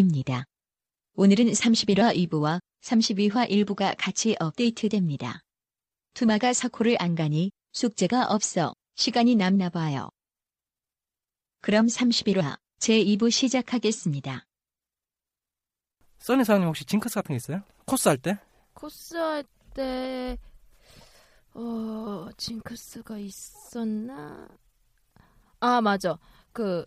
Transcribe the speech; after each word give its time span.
입니다. 0.00 0.44
오늘은 1.14 1.46
31화 1.46 2.14
2부와 2.28 2.60
32화 2.82 3.48
1부가 3.50 3.94
같이 3.98 4.36
업데이트됩니다. 4.38 5.40
투마가 6.14 6.52
사코를 6.52 6.96
안 7.00 7.14
가니 7.14 7.50
숙제가 7.72 8.26
없어 8.26 8.74
시간이 8.94 9.36
남나 9.36 9.70
봐요. 9.70 10.10
그럼 11.62 11.86
31화 11.86 12.58
제2부 12.78 13.30
시작하겠습니다. 13.30 14.44
써니 16.18 16.44
사장님 16.44 16.68
혹시 16.68 16.84
징크스 16.84 17.14
같은 17.14 17.32
게 17.32 17.36
있어요? 17.36 17.62
코스 17.86 18.08
할 18.08 18.18
때? 18.18 18.38
코스 18.74 19.16
할 19.16 19.44
때, 19.74 20.36
어, 21.54 22.28
징크스가 22.36 23.18
있었나? 23.18 24.48
아, 25.60 25.80
맞아. 25.80 26.18
그, 26.52 26.86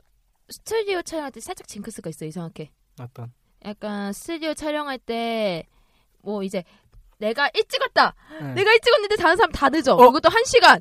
스튜디오 0.50 1.02
촬영할 1.02 1.32
때 1.32 1.40
살짝 1.40 1.68
징크스가 1.68 2.10
있어, 2.10 2.26
이상하게. 2.26 2.72
어떤? 3.04 3.32
약간 3.66 4.14
스튜디오 4.14 4.54
촬영할 4.54 4.98
때, 5.00 5.66
뭐 6.22 6.44
이제, 6.44 6.64
내가 7.18 7.50
일찍 7.54 7.82
왔다! 7.82 8.14
네. 8.42 8.54
내가 8.54 8.72
일찍 8.74 8.92
왔는데 8.92 9.16
다른 9.18 9.36
사람 9.36 9.52
다 9.52 9.70
늦어! 9.70 9.94
어? 9.96 9.98
그것도 9.98 10.30
한 10.30 10.44
시간! 10.46 10.80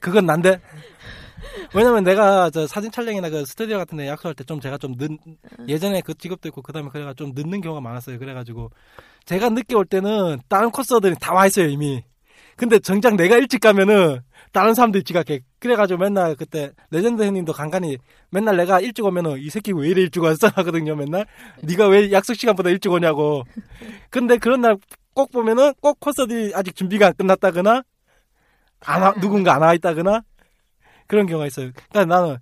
그건 0.00 0.26
난데. 0.26 0.60
왜냐면 1.74 2.02
내가 2.04 2.50
저 2.50 2.66
사진 2.66 2.90
촬영이나 2.90 3.28
그 3.30 3.44
스튜디오 3.44 3.76
같은 3.78 3.98
데 3.98 4.06
약속할 4.08 4.34
때 4.34 4.44
좀 4.44 4.60
제가 4.60 4.78
좀 4.78 4.96
늦, 4.96 5.10
예전에 5.68 6.00
그 6.00 6.14
직업도 6.14 6.48
있고 6.48 6.62
그 6.62 6.72
다음에 6.72 6.88
그래가 6.88 7.14
좀 7.14 7.32
늦는 7.34 7.60
경우가 7.60 7.80
많았어요. 7.80 8.18
그래가지고 8.18 8.70
제가 9.26 9.48
늦게 9.50 9.74
올 9.74 9.84
때는 9.84 10.40
다른 10.48 10.70
코스들이 10.70 11.14
다 11.20 11.34
와 11.34 11.46
있어요, 11.46 11.66
이미. 11.68 12.04
근데 12.56 12.78
정작 12.78 13.16
내가 13.16 13.36
일찍 13.36 13.60
가면은 13.60 14.20
다른 14.52 14.74
사람들이 14.74 15.02
지각해. 15.04 15.40
그래가지고 15.60 15.98
맨날 16.00 16.34
그때 16.36 16.72
레전드 16.90 17.22
형님도 17.22 17.52
간간히 17.54 17.96
맨날 18.30 18.56
내가 18.58 18.80
일찍 18.80 19.04
오면은 19.04 19.38
이 19.38 19.48
새끼 19.50 19.72
왜 19.72 19.88
이래 19.88 20.02
일찍 20.02 20.22
왔어 20.22 20.48
하거든요, 20.54 20.94
맨날. 20.94 21.26
네가 21.62 21.88
왜 21.88 22.12
약속 22.12 22.34
시간보다 22.34 22.70
일찍 22.70 22.90
오냐고. 22.92 23.44
근데 24.10 24.36
그런 24.38 24.60
날 24.60 24.76
꼭 25.14 25.30
보면은 25.30 25.74
꼭 25.82 26.00
코스들이 26.00 26.52
아직 26.54 26.74
준비가 26.74 27.08
안 27.08 27.12
끝났다거나 27.12 27.82
안 28.80 29.02
와, 29.02 29.12
누군가 29.20 29.54
안 29.54 29.60
와 29.60 29.74
있다거나 29.74 30.22
그런 31.06 31.26
경우가 31.26 31.46
있어요. 31.48 31.70
그러니까 31.90 32.04
나는 32.06 32.36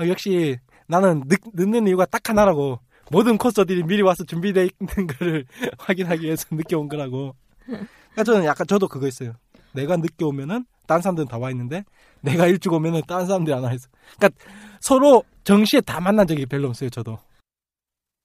어, 0.00 0.08
역시 0.08 0.58
나는 0.88 1.22
늦, 1.28 1.38
늦는 1.54 1.86
이유가 1.86 2.06
딱 2.06 2.28
하나라고. 2.28 2.80
모든 3.12 3.38
코스들이 3.38 3.84
미리 3.84 4.02
와서 4.02 4.24
준비되어 4.24 4.64
있는 4.80 5.06
거를 5.06 5.44
확인하기 5.78 6.24
위해서 6.24 6.44
늦게 6.50 6.74
온 6.74 6.88
거라고. 6.88 7.36
그러니까 7.66 8.24
저는 8.24 8.44
약간 8.44 8.66
저도 8.66 8.88
그거 8.88 9.06
있어요. 9.06 9.34
내가 9.72 9.96
늦게 9.96 10.24
오면은 10.24 10.64
다른 10.86 11.02
사람들은 11.02 11.28
다 11.28 11.38
와 11.38 11.50
있는데 11.50 11.84
내가 12.22 12.46
일찍 12.46 12.72
오면은 12.72 13.02
다른 13.06 13.26
사람들이 13.26 13.54
안 13.54 13.62
와 13.64 13.72
있어. 13.74 13.88
그러니까 14.16 14.40
서로 14.80 15.22
정시에 15.44 15.80
다 15.80 16.00
만난 16.00 16.26
적이 16.26 16.46
별로 16.46 16.68
없어요. 16.68 16.90
저도. 16.90 17.18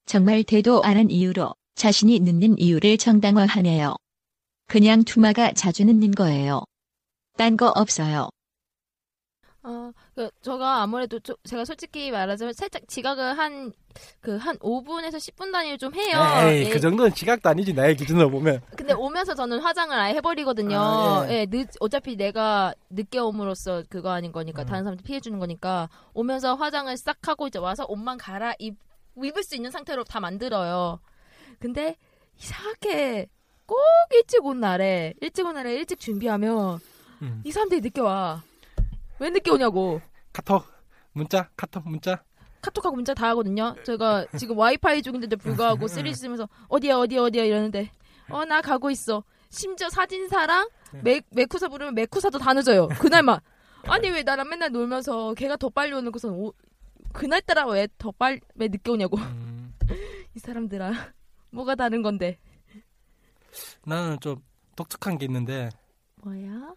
정말 0.05 0.43
대도 0.43 0.83
안 0.83 0.97
한 0.97 1.09
이유로 1.09 1.53
자신이 1.75 2.19
늦는 2.19 2.59
이유를 2.59 2.97
정당화하네요. 2.97 3.95
그냥 4.67 5.03
투마가 5.03 5.53
자주 5.53 5.85
늦는 5.85 6.11
거예요. 6.11 6.63
딴 7.37 7.57
거 7.57 7.69
없어요. 7.75 8.29
어, 9.63 9.91
그, 10.15 10.29
저가 10.41 10.81
아무래도, 10.83 11.19
저- 11.19 11.35
제가 11.43 11.65
솔직히 11.65 12.11
말하자면 12.11 12.53
살짝 12.53 12.83
지각을 12.87 13.35
한, 13.37 13.71
그, 14.21 14.37
한 14.37 14.55
5분에서 14.59 15.15
10분 15.15 15.51
단위를 15.51 15.79
좀 15.79 15.93
해요. 15.95 16.19
에이, 16.49 16.65
예. 16.65 16.69
그 16.69 16.79
정도는 16.79 17.13
지각도 17.15 17.49
아니지 17.49 17.73
나의 17.73 17.95
기준으로 17.95 18.29
보면. 18.29 18.61
근데 18.77 18.93
오면서 18.93 19.33
저는 19.33 19.59
화장을 19.59 19.97
아예 19.97 20.13
해버리거든요. 20.13 20.77
아, 20.79 21.25
예. 21.29 21.39
예, 21.39 21.45
늦, 21.47 21.67
어차피 21.79 22.15
내가 22.15 22.75
늦게 22.91 23.17
옴으로써 23.19 23.83
그거 23.89 24.11
아닌 24.11 24.31
거니까 24.31 24.61
음. 24.61 24.65
다른 24.67 24.83
사람한테 24.83 25.03
피해 25.03 25.19
주는 25.19 25.39
거니까 25.39 25.89
오면서 26.13 26.53
화장을 26.55 26.95
싹 26.97 27.17
하고 27.27 27.47
이제 27.47 27.57
와서 27.57 27.85
옷만 27.87 28.19
갈아 28.19 28.53
입, 28.59 28.75
입을 29.17 29.43
수 29.43 29.55
있는 29.55 29.71
상태로 29.71 30.03
다 30.03 30.19
만들어요. 30.19 30.99
근데 31.59 31.95
이상하게 32.39 33.27
꼭 33.65 33.77
일찍 34.13 34.45
온 34.45 34.59
날에 34.59 35.13
일찍 35.21 35.45
온 35.45 35.55
날에 35.55 35.73
일찍 35.73 35.99
준비하면 35.99 36.79
음. 37.23 37.41
이 37.43 37.51
사람들이 37.51 37.81
늦게 37.81 38.01
와. 38.01 38.43
왜 39.23 39.29
늦게 39.29 39.51
오냐고. 39.51 40.01
카톡 40.33 40.65
문자 41.13 41.49
카톡 41.55 41.87
문자. 41.87 42.21
카톡하고 42.61 42.95
문자 42.95 43.13
다 43.13 43.29
하거든요. 43.29 43.73
제가 43.85 44.25
지금 44.37 44.57
와이파이 44.57 45.01
중인데도 45.01 45.37
불구하고 45.37 45.85
3G 45.85 46.13
쓰면서 46.15 46.47
어디야 46.69 46.97
어디야 46.97 47.21
어디야 47.23 47.43
이러는데 47.45 47.89
어 48.29 48.43
나 48.45 48.61
가고 48.61 48.89
있어. 48.91 49.23
심지어 49.49 49.89
사진사랑 49.89 50.67
메, 51.03 51.21
메쿠사 51.31 51.69
부르면 51.69 51.95
메쿠사도 51.95 52.37
다 52.39 52.53
늦어요. 52.53 52.87
그날만. 52.99 53.39
아니 53.83 54.09
왜 54.09 54.23
나랑 54.23 54.49
맨날 54.49 54.71
놀면서 54.71 55.33
걔가 55.35 55.55
더 55.57 55.69
빨리 55.69 55.93
오는 55.93 56.11
것은 56.11 56.29
오, 56.31 56.53
그날따라 57.13 57.65
왜 57.67 57.87
더 57.97 58.11
빨리 58.11 58.39
왜 58.55 58.67
늦게 58.67 58.91
오냐고. 58.91 59.17
음. 59.17 59.73
이 60.35 60.39
사람들아 60.39 60.91
뭐가 61.51 61.75
다른 61.75 62.01
건데. 62.01 62.39
나는 63.85 64.19
좀 64.19 64.37
독특한 64.75 65.17
게 65.17 65.25
있는데 65.25 65.69
뭐야? 66.23 66.73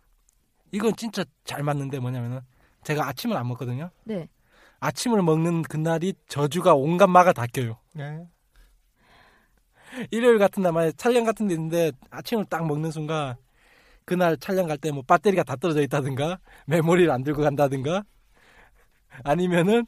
이건 0.73 0.95
진짜 0.97 1.25
잘 1.45 1.63
맞는데 1.63 1.99
뭐냐면은 1.99 2.41
제가 2.85 3.09
아침을 3.09 3.37
안 3.37 3.49
먹거든요. 3.49 3.91
네. 4.05 4.29
아침을 4.81 5.23
먹는 5.23 5.63
그날이 5.63 6.13
저주가 6.29 6.75
온갖 6.75 7.07
마가 7.07 7.33
다 7.33 7.47
껴요. 7.47 7.79
일요일 10.11 10.39
같은 10.39 10.63
날 10.63 10.73
만에 10.73 10.93
촬영 10.93 11.25
같은 11.25 11.49
데 11.49 11.55
있는데 11.55 11.93
아침을 12.11 12.45
딱 12.47 12.67
먹는 12.67 12.91
순간 12.91 13.37
그날 14.05 14.37
촬영 14.37 14.67
갈 14.67 14.77
때 14.79 14.91
뭐 14.93 15.03
배터리가 15.03 15.43
다 15.43 15.57
떨어져 15.57 15.81
있다든가 15.83 16.39
메모리를 16.67 17.11
안 17.11 17.23
들고 17.25 17.43
간다든가 17.43 18.05
아니면은 19.25 19.87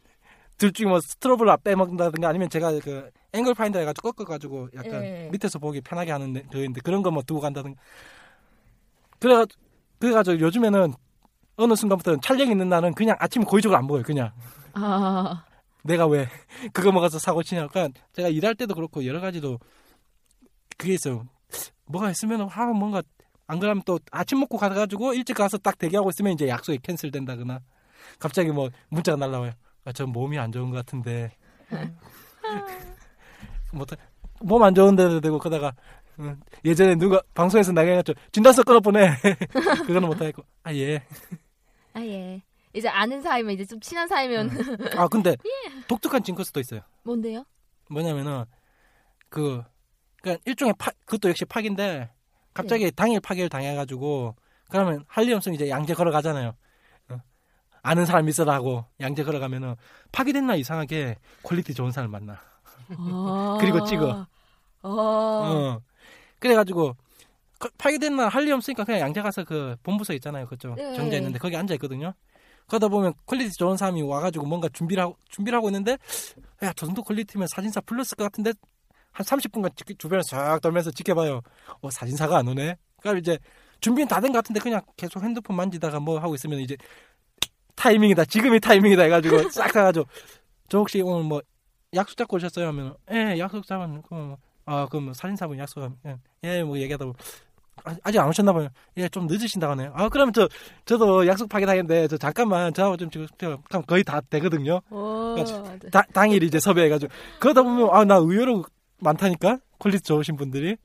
둘 0.56 0.72
중에 0.72 0.86
뭐 0.88 1.00
스트로브를 1.00 1.54
빼먹는다든가 1.62 2.28
아니면 2.28 2.48
제가 2.48 2.72
그 2.80 3.10
앵글 3.32 3.54
파인더 3.54 3.78
해가지고 3.80 4.12
꺾어가지고 4.12 4.70
약간 4.74 5.04
예. 5.04 5.28
밑에서 5.30 5.58
보기 5.58 5.80
편하게 5.82 6.10
하는 6.12 6.32
데- 6.32 6.42
그인데 6.50 6.80
그런 6.82 7.02
거 7.02 7.10
뭐 7.10 7.22
두고 7.22 7.40
간다든가 7.40 7.80
그래가 9.20 9.46
그래가지고 9.98 10.40
요즘에는 10.40 10.94
어느 11.56 11.74
순간부터는 11.74 12.20
촬영 12.20 12.50
있는 12.50 12.68
날은 12.68 12.94
그냥 12.94 13.16
아침 13.18 13.44
고의적으로 13.44 13.78
안 13.78 13.86
먹어요 13.86 14.02
그냥 14.04 14.30
아 14.74 15.44
내가 15.82 16.06
왜 16.06 16.28
그거 16.72 16.92
먹어서 16.92 17.18
사고 17.18 17.42
치냐. 17.42 17.68
그러니까 17.68 17.98
제가 18.12 18.28
일할 18.28 18.54
때도 18.54 18.74
그렇고 18.74 19.04
여러 19.06 19.20
가지도 19.20 19.58
그게 20.76 20.94
있어요. 20.94 21.26
뭐가 21.86 22.10
있으면 22.10 22.46
하 22.48 22.66
뭔가 22.66 23.02
안 23.46 23.58
그러면 23.58 23.82
또 23.86 23.98
아침 24.12 24.40
먹고 24.40 24.58
가가지고 24.58 25.14
일찍 25.14 25.34
가서 25.34 25.56
딱 25.58 25.78
대기하고 25.78 26.10
있으면 26.10 26.32
이제 26.34 26.46
약속이 26.48 26.78
캔슬된다거나 26.82 27.60
갑자기 28.18 28.50
뭐 28.50 28.68
문자가 28.90 29.16
날라와요. 29.16 29.52
아, 29.84 29.92
저 29.92 30.06
몸이 30.06 30.38
안 30.38 30.52
좋은 30.52 30.70
것 30.70 30.76
같은데. 30.76 31.32
뭐몸 34.40 34.62
안 34.62 34.74
좋은데도 34.74 35.20
되고 35.20 35.38
그러다가 35.38 35.68
음, 35.68 35.72
예전에 36.64 36.96
누가 36.96 37.22
방송에서 37.34 37.72
나가가지고 37.72 38.18
진단서 38.32 38.62
끊어보내. 38.62 39.16
그거는 39.86 40.08
못하겠고 40.08 40.42
아 40.62 40.74
예. 40.74 41.02
아 41.94 42.00
예. 42.00 42.42
이제 42.74 42.88
아는 42.88 43.22
사이면 43.22 43.54
이제 43.54 43.64
좀 43.64 43.80
친한 43.80 44.06
사이면 44.06 44.50
아 44.96 45.08
근데 45.08 45.36
독특한 45.88 46.22
징크스도 46.22 46.60
있어요. 46.60 46.80
뭔데요? 47.02 47.44
뭐냐면은 47.90 48.44
그 49.28 49.62
그러니까 50.20 50.42
일종의 50.46 50.74
파 50.78 50.90
그것도 51.04 51.28
역시 51.30 51.44
파기인데 51.44 52.10
갑자기 52.52 52.90
당일 52.90 53.20
파기를 53.20 53.48
당해가지고 53.48 54.34
그러면 54.68 55.04
할일 55.08 55.34
없으면 55.34 55.54
이제 55.54 55.68
양재 55.68 55.94
걸어가잖아요. 55.94 56.54
어. 57.10 57.16
아는 57.82 58.04
사람 58.04 58.28
있어라고 58.28 58.84
양재 59.00 59.24
걸어가면은 59.24 59.76
파기된 60.12 60.46
날 60.46 60.58
이상하게 60.58 61.16
퀄리티 61.42 61.72
좋은 61.74 61.90
사람 61.90 62.10
만나. 62.10 62.40
아. 62.96 63.58
그리고 63.60 63.84
찍어. 63.84 64.26
어. 64.82 64.90
어. 64.90 65.80
그래가지고 66.38 66.94
그 67.58 67.68
파기된 67.78 68.16
날 68.16 68.28
할 68.28 68.46
일 68.46 68.52
없으니까 68.52 68.84
그냥 68.84 69.00
양재 69.00 69.20
가서 69.22 69.44
그 69.44 69.76
본부서 69.82 70.12
있잖아요. 70.14 70.46
그쪽 70.46 70.74
네. 70.76 70.94
정자 70.94 71.16
있는데 71.16 71.38
거기 71.38 71.56
앉아 71.56 71.74
있거든요. 71.74 72.14
그러다 72.66 72.88
보면 72.88 73.14
퀄리티 73.26 73.52
좋은 73.56 73.76
사람이 73.76 74.02
와가지고 74.02 74.44
뭔가 74.46 74.68
준비를 74.68 75.02
하고 75.02 75.16
준비를 75.30 75.56
하고 75.56 75.68
있는데 75.70 75.92
야 76.62 76.72
저 76.76 76.86
정도 76.86 77.02
퀄리티면 77.02 77.48
사진사 77.48 77.80
불렀을 77.80 78.16
것 78.16 78.24
같은데 78.24 78.52
한 79.10 79.24
30분간 79.26 79.98
주변을 79.98 80.22
쫙 80.24 80.60
돌면서 80.60 80.90
지켜봐요. 80.90 81.40
어 81.80 81.90
사진사가 81.90 82.36
안 82.38 82.46
오네. 82.48 82.76
그러니까 83.00 83.18
이제 83.20 83.38
준비는 83.80 84.06
다 84.08 84.20
된 84.20 84.32
것 84.32 84.38
같은데 84.38 84.60
그냥 84.60 84.82
계속 84.96 85.22
핸드폰 85.24 85.56
만지다가 85.56 85.98
뭐 85.98 86.18
하고 86.20 86.34
있으면 86.34 86.60
이제 86.60 86.76
타이밍이다. 87.74 88.24
지금이 88.26 88.60
타이밍이다 88.60 89.02
해가지고 89.04 89.48
싹 89.50 89.72
가가지고 89.72 90.06
저 90.68 90.78
혹시 90.78 91.00
오늘 91.00 91.24
뭐 91.24 91.40
약속 91.94 92.16
잡고 92.16 92.36
오셨어요? 92.36 92.66
하면 92.68 92.94
예 93.10 93.38
약속 93.38 93.66
잡은 93.66 94.02
아 94.68 94.86
그럼 94.86 95.06
뭐 95.06 95.14
사진사분 95.14 95.58
약속하면 95.58 95.96
예뭐 96.44 96.78
얘기하다 96.78 97.06
보면 97.06 97.14
아, 97.84 97.96
아직 98.02 98.18
안 98.18 98.28
오셨나 98.28 98.52
봐요. 98.52 98.68
예, 98.96 99.08
좀 99.08 99.26
늦으신다고 99.26 99.72
하네요. 99.72 99.92
아, 99.94 100.08
그러면 100.08 100.32
저, 100.32 100.48
저도 100.84 101.26
약속 101.26 101.48
파기당했는데, 101.48 102.08
저 102.08 102.16
잠깐만, 102.16 102.72
저하고 102.74 102.96
좀 102.96 103.08
지금, 103.10 103.26
그럼 103.36 103.82
거의 103.86 104.02
다 104.04 104.20
되거든요. 104.28 104.80
오, 104.90 105.34
그러니까 105.36 105.78
다, 105.90 106.02
당일 106.12 106.42
이제 106.42 106.58
섭외해가지고. 106.58 107.12
그러다 107.38 107.62
보면, 107.62 107.88
아, 107.92 108.04
나 108.04 108.16
의외로 108.16 108.64
많다니까? 108.98 109.58
퀄리티 109.78 110.02
좋으신 110.02 110.36
분들이. 110.36 110.76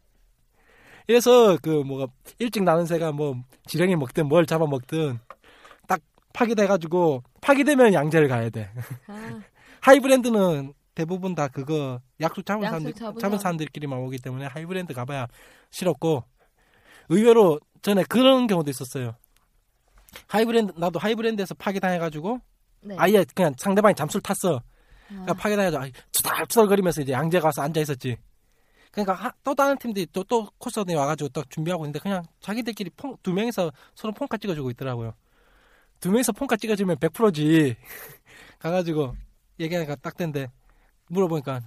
그래서, 1.07 1.57
그, 1.62 1.69
뭐가, 1.69 2.07
일찍 2.39 2.63
나는 2.63 2.85
새가 2.85 3.12
뭐, 3.12 3.35
지렁이 3.65 3.95
먹든 3.95 4.27
뭘 4.27 4.45
잡아먹든, 4.45 5.19
딱 5.88 6.00
파기돼가지고, 6.33 7.24
파기되면 7.41 7.94
양재를 7.94 8.27
가야 8.27 8.50
돼. 8.50 8.69
아, 9.07 9.39
하이브랜드는 9.81 10.74
대부분 10.95 11.34
다 11.36 11.48
그거, 11.48 12.00
약속 12.22 12.45
잡은 12.45 12.63
약속 12.63 12.72
사람들, 12.80 12.94
잡은 12.94 13.19
잡은 13.19 13.38
사람. 13.38 13.38
사람들끼리만 13.40 13.98
오기 14.00 14.19
때문에 14.19 14.45
하이브랜드 14.45 14.94
가봐야 14.94 15.28
싫었고, 15.72 16.24
의외로 17.10 17.60
전에 17.81 18.04
그런 18.07 18.48
경우도 18.48 18.69
있었어요. 18.69 19.16
하이브랜드, 20.28 20.74
나도 20.78 21.00
하이브랜드에서 21.00 21.56
파기당해가지고, 21.56 22.40
네. 22.81 22.95
아예 23.00 23.25
그냥 23.34 23.54
상대방이 23.57 23.95
잠수를 23.95 24.22
탔어. 24.22 24.62
그러니까 25.07 25.31
아, 25.31 25.36
파괴당해서 25.36 25.81
투덜투덜거리면서 26.12 27.01
이제 27.01 27.12
양재가 27.12 27.48
와서 27.48 27.62
앉아 27.62 27.80
있었지. 27.81 28.18
그러니까 28.92 29.13
하- 29.13 29.34
또 29.44 29.56
다른 29.56 29.78
팀들이 29.78 30.06
또 30.13 30.24
또 30.24 30.48
코스들이 30.60 30.95
와가지고 30.95 31.30
또 31.30 31.44
준비하고 31.50 31.84
있는데 31.86 32.00
그냥 32.00 32.24
자기들끼리 32.42 32.92
폰, 32.92 33.18
두 33.24 33.34
명이서 33.34 33.72
서로 33.95 34.13
폰카 34.13 34.38
찍어주고 34.38 34.69
있더라고요. 34.72 35.13
두 36.00 36.12
명이서 36.12 36.31
폰카 36.34 36.57
찍어주면 36.57 36.98
100%지. 36.98 37.75
가가지고 38.60 39.16
얘기하니까 39.60 39.95
딱 39.95 40.16
된데 40.16 40.51
물어보니까 41.08 41.62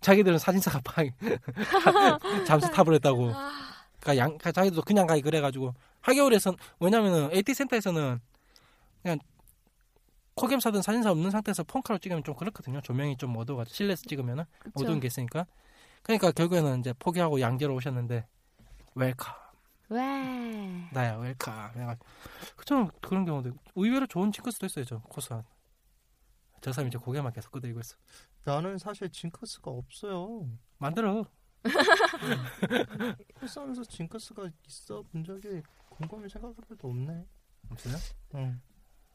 자기들은 0.00 0.38
사진사가 0.38 0.80
파 0.84 1.02
잠수 2.44 2.70
타버렸다고. 2.70 3.32
그러니까 4.00 4.16
양 4.16 4.28
그러니까 4.28 4.52
자기도 4.52 4.82
그냥 4.82 5.06
가기 5.06 5.22
그래가지고 5.22 5.74
한겨울에선 6.00 6.56
왜냐면은 6.80 7.30
AT 7.32 7.54
센터에서는 7.54 8.20
그냥 9.02 9.18
코겜 10.34 10.60
사든 10.60 10.82
사진사 10.82 11.10
없는 11.10 11.30
상태에서 11.30 11.64
폰카로 11.64 11.98
찍으면 11.98 12.22
좀 12.22 12.34
그렇거든요. 12.34 12.80
조명이 12.80 13.16
좀 13.16 13.36
어두워가지고 13.36 13.74
실내에서 13.74 14.02
찍으면은 14.06 14.44
그쵸. 14.60 14.72
어두운 14.76 15.00
게 15.00 15.08
있으니까. 15.08 15.46
그러니까 16.02 16.30
결국에는 16.30 16.80
이제 16.80 16.94
포기하고 16.98 17.40
양재로 17.40 17.74
오셨는데 17.74 18.24
welcome 18.94 19.34
와. 19.88 19.98
나야 20.92 21.16
welcome. 21.16 21.72
내가 21.74 21.96
그좀 22.56 22.88
그런 23.00 23.24
경우도 23.24 23.48
있고. 23.48 23.58
의외로 23.74 24.06
좋은 24.06 24.30
징크스도 24.30 24.66
있어요. 24.66 24.84
저 24.84 24.98
코스. 25.00 25.30
저 26.60 26.72
사람이 26.72 26.88
이제 26.88 26.98
고개만 26.98 27.32
계속 27.32 27.50
끄덕이고 27.52 27.80
있어. 27.80 27.96
나는 28.48 28.78
사실 28.78 29.10
징크스가 29.10 29.70
없어요. 29.70 30.48
만들어. 30.78 31.26
코스하면서 33.40 33.84
징크스가 33.84 34.48
있어 34.66 35.02
본 35.02 35.22
적이 35.22 35.60
곰곰이 35.90 36.30
생각해볼 36.30 36.78
도 36.78 36.88
없네. 36.88 37.26
없어요? 37.70 37.96
응. 38.36 38.58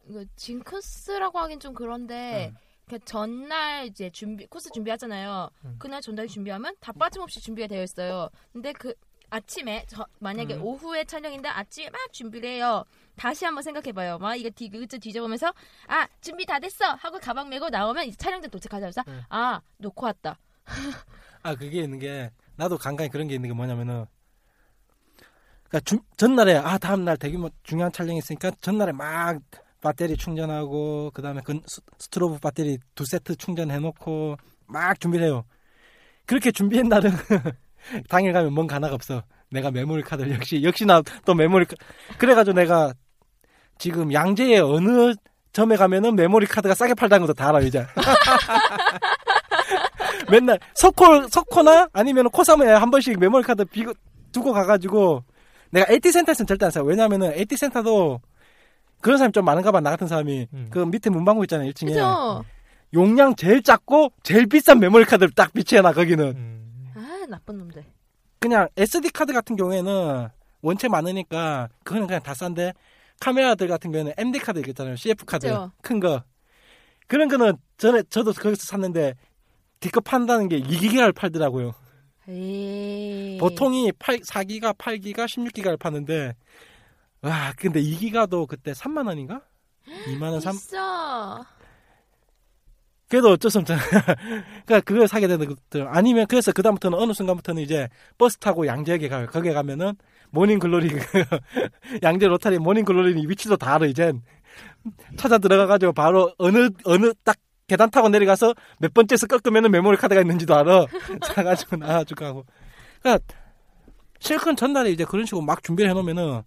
이거 0.08 0.24
징크스라고 0.36 1.40
하긴 1.40 1.60
좀 1.60 1.74
그런데 1.74 2.52
응. 2.52 2.58
그 2.86 3.00
전날 3.00 3.88
이제 3.88 4.12
준비 4.12 4.46
코스 4.46 4.70
준비하잖아요. 4.70 5.50
응. 5.66 5.76
그날 5.80 6.00
전날 6.00 6.28
준비하면 6.28 6.76
다 6.80 6.92
빠짐없이 6.92 7.42
준비가 7.42 7.68
되어 7.68 7.82
있어요. 7.82 8.30
근데 8.52 8.72
그 8.74 8.94
아침에 9.32 9.84
저 9.88 10.06
만약에 10.20 10.54
응. 10.54 10.64
오후에 10.64 11.06
촬영인데 11.06 11.50
아침에 11.50 11.90
막 11.90 12.14
준비를 12.14 12.48
해요. 12.48 12.86
다시 13.16 13.46
한번 13.46 13.62
생각해봐요. 13.64 14.18
막 14.18 14.36
이거 14.36 14.50
뒤 14.50 14.70
그저 14.70 14.98
뒤져보면서 14.98 15.54
아 15.88 16.08
준비 16.22 16.46
다 16.46 16.60
됐어 16.60 16.86
하고 16.96 17.20
가방 17.20 17.50
메고 17.50 17.70
나오면 17.70 18.06
이제 18.06 18.18
촬영장 18.18 18.50
도착하자마자 18.50 19.04
응. 19.08 19.22
아 19.30 19.62
놓고 19.78 20.06
왔다. 20.06 20.38
아 21.44 21.56
그게 21.56 21.82
있는 21.84 22.00
게 22.00 22.32
나도 22.56 22.78
간간히 22.78 23.10
그런 23.10 23.28
게 23.28 23.36
있는 23.36 23.50
게 23.50 23.54
뭐냐면은 23.54 24.06
그러니까 25.68 25.80
주- 25.86 26.00
전날에 26.18 26.56
아 26.56 26.78
다음 26.78 27.04
날 27.04 27.18
되게 27.18 27.38
뭐 27.38 27.50
중요한 27.64 27.92
촬영이 27.92 28.18
있으니까 28.20 28.52
전날에 28.62 28.92
막 28.92 29.40
배터리 29.82 30.16
충전하고 30.16 31.12
그다음에 31.14 31.42
그 31.44 31.60
스- 31.66 31.82
스트로브 32.00 32.40
배터리 32.40 32.78
두 32.96 33.06
세트 33.06 33.36
충전해 33.36 33.80
놓고 33.80 34.38
막 34.68 35.00
준비를 35.00 35.26
해요. 35.28 35.46
그렇게 36.26 36.52
준비한 36.52 36.88
날은 36.88 37.12
당일 38.10 38.32
가면 38.34 38.54
뭔가 38.54 38.76
하나가 38.76 38.96
없어. 38.96 39.24
내가 39.52 39.70
메모리 39.72 40.02
카드를 40.04 40.32
역시 40.34 40.64
역시나 40.64 41.02
또 41.26 41.34
메모리 41.36 41.66
카- 41.66 41.76
그래 42.18 42.34
가지고 42.34 42.56
내가 42.56 42.94
지금 43.78 44.14
양재의 44.14 44.62
어느 44.62 45.14
점에 45.52 45.76
가면은 45.76 46.16
메모리 46.16 46.48
카드가 46.48 46.74
싸게 46.74 46.94
팔다는 46.96 47.28
것도 47.28 47.34
다 47.36 47.50
알아 47.50 47.60
이제. 47.62 47.86
맨날 50.30 50.60
서코 50.74 51.28
서코나 51.28 51.90
아니면 51.94 52.30
코사모에 52.30 52.72
한 52.72 52.90
번씩 52.90 53.20
메모리 53.20 53.44
카드 53.44 53.66
비고 53.66 53.94
두고 54.32 54.54
가가지고 54.54 55.24
내가 55.70 55.92
AT 55.92 56.12
센터에서는 56.12 56.48
절대 56.48 56.66
안 56.66 56.72
사요. 56.72 56.84
왜냐하면은 56.86 57.34
AT 57.34 57.56
센터도 57.58 58.22
그런 59.02 59.18
사람이 59.18 59.34
좀 59.34 59.46
많은가 59.46 59.72
봐. 59.72 59.80
나 59.80 59.92
같은 59.92 60.08
사람이 60.08 60.48
음. 60.54 60.68
그 60.72 60.80
밑에 60.80 61.10
문방구 61.10 61.44
있잖아요. 61.44 61.70
1층에 61.72 61.88
그죠? 61.88 62.44
용량 62.94 63.36
제일 63.36 63.62
작고 63.62 64.14
제일 64.24 64.48
비싼 64.48 64.80
메모리 64.80 65.06
카드를 65.06 65.32
딱 65.34 65.52
비치해놔 65.54 65.94
거기는. 65.94 66.26
음. 66.26 66.94
아 66.96 67.26
나쁜 67.28 67.58
놈들. 67.58 67.84
그냥 68.40 68.68
SD 68.78 69.10
카드 69.12 69.34
같은 69.34 69.56
경우에는 69.56 70.30
원체 70.62 70.88
많으니까 70.88 71.70
그거는 71.84 72.08
그냥 72.08 72.22
다 72.24 72.34
싼데 72.34 72.74
카메라들 73.24 73.70
같은 73.70 73.92
경우에는 73.92 74.14
MD 74.18 74.40
카드 74.40 74.62
있잖아요. 74.68 74.98
CF 74.98 75.24
카드 75.24 75.48
그죠. 75.48 75.72
큰 75.82 76.02
거. 76.02 76.24
그런 77.08 77.30
거는 77.30 77.54
전에 77.78 78.04
저도 78.10 78.34
거기서 78.34 78.66
샀는데 78.66 79.14
D급 79.80 80.04
판다는 80.04 80.50
게 80.50 80.60
2기가를 80.60 81.16
팔더라고요. 81.16 81.74
에이. 82.28 83.38
보통이 83.40 83.94
8, 83.94 84.20
4기가, 84.20 84.78
8기가, 84.78 85.26
16기가를 85.26 85.80
파는데 85.80 86.36
와 87.22 87.54
근데 87.56 87.82
2기가도 87.82 88.46
그때 88.46 88.74
3만 88.74 89.08
원인가? 89.08 89.42
2만 90.08 90.24
원, 90.24 90.42
3. 90.42 90.52
비싸. 90.52 91.46
그래도 93.08 93.30
어쩔 93.32 93.52
수 93.52 93.60
없잖아. 93.60 93.80
그러니까 94.66 94.82
그걸 94.82 95.08
사게 95.08 95.28
되는 95.28 95.48
것들. 95.48 95.88
아니면 95.88 96.26
그래서 96.28 96.52
그 96.52 96.62
다음부터는 96.62 96.98
어느 96.98 97.14
순간부터는 97.14 97.62
이제 97.62 97.88
버스 98.18 98.38
타고 98.38 98.66
양재역에 98.68 99.08
가요. 99.08 99.28
거기에 99.28 99.54
가면은 99.54 99.94
모닝 100.34 100.58
글로리 100.58 100.90
그 100.90 101.00
양재 102.02 102.28
로타리 102.28 102.58
모닝 102.58 102.86
글로리 102.86 103.26
위치도 103.28 103.56
다 103.58 103.76
알아 103.76 103.86
이젠. 103.86 104.22
찾아 105.16 105.38
들어가가지고 105.38 105.94
바로 105.94 106.34
어느 106.40 106.70
어느 106.86 107.14
딱 107.24 107.38
계단 107.68 107.90
타고 107.92 108.10
내려가서 108.10 108.54
몇 108.80 108.94
번째에서 108.94 109.28
꺾으면은 109.28 109.70
메모리 109.72 109.96
카드가 109.96 110.22
있는지도 110.22 110.56
알아. 110.56 110.86
사가지고 111.24 111.76
나가지고 111.78 112.26
하고. 112.26 112.46
그러니까 113.02 113.24
실컷 114.20 114.56
전날에 114.56 114.90
이제 114.92 115.06
그런 115.06 115.26
식으로 115.26 115.44
막 115.44 115.62
준비를 115.62 115.92
해놓으면은 115.92 116.42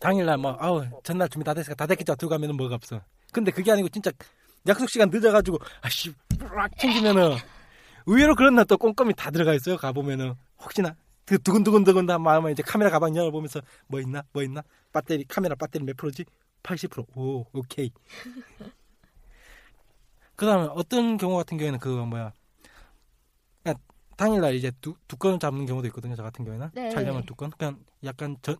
당일날 0.00 0.36
뭐 0.36 0.56
아우 0.60 0.84
전날 1.02 1.28
준비 1.30 1.44
다 1.44 1.54
됐으니까 1.54 1.74
다 1.74 1.86
됐겠죠 1.86 2.14
들고 2.16 2.30
가면은 2.30 2.56
뭐가 2.56 2.74
없어. 2.74 3.00
근데 3.32 3.50
그게 3.50 3.72
아니고 3.72 3.88
진짜 3.88 4.10
약속 4.68 4.88
시간 4.90 5.08
늦어가지고 5.08 5.58
아씨 5.80 6.12
막 6.54 6.70
챙기면은 6.78 7.36
의외로 8.04 8.34
그런 8.34 8.54
날 8.54 8.66
또 8.66 8.76
꼼꼼히 8.76 9.14
다 9.14 9.30
들어가 9.30 9.54
있어요. 9.54 9.78
가 9.78 9.92
보면은 9.92 10.34
혹시나 10.62 10.94
그 11.30 11.40
두근두근두근한 11.40 12.20
마음에 12.20 12.50
이제 12.50 12.60
카메라 12.60 12.90
가방 12.90 13.14
열어보면서 13.14 13.60
뭐 13.86 14.00
있나 14.00 14.24
뭐 14.32 14.42
있나 14.42 14.64
배터리 14.92 15.22
카메라 15.22 15.54
배터리 15.54 15.84
몇 15.84 15.96
프로지? 15.96 16.24
80%오 16.64 17.46
오케이. 17.52 17.92
그 20.34 20.44
다음에 20.44 20.66
어떤 20.74 21.18
경우 21.18 21.36
같은 21.36 21.56
경우에는 21.56 21.78
그 21.78 21.88
뭐야 21.88 22.32
그냥 23.62 23.78
당일날 24.16 24.56
이제 24.56 24.72
두, 24.80 24.96
두 25.06 25.16
건을 25.16 25.38
잡는 25.38 25.66
경우도 25.66 25.86
있거든요. 25.86 26.16
저 26.16 26.24
같은 26.24 26.44
경우에는 26.44 26.70
네. 26.74 26.90
촬영을 26.90 27.24
두 27.24 27.36
건. 27.36 27.52
그냥 27.56 27.78
약간 28.02 28.36
전 28.42 28.56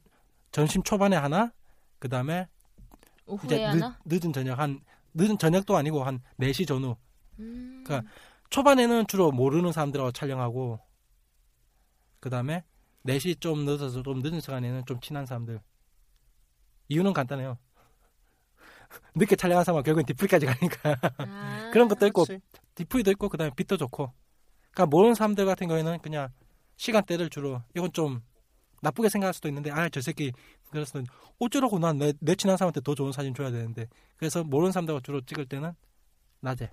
전심 0.53 0.85
초반에 0.85 1.17
하나 1.17 1.51
그 1.99 2.09
다음에 2.09 2.47
오후에 3.27 3.47
이제 3.47 3.65
하나. 3.65 3.99
늦, 4.05 4.21
늦은 4.23 4.33
저녁 4.33 4.61
한 4.61 4.79
늦은 5.15 5.39
저녁도 5.39 5.77
아니고 5.77 6.05
한 6.05 6.23
4시 6.39 6.69
전후 6.69 6.95
음. 7.41 7.83
그러니까 7.85 8.09
초반에는 8.49 9.09
주로 9.09 9.33
모르는 9.33 9.73
사람들하고 9.73 10.13
촬영하고 10.13 10.79
그다음에 12.21 12.65
4시 13.07 13.41
좀 13.41 13.65
늦어서 13.65 14.03
좀 14.03 14.21
늦은 14.21 14.41
시간에는 14.41 14.85
좀 14.87 15.01
친한 15.01 15.27
사람들. 15.27 15.61
이유는 16.89 17.13
간단해요. 17.13 17.59
늦게 19.15 19.37
촬영한 19.37 19.65
사람은 19.65 19.83
결국엔 19.83 20.07
디프리까지 20.07 20.47
가니까. 20.47 20.97
아. 21.19 21.71
그런 21.73 21.89
것도 21.89 22.07
있고 22.09 22.25
그렇지. 22.25 22.43
디프리도 22.75 23.11
있고 23.13 23.29
그 23.29 23.37
다음에 23.37 23.51
빛도 23.57 23.77
좋고. 23.77 24.13
그러니까 24.73 24.87
모르는 24.87 25.15
사람들 25.15 25.47
같은 25.47 25.69
경우에는 25.69 25.99
그냥 26.01 26.29
시간대를 26.77 27.31
주로 27.31 27.63
이건 27.77 27.93
좀 27.93 28.21
나쁘게 28.83 29.09
생각할 29.09 29.35
수도 29.35 29.49
있는데 29.49 29.71
아 29.71 29.89
저 29.91 30.01
새끼 30.01 30.33
그래서 30.71 31.03
어쩌라고 31.39 31.79
난내내 31.79 32.35
친한 32.37 32.57
사람한테 32.57 32.81
더 32.81 32.95
좋은 32.95 33.13
사진 33.13 33.35
줘야 33.35 33.51
되는데. 33.51 33.87
그래서 34.17 34.43
모르는 34.45 34.73
사람들과 34.73 35.01
주로 35.03 35.21
찍을 35.21 35.47
때는 35.47 35.73
낮에 36.41 36.71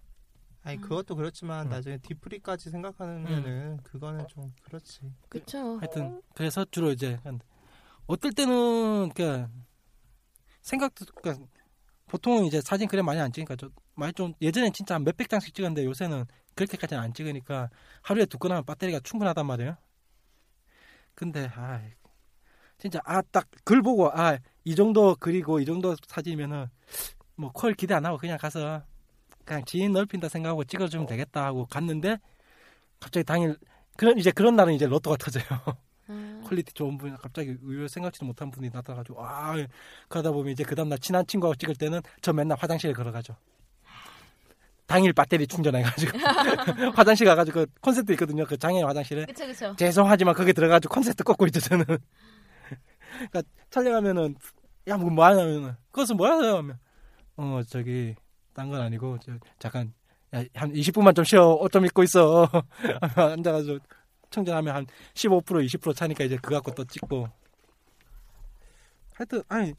아니 0.67 0.81
그것도 0.81 1.15
그렇지만 1.15 1.67
음. 1.67 1.69
나중에 1.69 1.97
디프리까지 1.99 2.69
생각하면은 2.69 3.77
그거는 3.83 4.27
좀 4.27 4.53
그렇지. 4.63 5.13
그쵸. 5.29 5.77
하여튼 5.79 6.21
그래서 6.35 6.65
주로 6.69 6.91
이제 6.91 7.17
한- 7.23 7.39
어떨 8.05 8.31
때는 8.33 9.09
그러니까 9.13 9.49
생각도 10.61 11.05
그러니까 11.15 11.45
보통은 12.07 12.45
이제 12.45 12.59
사진 12.61 12.87
그래 12.87 13.01
많이 13.01 13.19
안 13.19 13.31
찍으니까 13.31 13.55
좀 13.55 13.69
많이 13.95 14.11
좀 14.13 14.33
예전엔 14.41 14.73
진짜 14.73 14.95
한 14.95 15.03
몇백 15.03 15.29
장씩 15.29 15.53
찍었는데 15.55 15.85
요새는 15.85 16.25
그렇게까지는 16.55 17.01
안 17.01 17.13
찍으니까 17.13 17.69
하루에 18.01 18.25
두 18.25 18.37
건 18.37 18.51
하면 18.51 18.65
배터리가 18.65 18.99
충분하단 19.01 19.45
말이에요. 19.45 19.77
근데 21.15 21.49
아 21.55 21.81
진짜 22.77 22.99
아 23.05 23.21
딱 23.21 23.47
글 23.63 23.81
보고 23.81 24.09
아 24.11 24.37
이 24.65 24.75
정도 24.75 25.15
그리고 25.17 25.59
이 25.61 25.65
정도 25.65 25.95
사진이면은 26.07 26.67
뭐 27.35 27.51
퀄 27.51 27.71
기대 27.77 27.93
안 27.93 28.05
하고 28.05 28.17
그냥 28.17 28.37
가서 28.37 28.83
그냥 29.47 29.63
지인 29.65 29.93
넓힌다 29.93 30.27
생각하고 30.27 30.65
찍어주면 30.65 31.07
되겠다 31.07 31.45
하고 31.45 31.65
갔는데 31.65 32.17
갑자기 32.99 33.23
당일 33.23 33.55
그런 33.95 34.17
이제 34.17 34.29
그런 34.29 34.57
날은 34.57 34.73
이제 34.73 34.85
로또가 34.85 35.15
터져요. 35.17 35.45
아, 36.09 36.41
quality 36.45 36.73
좋은 36.73 36.97
분이 36.97 37.15
갑자기 37.17 37.55
의외 37.63 37.87
생각지도 37.87 38.25
못한 38.25 38.51
분이 38.51 38.69
나타나가지고 38.71 39.25
아 39.25 39.55
그러다 40.09 40.31
보면 40.31 40.51
이제 40.51 40.63
그 40.63 40.75
다음날 40.75 40.99
친한 40.99 41.25
친구하고 41.25 41.55
찍을 41.55 41.75
때는 41.75 42.01
저 42.21 42.33
맨날 42.33 42.57
화장실에 42.59 42.91
걸어가죠. 42.93 43.35
당일 44.85 45.11
배터리 45.13 45.47
충전해가지고 45.47 46.17
화장실 46.95 47.25
가가지고 47.25 47.59
그 47.61 47.65
콘센트 47.81 48.11
있거든요. 48.13 48.45
그 48.45 48.57
장애 48.57 48.81
화장실에 48.83 49.25
그쵸 49.25 49.47
그쵸. 49.47 49.75
죄송하지만 49.77 50.33
거기 50.33 50.51
들어가지고 50.53 50.93
콘센트 50.93 51.23
꽂고 51.23 51.45
있죠 51.47 51.59
저는. 51.61 51.85
그러니까 53.31 53.41
촬영하면은 53.69 54.35
야뭐 54.87 55.09
뭐 55.09 55.25
하냐면은 55.25 55.75
그것은 55.91 56.17
뭐 56.17 56.27
하세요 56.29 56.57
하면 56.57 56.79
어 57.37 57.61
저기 57.67 58.15
딴 58.57 58.71
건 58.71 58.81
아니고 58.81 59.19
저 59.19 59.31
잠깐 59.59 59.93
야, 60.33 60.43
한 60.55 60.73
20분만 60.73 61.15
좀 61.15 61.23
쉬어. 61.23 61.53
옷좀 61.53 61.85
입고 61.85 62.01
있어. 62.03 62.49
앉아가지고 63.15 63.77
충전하면 64.31 64.75
한 64.75 64.85
15% 65.13 65.43
20% 65.45 65.95
차니까 65.95 66.23
이제 66.23 66.35
그거 66.37 66.55
갖고 66.55 66.71
또 66.73 66.83
찍고. 66.83 67.27
하여튼 69.13 69.43
아니 69.47 69.73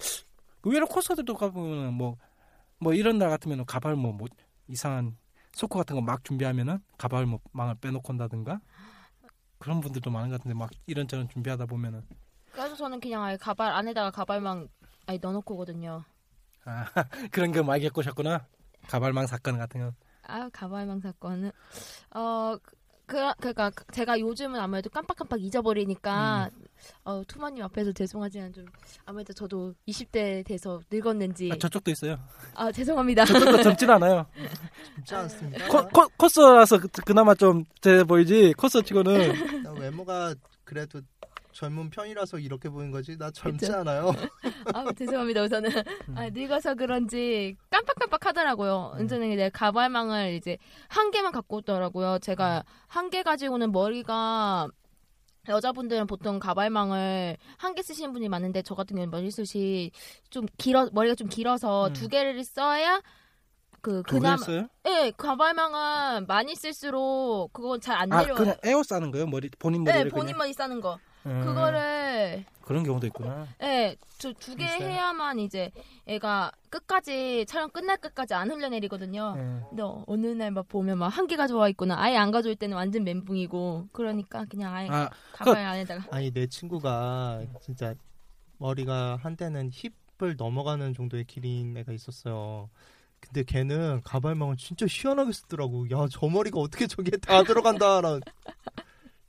의외로 0.62 0.87
코스들도 0.87 1.35
가보면은 1.35 1.92
뭐뭐 1.94 2.94
이런 2.94 3.18
날 3.18 3.28
같으면 3.30 3.66
가발 3.66 3.97
뭐, 3.97 4.12
뭐 4.12 4.28
이상한 4.68 5.16
소코 5.52 5.78
같은 5.80 5.97
거 5.97 6.00
막 6.02 6.23
준비하면은 6.25 6.78
가발 6.97 7.26
뭐 7.26 7.40
망을 7.52 7.75
빼놓고 7.80 8.12
온다든가? 8.12 8.61
그런 9.58 9.80
분들도 9.80 10.08
많은 10.11 10.30
것 10.30 10.38
같은데 10.38 10.54
막 10.54 10.70
이런저런 10.87 11.28
준비하다 11.28 11.66
보면은. 11.66 12.02
그래서 12.52 12.76
저는 12.76 13.00
그냥 13.00 13.25
아예 13.25 13.37
가발 13.37 13.73
안에다가 13.73 14.12
가발만 14.12 14.68
아예 15.06 15.18
넣어놓고 15.20 15.54
오거든요. 15.54 16.04
아 16.64 16.85
그런 17.32 17.50
거 17.52 17.62
많이 17.64 17.82
겪으셨구나 17.88 18.47
가발망 18.88 19.26
사건 19.26 19.59
같은 19.59 19.80
거? 19.80 19.92
아 20.26 20.49
가발망 20.52 21.00
사건은. 21.00 21.50
어 22.14 22.57
그, 23.07 23.16
그러니까 23.40 23.71
제가 23.90 24.21
요즘은 24.21 24.61
아무래도 24.61 24.90
깜빡깜빡 24.90 25.40
잊어버리니까 25.42 26.50
어 27.04 27.23
투마님 27.26 27.64
앞에서 27.64 27.90
죄송하지만 27.92 28.52
좀 28.52 28.66
아무래도 29.07 29.33
저도 29.33 29.73
20대 29.88 30.45
돼서 30.45 30.80
늙었는지. 30.90 31.49
아, 31.50 31.57
저쪽도 31.57 31.90
있어요. 31.90 32.18
아 32.54 32.71
죄송합니다. 32.71 33.25
저쪽도 33.25 33.62
젊진 33.62 33.88
않아요. 33.88 34.26
쉽지 34.97 35.14
않습니다. 35.14 35.68
코, 35.68 35.87
코, 35.88 36.07
코스라서 36.18 36.78
그, 36.78 36.88
그나마 37.07 37.35
좀 37.35 37.64
제 37.80 38.04
보이지? 38.04 38.52
코스 38.59 38.83
치고는. 38.83 39.62
나 39.62 39.73
외모가 39.73 40.35
그래도 40.64 41.00
젊은 41.58 41.90
편이라서 41.90 42.38
이렇게 42.38 42.68
보이는 42.68 42.92
거지. 42.92 43.18
나 43.18 43.32
젊지 43.32 43.66
그쵸? 43.66 43.78
않아요. 43.80 44.12
아 44.74 44.84
죄송합니다 44.96 45.42
우선은 45.42 45.68
아, 46.14 46.30
늙어서 46.30 46.76
그런지 46.76 47.56
깜빡깜빡 47.68 48.26
하더라고요. 48.26 48.92
은전에 48.96 49.34
내 49.34 49.50
가발망을 49.50 50.34
이제 50.34 50.56
한 50.88 51.10
개만 51.10 51.32
갖고 51.32 51.56
오더라고요. 51.56 52.20
제가 52.20 52.62
한 52.86 53.10
개 53.10 53.24
가지고는 53.24 53.72
머리가 53.72 54.68
여자분들은 55.48 56.06
보통 56.06 56.38
가발망을 56.38 57.36
한 57.56 57.74
개 57.74 57.82
쓰시는 57.82 58.12
분이 58.12 58.28
많은데 58.28 58.62
저 58.62 58.76
같은 58.76 58.94
경우는 58.94 59.10
머리숱이 59.10 59.90
좀 60.30 60.46
길어 60.58 60.88
머리가 60.92 61.16
좀 61.16 61.28
길어서 61.28 61.88
음. 61.88 61.92
두 61.92 62.06
개를 62.06 62.44
써야 62.44 63.00
그 63.80 64.02
그나마? 64.04 64.36
예 64.86 65.10
가발망은 65.16 66.26
많이 66.28 66.54
쓸수록 66.54 67.52
그건 67.52 67.80
잘안아 67.80 68.20
내려와요. 68.20 68.34
그냥 68.44 68.56
에어 68.62 68.82
싸는 68.84 69.10
거예요 69.10 69.26
머리 69.26 69.48
본인 69.58 69.82
네 69.82 69.90
머리를 69.92 70.10
본인 70.12 70.36
머리 70.36 70.52
싸는 70.52 70.80
거 70.80 70.98
음, 71.26 71.44
그거를 71.44 72.44
그런 72.62 72.84
경우도 72.84 73.06
있구나 73.08 73.46
네, 73.58 73.96
저 74.18 74.32
두 74.34 74.54
개? 74.56 74.64
해야만 74.64 75.38
이제 75.38 75.70
애가 76.06 76.52
끝까지 76.70 77.44
촬영 77.46 77.70
끝날 77.70 77.96
끝까지 77.96 78.34
안 78.34 78.50
흘려내리거든요. 78.50 79.34
예. 79.37 79.66
근데 79.68 79.82
어- 79.82 80.04
어느 80.06 80.26
날 80.26 80.50
막 80.50 80.68
보면 80.68 80.98
막 80.98 81.08
한 81.08 81.26
개 81.26 81.37
가져와 81.37 81.68
있구나. 81.70 81.96
아예 81.98 82.16
안 82.16 82.30
가져올 82.30 82.56
때는 82.56 82.76
완전 82.76 83.04
멘붕이고 83.04 83.88
그러니까 83.92 84.44
그냥 84.46 84.75
아예 84.75 84.88
아 84.90 85.08
가발 85.32 85.56
안에다가 85.64 86.04
아니 86.10 86.30
내 86.30 86.46
친구가 86.46 87.42
진짜 87.62 87.94
머리가 88.58 89.18
한때는 89.22 89.70
힙을 90.18 90.37
넘어가는 90.37 90.94
정도의 90.94 91.25
길이인 91.25 91.76
애가 91.76 91.92
있었어요. 91.92 92.68
근데 93.20 93.42
걔는 93.44 94.02
가발망을 94.04 94.56
진짜 94.56 94.87
희한하게 94.88 95.32
쓰더라고. 95.32 95.87
야 95.90 96.06
저 96.10 96.26
머리가 96.28 96.60
어떻게 96.60 96.87
저기에 96.87 97.16
다 97.18 97.42
들어간다 97.42 98.00
라는. 98.00 98.20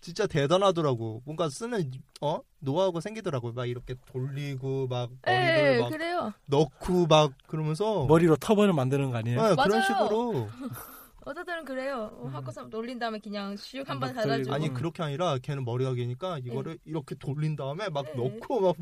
진짜 0.01 0.27
대단하더라고. 0.27 1.22
뭔가 1.25 1.50
쓰는 1.50 1.91
어 2.22 2.39
노하우가 2.60 3.01
생기더라고. 3.01 3.51
막 3.51 3.65
이렇게 3.65 3.96
돌리고 4.06 4.88
막 4.88 5.10
머리를 5.25 5.74
예, 5.75 5.79
막 5.79 5.89
그래요. 5.89 6.34
넣고 6.46 7.08
막 7.08 7.34
그러면서 7.48 8.06
머리로 8.06 8.38
터번을 8.38 8.74
만드는 8.74 9.12
거 9.12 9.18
아니에요? 9.18 9.41
네, 9.41 9.56
그런 9.56 9.70
맞아요. 9.70 9.82
식으로 9.84 10.48
여자들은 11.27 11.65
그래요. 11.65 12.10
어, 12.13 12.27
학교에서 12.34 12.63
놀린 12.70 12.98
다음에 12.98 13.20
그냥 13.20 13.56
슉 13.56 13.86
한번막 13.86 14.15
달아주고. 14.15 14.50
돌리고. 14.50 14.53
아니 14.53 14.74
그렇게 14.74 15.03
아니라 15.03 15.38
걔는 15.38 15.65
머리가 15.65 15.94
기니까 15.94 16.39
이거를 16.39 16.79
이렇게 16.86 17.13
돌린 17.15 17.56
다음에 17.56 17.89
막 17.89 18.06
네. 18.06 18.13
넣고 18.15 18.62
막 18.62 18.75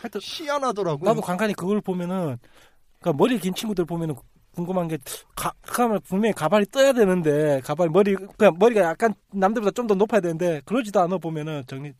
하여튼 0.00 0.20
희한하더라고. 0.22 1.04
나도 1.04 1.20
간간히 1.20 1.54
그걸 1.54 1.80
보면은 1.80 2.38
그러니까 3.00 3.18
머리 3.18 3.38
긴 3.38 3.52
친구들 3.52 3.84
보면은 3.84 4.14
궁금한 4.52 4.88
게 4.88 4.98
가, 5.34 5.52
가면 5.62 6.00
분명히 6.04 6.34
가발이 6.34 6.66
떠야 6.66 6.92
되는데 6.92 7.60
가발 7.64 7.88
머리 7.88 8.14
그냥 8.14 8.56
머리가 8.58 8.82
약간 8.82 9.14
남들보다 9.32 9.72
좀 9.72 9.86
더 9.86 9.94
높아야 9.94 10.20
되는데 10.20 10.60
그러지도 10.64 11.00
않아 11.00 11.18
보면은 11.18 11.64
정리 11.66 11.92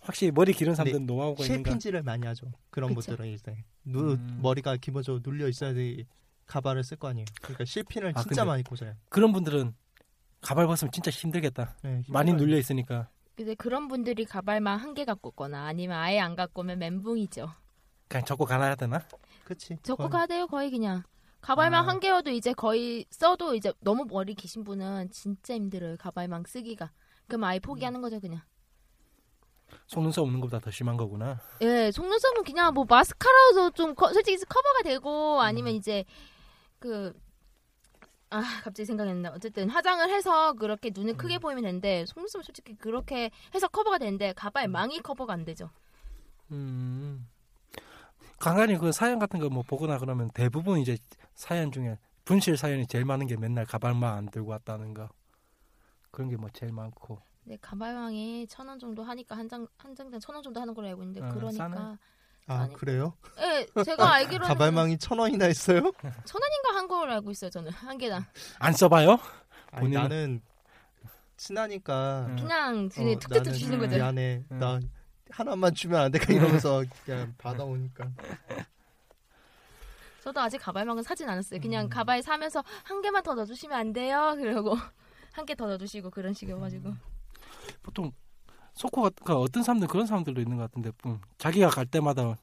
확실히 0.00 0.30
머리 0.32 0.52
기른 0.52 0.74
사람들은 0.74 1.06
노하우가 1.06 1.44
있는가 1.44 1.68
실핀질을 1.70 2.02
많이 2.02 2.26
하죠. 2.26 2.46
그런 2.70 2.94
그쵸. 2.94 3.12
분들은 3.12 3.30
이제 3.32 3.56
누 3.84 4.12
음. 4.12 4.38
머리가 4.42 4.76
기본적으로 4.76 5.22
눌려 5.24 5.48
있어야지 5.48 6.06
가발을 6.46 6.82
쓸 6.84 6.96
거 6.98 7.08
아니에요. 7.08 7.26
그러니까 7.42 7.64
실핀을 7.64 8.12
아, 8.16 8.22
진짜 8.22 8.44
많이 8.44 8.62
꽂아요. 8.64 8.94
그런 9.08 9.32
분들은 9.32 9.74
가발 10.40 10.66
벗으면 10.66 10.90
진짜 10.92 11.10
힘들겠다 11.10 11.76
네, 11.82 12.02
많이. 12.08 12.32
눌려 12.32 12.56
있으니까 12.58 13.08
근데 13.36 13.54
그런 13.54 13.88
분들이 13.88 14.24
가발만 14.24 14.78
한 14.78 14.94
개 14.94 15.04
갖고 15.04 15.28
오거나 15.30 15.66
아니면 15.66 15.96
아예 15.98 16.18
안 16.18 16.34
갖고 16.34 16.60
오면 16.62 16.78
멘붕이죠. 16.78 17.48
그냥 18.08 18.24
접고 18.24 18.44
가놔야 18.44 18.74
되나? 18.74 19.02
그치. 19.44 19.76
적고 19.82 20.08
거의. 20.08 20.10
가대요 20.10 20.46
거의 20.48 20.70
그냥. 20.70 21.02
가발망 21.40 21.84
아. 21.84 21.88
한 21.88 22.00
개여도 22.00 22.30
이제 22.30 22.52
거의 22.52 23.06
써도 23.10 23.54
이제 23.54 23.72
너무 23.80 24.04
머리 24.08 24.34
기신 24.34 24.62
분은 24.64 25.10
진짜 25.10 25.54
힘들어요 25.54 25.96
가발망 25.98 26.44
쓰기가. 26.46 26.90
그럼 27.28 27.44
아예 27.44 27.58
포기하는 27.58 28.00
거죠 28.02 28.20
그냥. 28.20 28.42
속눈썹 29.86 30.24
없는 30.24 30.40
것보다 30.40 30.58
더 30.58 30.70
심한 30.72 30.96
거구나 30.96 31.40
예, 31.60 31.92
속눈썹은 31.92 32.42
그냥 32.42 32.74
뭐 32.74 32.84
마스카라도 32.88 33.70
좀 33.70 33.94
커- 33.94 34.12
솔직히 34.12 34.36
커버가 34.44 34.82
되고 34.82 35.40
아니면 35.40 35.74
이제 35.74 36.04
그 36.80 37.12
아, 38.30 38.40
갑자기 38.62 38.84
생각이 38.84 39.10
안 39.10 39.22
나. 39.22 39.30
어쨌든 39.30 39.68
화장을 39.70 40.08
해서 40.10 40.52
그렇게 40.54 40.90
눈을 40.94 41.16
크게 41.16 41.38
보이면 41.38 41.64
되는데 41.64 42.04
속눈썹은 42.06 42.42
솔직히 42.44 42.74
그렇게 42.76 43.30
해서 43.54 43.66
커버가 43.68 43.98
되는데 43.98 44.32
가발 44.34 44.66
망이 44.68 45.00
커버가 45.00 45.32
안 45.32 45.44
되죠. 45.44 45.70
음. 46.52 47.28
간간히 48.40 48.76
그 48.78 48.90
사연 48.92 49.18
같은 49.18 49.38
거 49.38 49.48
뭐 49.48 49.62
보거나 49.62 49.98
그러면 49.98 50.30
대부분 50.34 50.78
이제 50.80 50.96
사연 51.34 51.70
중에 51.70 51.98
분실 52.24 52.56
사연이 52.56 52.86
제일 52.86 53.04
많은 53.04 53.26
게 53.26 53.36
맨날 53.36 53.64
가발만 53.66 54.12
안 54.16 54.30
들고 54.30 54.50
왔다는 54.50 54.94
거 54.94 55.08
그런 56.10 56.28
게 56.28 56.36
뭐 56.36 56.48
제일 56.52 56.72
많고 56.72 57.20
근데 57.44 57.56
가발망이 57.60 58.46
천 58.48 58.68
원 58.68 58.78
정도 58.78 59.02
하니까 59.02 59.36
한 59.36 59.48
장 59.48 59.66
한 59.78 59.94
장당 59.94 60.18
천 60.20 60.34
원 60.34 60.42
정도 60.42 60.60
하는 60.60 60.74
걸로 60.74 60.88
알고 60.88 61.02
있는데 61.02 61.20
어, 61.20 61.28
그러니까 61.32 61.68
싸네. 61.68 61.96
아 62.46 62.54
아니, 62.62 62.74
그래요? 62.74 63.14
예, 63.38 63.66
제가 63.84 64.12
알기로는 64.14 64.48
가발망이 64.48 64.98
천 64.98 65.18
원이나 65.18 65.44
했어요? 65.46 65.80
천 66.24 66.40
원인가 66.42 66.74
한 66.74 66.88
걸로 66.88 67.12
알고 67.12 67.30
있어요 67.30 67.50
저는 67.50 67.70
한 67.72 67.96
개당 67.98 68.24
안 68.58 68.72
써봐요? 68.72 69.18
아니 69.72 69.88
본인은- 69.88 69.92
나는 70.02 70.40
친하니까 71.36 72.26
음. 72.28 72.36
그냥 72.36 72.86
어, 72.86 72.88
그냥 72.94 73.18
툭툭툭 73.18 73.30
나는 73.32 73.52
주시는 73.52 73.78
거죠. 73.78 73.96
미안해. 73.96 74.44
음. 74.50 74.58
나 74.58 74.80
하나만 75.30 75.74
주면 75.74 76.00
안 76.00 76.10
될까 76.10 76.32
이러면서 76.32 76.84
그냥 77.04 77.34
받아오니까. 77.38 78.08
저도 80.22 80.40
아직 80.40 80.58
가발망은 80.58 81.02
사진 81.02 81.28
않았어요. 81.28 81.60
그냥 81.60 81.86
음. 81.86 81.88
가발 81.88 82.22
사면서 82.22 82.62
한 82.84 83.00
개만 83.00 83.22
더 83.22 83.34
넣어주시면 83.34 83.78
안 83.78 83.92
돼요? 83.92 84.34
그러고 84.38 84.76
한 85.32 85.46
개 85.46 85.54
더 85.54 85.66
넣어주시고 85.66 86.10
그런 86.10 86.30
음. 86.30 86.34
식이어가지고 86.34 86.92
보통 87.82 88.12
소코가 88.74 89.10
그 89.24 89.34
어떤 89.34 89.62
사람들 89.62 89.88
그런 89.88 90.06
사람들도 90.06 90.40
있는 90.40 90.56
것 90.56 90.64
같은데 90.64 90.90
음, 91.06 91.20
자기가 91.38 91.68
갈 91.70 91.86
때마다 91.86 92.36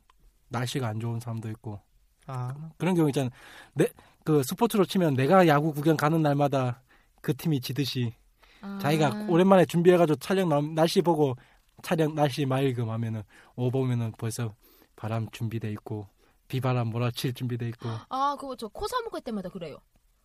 날씨가 0.50 0.88
안 0.88 1.00
좋은 1.00 1.20
사람도 1.20 1.50
있고 1.52 1.80
아, 2.26 2.54
그런 2.78 2.96
경우 2.96 3.10
있잖아. 3.10 3.30
내그 3.74 4.44
스포츠로 4.44 4.86
치면 4.86 5.14
내가 5.14 5.48
야구 5.48 5.74
구경 5.74 5.96
가는 5.96 6.22
날마다 6.22 6.82
그 7.22 7.36
팀이 7.36 7.62
지듯이 7.62 8.14
아. 8.62 8.80
자기가 8.82 9.28
오랜만에 9.30 9.66
준비해가지고 9.66 10.18
촬영 10.18 10.50
나- 10.50 10.62
날씨 10.62 11.02
보고 11.02 11.36
촬영 11.84 12.16
날씨 12.16 12.46
맑음 12.46 12.90
하면은 12.90 13.24
오 13.56 13.70
보면은 13.70 14.12
벌써 14.18 14.56
바람 14.96 15.30
준비돼 15.32 15.72
있고 15.72 16.08
비바람 16.48 16.88
몰아칠 16.88 17.34
준비돼 17.34 17.68
있고 17.70 17.90
아, 18.10 18.36
그거 18.40 18.56
저 18.56 18.68
코사모 18.68 19.10
갈 19.10 19.22
때마다 19.22 19.50
그래요. 19.50 19.78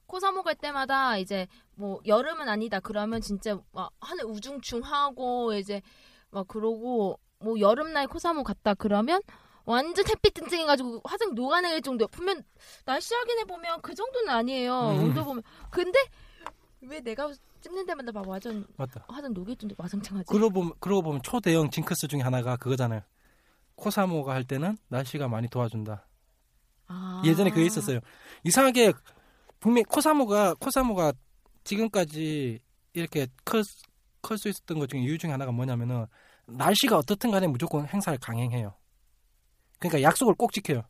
코사모 0.07 0.43
갈 0.43 0.55
때마다 0.55 1.17
이제 1.19 1.47
뭐 1.75 2.01
여름은 2.07 2.49
아니다 2.49 2.81
그러면 2.81 3.21
진짜 3.21 3.59
막 3.73 3.91
하늘 4.01 4.25
우중충하고 4.27 5.55
이제 5.55 5.83
막 6.31 6.47
그러고 6.49 7.19
뭐 7.39 7.59
여름날 7.59 8.07
코사모 8.07 8.45
갔다 8.45 8.75
그러면 8.75 9.21
완전 9.65 10.05
햇빛 10.09 10.35
쨍쨍해가지고 10.35 11.03
화장 11.05 11.35
녹아낼 11.35 11.81
정도. 11.83 12.07
보면 12.09 12.43
날씨 12.85 13.15
확인해 13.15 13.45
보면 13.45 13.81
그 13.83 13.95
정도는 13.95 14.29
아니에요. 14.31 14.91
음. 14.91 15.05
온도 15.05 15.25
보면 15.25 15.43
근데 15.71 15.99
왜 16.81 17.01
내가 17.01 17.31
찍는 17.63 17.87
데마다 17.87 18.13
막 18.13 18.29
완전 18.29 18.67
맞다. 18.77 19.05
화장 19.09 19.33
녹일 19.33 19.57
정도 19.57 19.75
와장창하지? 19.79 20.27
그러고 20.29 20.51
보면 20.51 20.73
그러고 20.81 21.03
보면 21.03 21.23
초대형 21.23 21.71
징크스 21.71 22.09
중에 22.09 22.21
하나가 22.21 22.57
그거잖아요. 22.57 23.01
코사모가 23.77 24.35
할 24.35 24.45
때는 24.45 24.77
날씨가 24.89 25.29
많이 25.29 25.49
도와준다. 25.49 26.07
아. 26.89 27.23
예전에 27.25 27.51
그게 27.51 27.65
있었어요. 27.65 28.01
이상하게 28.45 28.93
분명 29.61 29.81
히 29.81 29.85
코사모가 29.85 30.55
코사모가 30.55 31.13
지금까지 31.65 32.61
이렇게 32.93 33.29
클수 33.45 34.49
있었던 34.49 34.79
것 34.79 34.89
중에 34.89 35.01
이유 35.01 35.17
중에 35.17 35.31
하나가 35.31 35.53
뭐냐면은 35.53 36.07
날씨가 36.47 36.99
어떻든 36.99 37.31
간에 37.31 37.47
무조건 37.47 37.87
행사를 37.87 38.19
강행해요. 38.19 38.75
그러니까 39.79 40.03
약속을 40.03 40.35
꼭 40.35 40.53
지켜요. 40.53 40.83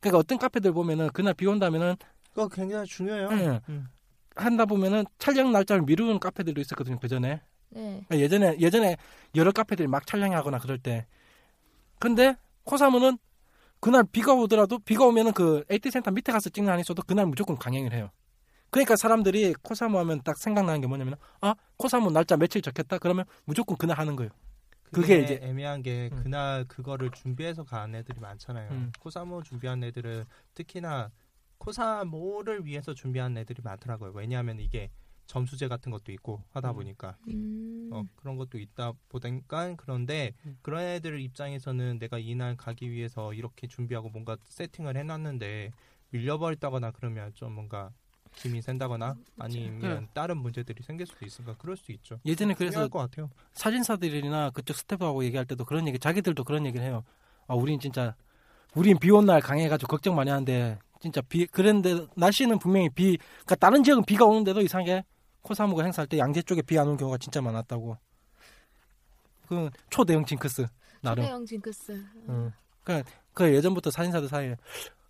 그러니까 0.00 0.18
어떤 0.18 0.38
카페들 0.38 0.72
보면은 0.72 1.10
그날 1.12 1.34
비 1.34 1.46
온다면은 1.46 1.96
그거 2.30 2.48
굉장히 2.48 2.86
중요해요. 2.86 3.28
응. 3.30 3.60
음. 3.68 3.88
한다 4.36 4.64
보면은 4.64 5.04
촬영 5.18 5.52
날짜를 5.52 5.82
미루는 5.82 6.18
카페들도 6.20 6.60
있었거든요. 6.60 6.98
그 6.98 7.08
전에 7.08 7.40
네. 7.70 8.04
예전에 8.10 8.56
예전에 8.58 8.96
여러 9.36 9.52
카페들이 9.52 9.88
막 9.88 10.06
촬영하거나 10.06 10.58
그럴 10.58 10.78
때 10.78 11.06
근데 11.98 12.36
코사모는 12.64 13.18
그날 13.80 14.04
비가 14.10 14.34
오더라도 14.34 14.78
비가 14.78 15.04
오면은 15.06 15.32
그 15.32 15.64
AT 15.70 15.90
센터 15.90 16.10
밑에 16.10 16.32
가서 16.32 16.50
찍는 16.50 16.70
한이 16.70 16.80
있어도 16.82 17.02
그날 17.02 17.26
무조건 17.26 17.56
강행을 17.56 17.92
해요. 17.92 18.10
그러니까 18.70 18.94
사람들이 18.96 19.54
코사모 19.62 19.98
하면 20.00 20.20
딱 20.22 20.36
생각나는 20.38 20.80
게 20.80 20.86
뭐냐면 20.86 21.16
아 21.40 21.54
코사모 21.76 22.10
날짜 22.10 22.36
며칠 22.36 22.62
적혔다 22.62 22.98
그러면 22.98 23.24
무조건 23.44 23.76
그날 23.76 23.98
하는 23.98 24.16
거예요. 24.16 24.30
그게 24.92 25.20
이제- 25.20 25.40
애매한 25.42 25.82
게 25.82 26.10
음. 26.12 26.22
그날 26.22 26.64
그거를 26.66 27.10
준비해서 27.10 27.62
간 27.64 27.94
애들이 27.94 28.18
많잖아요. 28.20 28.70
음. 28.70 28.92
코사모 29.00 29.42
준비한 29.44 29.82
애들은 29.84 30.24
특히나 30.54 31.10
코사모를 31.60 32.64
위해서 32.64 32.94
준비한 32.94 33.36
애들이 33.36 33.60
많더라고요. 33.62 34.12
왜냐하면 34.14 34.58
이게 34.58 34.90
점수제 35.26 35.68
같은 35.68 35.92
것도 35.92 36.10
있고 36.12 36.42
하다 36.50 36.70
음. 36.70 36.74
보니까 36.74 37.16
음. 37.28 37.90
어, 37.92 38.02
그런 38.16 38.36
것도 38.36 38.58
있다 38.58 38.92
보니까 39.08 39.74
그런데 39.76 40.32
음. 40.44 40.58
그런 40.62 40.82
애들 40.82 41.20
입장에서는 41.20 41.98
내가 42.00 42.18
이날 42.18 42.56
가기 42.56 42.90
위해서 42.90 43.32
이렇게 43.32 43.68
준비하고 43.68 44.08
뭔가 44.08 44.36
세팅을 44.48 44.96
해놨는데 44.96 45.70
밀려버렸다거나 46.10 46.90
그러면 46.92 47.32
좀 47.34 47.52
뭔가 47.52 47.92
힘이 48.34 48.62
센다거나 48.62 49.14
아니면 49.38 50.08
다른 50.14 50.38
문제들이 50.38 50.82
생길 50.82 51.06
수도 51.06 51.24
있으니까 51.26 51.54
그럴 51.58 51.76
수 51.76 51.92
있죠. 51.92 52.18
예전에 52.24 52.54
그래서 52.54 52.88
것 52.88 52.98
같아요. 53.00 53.28
사진사들이나 53.52 54.50
그쪽 54.50 54.76
스태프하고 54.76 55.24
얘기할 55.24 55.46
때도 55.46 55.64
그런 55.64 55.86
얘기, 55.86 55.98
자기들도 55.98 56.42
그런 56.44 56.64
얘기를 56.64 56.84
해요. 56.86 57.04
아, 57.48 57.54
우린 57.54 57.78
진짜, 57.80 58.14
우린 58.74 58.98
비 58.98 59.10
온 59.10 59.26
날 59.26 59.40
강해가지고 59.40 59.88
걱정 59.88 60.14
많이 60.14 60.30
하는데, 60.30 60.78
진짜 61.00 61.20
비, 61.22 61.46
그랬는데, 61.46 62.06
날씨는 62.14 62.58
분명히 62.58 62.88
비, 62.90 63.16
그니까 63.38 63.54
다른 63.56 63.82
지역은 63.82 64.04
비가 64.04 64.26
오는데도 64.26 64.60
이상하게 64.60 65.04
코사무가 65.42 65.82
행사할 65.82 66.06
때 66.06 66.18
양재 66.18 66.42
쪽에 66.42 66.60
비안 66.62 66.86
오는 66.86 66.96
경우가 66.98 67.16
진짜 67.18 67.40
많았다고. 67.40 67.96
그 69.48 69.70
초대형 69.88 70.24
징크스, 70.26 70.66
나름. 71.00 71.22
초대형 71.24 71.46
징크스. 71.46 72.04
응. 72.28 72.52
그, 72.84 73.02
그 73.34 73.52
예전부터 73.54 73.90
사진사들 73.90 74.28
사이에, 74.28 74.56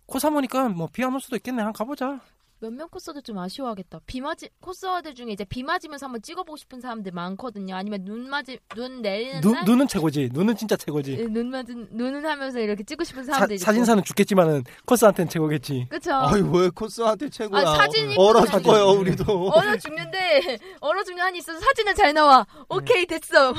코사무니까 0.05 0.69
뭐 0.69 0.87
비 0.87 1.03
안 1.03 1.13
올 1.13 1.19
수도 1.21 1.35
있겠네. 1.35 1.61
한번 1.61 1.73
가보자. 1.73 2.19
몇몇 2.61 2.91
코스들 2.91 3.23
좀 3.23 3.39
아쉬워하겠다. 3.39 4.01
비 4.05 4.21
맞이 4.21 4.47
코스들 4.59 5.15
중에 5.15 5.31
이제 5.31 5.43
비 5.43 5.63
맞으면서 5.63 6.05
한번 6.05 6.21
찍어보고 6.21 6.57
싶은 6.57 6.79
사람들 6.79 7.11
많거든요. 7.11 7.75
아니면 7.75 8.05
눈 8.05 8.29
맞이 8.29 8.59
눈 8.75 9.01
내리는 9.01 9.41
눈, 9.41 9.53
날 9.53 9.65
눈은 9.65 9.87
최고지. 9.87 10.29
눈은 10.31 10.55
진짜 10.55 10.75
최고지. 10.77 11.17
예, 11.19 11.23
눈 11.25 11.49
맞은 11.49 11.87
눈은 11.91 12.23
하면서 12.23 12.59
이렇게 12.59 12.83
찍고 12.83 13.03
싶은 13.03 13.23
사, 13.23 13.33
사람들 13.33 13.55
있고. 13.55 13.65
사진사는 13.65 14.03
죽겠지만은 14.03 14.63
코스한테는 14.85 15.27
최고겠지. 15.29 15.87
그쵸. 15.89 16.13
아이 16.13 16.41
왜 16.41 16.69
코스한테 16.69 17.29
최고야? 17.29 17.67
아, 17.67 17.75
사진이 17.77 18.15
얼어. 18.19 18.45
죽어요 18.45 18.91
우리도. 18.91 19.23
얼어 19.53 19.75
죽는데 19.77 20.59
얼어 20.81 21.03
죽는 21.03 21.23
한이 21.23 21.39
있어서 21.39 21.59
사진은 21.59 21.95
잘 21.95 22.13
나와. 22.13 22.45
오케이 22.69 23.07
됐어. 23.07 23.53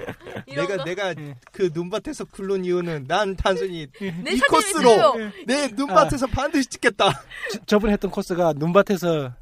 내가 0.48 0.78
거. 0.78 0.84
내가 0.84 1.10
음. 1.18 1.34
그 1.52 1.68
눈밭에서 1.74 2.24
굴른 2.24 2.64
이유는 2.64 3.04
난 3.06 3.36
단순히 3.36 3.86
내이 4.00 4.40
코스로. 4.48 5.14
내 5.46 5.68
눈밭에서 5.68 6.26
반드시 6.28 6.66
찍겠다. 6.70 7.22
저번에 7.66 7.92
했던 7.92 8.10
코스가 8.10 8.45
눈밭에서 8.56 9.32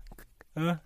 어? 0.56 0.78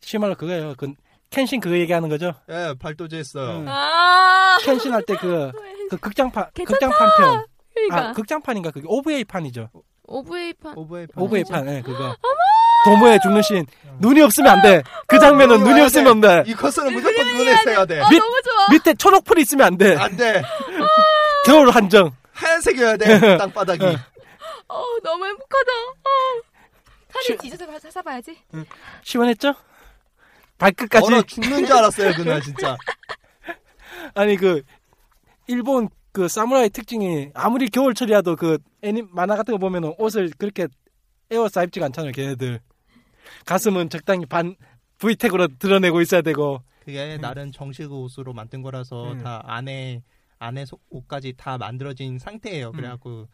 시말로 0.00 0.34
그거예요. 0.34 0.74
그 0.76 0.92
켄신 1.30 1.60
그거 1.60 1.76
얘기하는 1.76 2.08
거죠. 2.08 2.32
예, 2.50 2.74
발도제 2.80 3.18
했어요. 3.18 3.58
응. 3.60 3.66
아 3.68 4.58
켄신 4.64 4.92
할 4.92 5.02
때그 5.04 5.52
그 5.90 5.96
극장판 5.96 6.46
괜찮다. 6.54 6.72
극장판 6.88 7.08
편. 7.18 7.44
그러니까 7.74 8.08
아 8.08 8.12
극장판인가 8.12 8.70
그게 8.72 8.86
OVA 8.88 9.24
판이죠. 9.24 9.70
오브웨이판 10.04 10.76
오버의 10.76 11.06
OVA 11.16 11.44
판. 11.44 11.68
예, 11.68 11.82
그거. 11.82 12.16
도모에 12.84 13.18
죽는 13.22 13.42
신 13.42 13.64
눈이 14.00 14.20
없으면 14.22 14.50
안 14.50 14.62
돼. 14.62 14.82
그 15.06 15.18
장면은 15.20 15.58
눈이 15.58 15.68
눈이 15.70 15.80
없으면 15.82 16.12
안 16.12 16.20
돼. 16.20 16.50
이 16.50 16.54
코스는 16.54 16.92
무조건 16.94 17.26
눈에서 17.26 17.70
해야 17.70 17.84
돼. 17.84 18.00
아 18.00 18.08
밑- 18.08 18.18
너무 18.18 18.40
좋아. 18.42 18.66
밑에 18.72 18.94
초록풀이 18.94 19.42
있으면 19.42 19.66
안 19.66 19.76
돼. 19.78 19.94
안 19.96 20.16
돼. 20.16 20.42
겨울 21.46 21.70
한정. 21.70 22.10
하얀색이어야 22.32 22.96
돼. 22.96 23.36
땅바닥이. 23.38 23.84
어 23.84 24.84
너무 25.04 25.26
행복하다. 25.26 25.70
어. 26.04 26.49
시- 27.22 27.36
뒤져서 27.36 27.78
찾아봐야지. 27.78 28.36
시원했죠? 29.02 29.54
발끝까지. 30.58 31.06
얼어 31.06 31.22
죽는 31.22 31.64
줄 31.66 31.74
알았어요 31.76 32.12
그날 32.14 32.40
진짜. 32.42 32.76
아니 34.14 34.36
그 34.36 34.62
일본 35.46 35.88
그 36.12 36.28
사무라이 36.28 36.70
특징이 36.70 37.30
아무리 37.34 37.68
겨울철이라도 37.68 38.36
그 38.36 38.58
애니 38.82 39.02
만화 39.10 39.36
같은 39.36 39.52
거 39.52 39.58
보면은 39.58 39.94
옷을 39.98 40.30
그렇게 40.38 40.66
에어싸 41.30 41.62
입지가 41.64 41.86
않잖아요 41.86 42.12
걔네들 42.12 42.60
가슴은 43.46 43.88
적당히 43.90 44.26
반 44.26 44.56
V택으로 44.98 45.48
드러내고 45.58 46.00
있어야 46.00 46.20
되고 46.22 46.62
그게 46.84 47.16
음. 47.16 47.20
나름 47.20 47.52
정식 47.52 47.90
옷으로 47.92 48.32
만든 48.32 48.62
거라서 48.62 49.12
음. 49.12 49.22
다 49.22 49.42
안에 49.46 50.02
안에 50.38 50.64
속- 50.66 50.82
옷까지 50.90 51.34
다 51.36 51.58
만들어진 51.58 52.18
상태예요. 52.18 52.72
그래갖고 52.72 53.28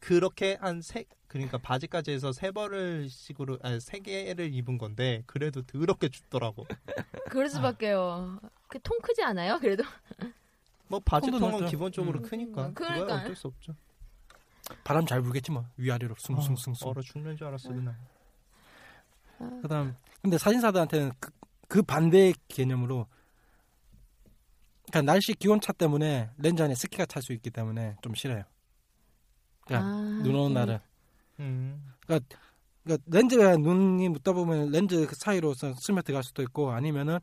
그렇게 0.00 0.56
한 0.60 0.80
세 0.80 1.04
그러니까 1.28 1.58
바지까지 1.58 2.10
해서 2.10 2.32
세 2.32 2.50
벌을 2.50 3.08
식으로 3.08 3.58
아니 3.62 3.78
세 3.80 4.00
개를 4.00 4.52
입은 4.52 4.78
건데 4.78 5.22
그래도 5.26 5.62
더럽게 5.62 6.08
춥더라고. 6.08 6.66
그럴 7.30 7.48
수밖에요. 7.48 8.40
그통 8.66 8.98
크지 9.00 9.22
않아요? 9.22 9.58
그래도 9.60 9.84
뭐 10.88 10.98
바지 11.04 11.30
통은. 11.30 11.66
기본적으로 11.66 12.18
음. 12.18 12.22
크니까 12.24 12.72
그거야 12.72 12.88
그러니까요. 12.94 13.20
어쩔 13.20 13.36
수 13.36 13.46
없죠. 13.46 13.76
바람 14.82 15.06
잘 15.06 15.22
불겠지 15.22 15.52
뭐 15.52 15.64
위아래로 15.76 16.14
아, 16.14 16.20
숭숭숭숭 16.20 16.88
얼어 16.88 17.00
죽는 17.00 17.36
줄 17.36 17.46
알았어 17.46 17.68
그날. 17.68 17.96
그다음 19.62 19.96
근데 20.20 20.36
사진사들한테는 20.36 21.12
그, 21.20 21.30
그 21.68 21.82
반대의 21.82 22.34
개념으로 22.48 23.06
그러니까 24.90 25.12
날씨 25.12 25.32
기온차 25.34 25.72
때문에 25.72 26.30
렌즈 26.38 26.60
안에 26.60 26.74
습기가 26.74 27.06
찰 27.06 27.22
수 27.22 27.32
있기 27.32 27.50
때문에 27.50 27.96
좀 28.02 28.14
싫어요. 28.16 28.42
그러니까 29.70 29.88
아, 29.88 30.20
눈 30.22 30.34
오는 30.34 30.48
네. 30.54 30.60
날은 30.60 30.78
음. 31.38 31.92
그러니까 32.04 32.36
렌즈가 33.06 33.56
눈이 33.56 34.08
묻다 34.08 34.32
보면 34.32 34.70
렌즈 34.70 35.06
그 35.06 35.14
사이로서 35.14 35.74
스며 35.74 36.02
들어갈 36.02 36.24
수도 36.24 36.42
있고 36.42 36.72
아니면은 36.72 37.18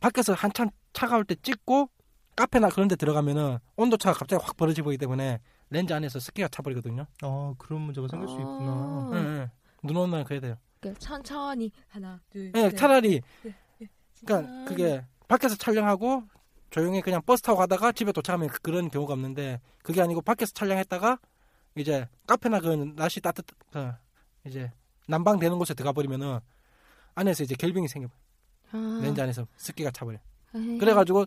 밖에서 0.00 0.32
한참 0.32 0.70
차가울 0.94 1.24
때 1.24 1.34
찍고 1.42 1.90
카페나 2.36 2.68
그런 2.70 2.88
데 2.88 2.96
들어가면은 2.96 3.58
온도차가 3.76 4.16
갑자기 4.18 4.42
확 4.42 4.56
벌어지고 4.56 4.86
보이기 4.86 4.98
때문에 4.98 5.40
렌즈 5.70 5.92
안에서 5.92 6.18
습기가 6.20 6.48
차버리거든요. 6.48 7.06
아 7.22 7.54
그런 7.58 7.82
문제가 7.82 8.08
생길 8.08 8.28
수 8.28 8.34
있구나. 8.36 8.70
아. 8.70 9.10
응, 9.12 9.16
응. 9.18 9.48
눈 9.82 9.96
오는 9.96 10.10
날은 10.12 10.24
그래야 10.24 10.40
돼요. 10.40 10.56
그러니까 10.80 10.98
천천히 11.00 11.70
하나 11.88 12.20
둘 12.30 12.52
예, 12.54 12.70
셋. 12.70 12.76
차라리 12.76 13.20
네, 13.42 13.54
그러니까 14.24 14.50
아. 14.50 14.64
그게 14.66 15.04
밖에서 15.26 15.56
촬영하고 15.56 16.22
조용히 16.70 17.00
그냥 17.02 17.20
버스 17.26 17.42
타고 17.42 17.58
가다가 17.58 17.92
집에 17.92 18.12
도착하면 18.12 18.48
그- 18.48 18.60
그런 18.60 18.88
경우가 18.88 19.12
없는데 19.14 19.60
그게 19.82 20.00
아니고 20.00 20.22
밖에서 20.22 20.52
촬영했다가 20.54 21.18
이제 21.78 22.08
카페나 22.26 22.60
그 22.60 22.68
날씨 22.96 23.20
따뜻 23.20 23.44
그 23.70 23.90
이제 24.44 24.70
난방 25.06 25.38
되는 25.38 25.58
곳에 25.58 25.74
들어가 25.74 25.92
버리면은 25.92 26.40
안에서 27.14 27.44
이제 27.44 27.54
결빙이 27.54 27.88
생겨 27.88 28.08
아. 28.72 29.00
렌즈 29.02 29.20
안에서 29.20 29.46
습기가 29.56 29.90
차버려. 29.90 30.18
에이. 30.54 30.78
그래가지고 30.78 31.26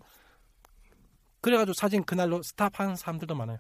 그래가지고 1.42 1.74
사진 1.74 2.04
그날로 2.04 2.42
스탑한 2.44 2.96
사람들도 2.96 3.34
많아요. 3.36 3.58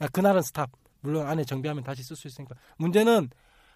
아, 0.00 0.08
그날은 0.08 0.42
스탑. 0.42 0.70
물론 1.00 1.26
안에 1.28 1.44
정비하면 1.44 1.84
다시 1.84 2.02
쓸 2.02 2.16
수 2.16 2.26
있으니까. 2.26 2.54
문제는 2.78 3.30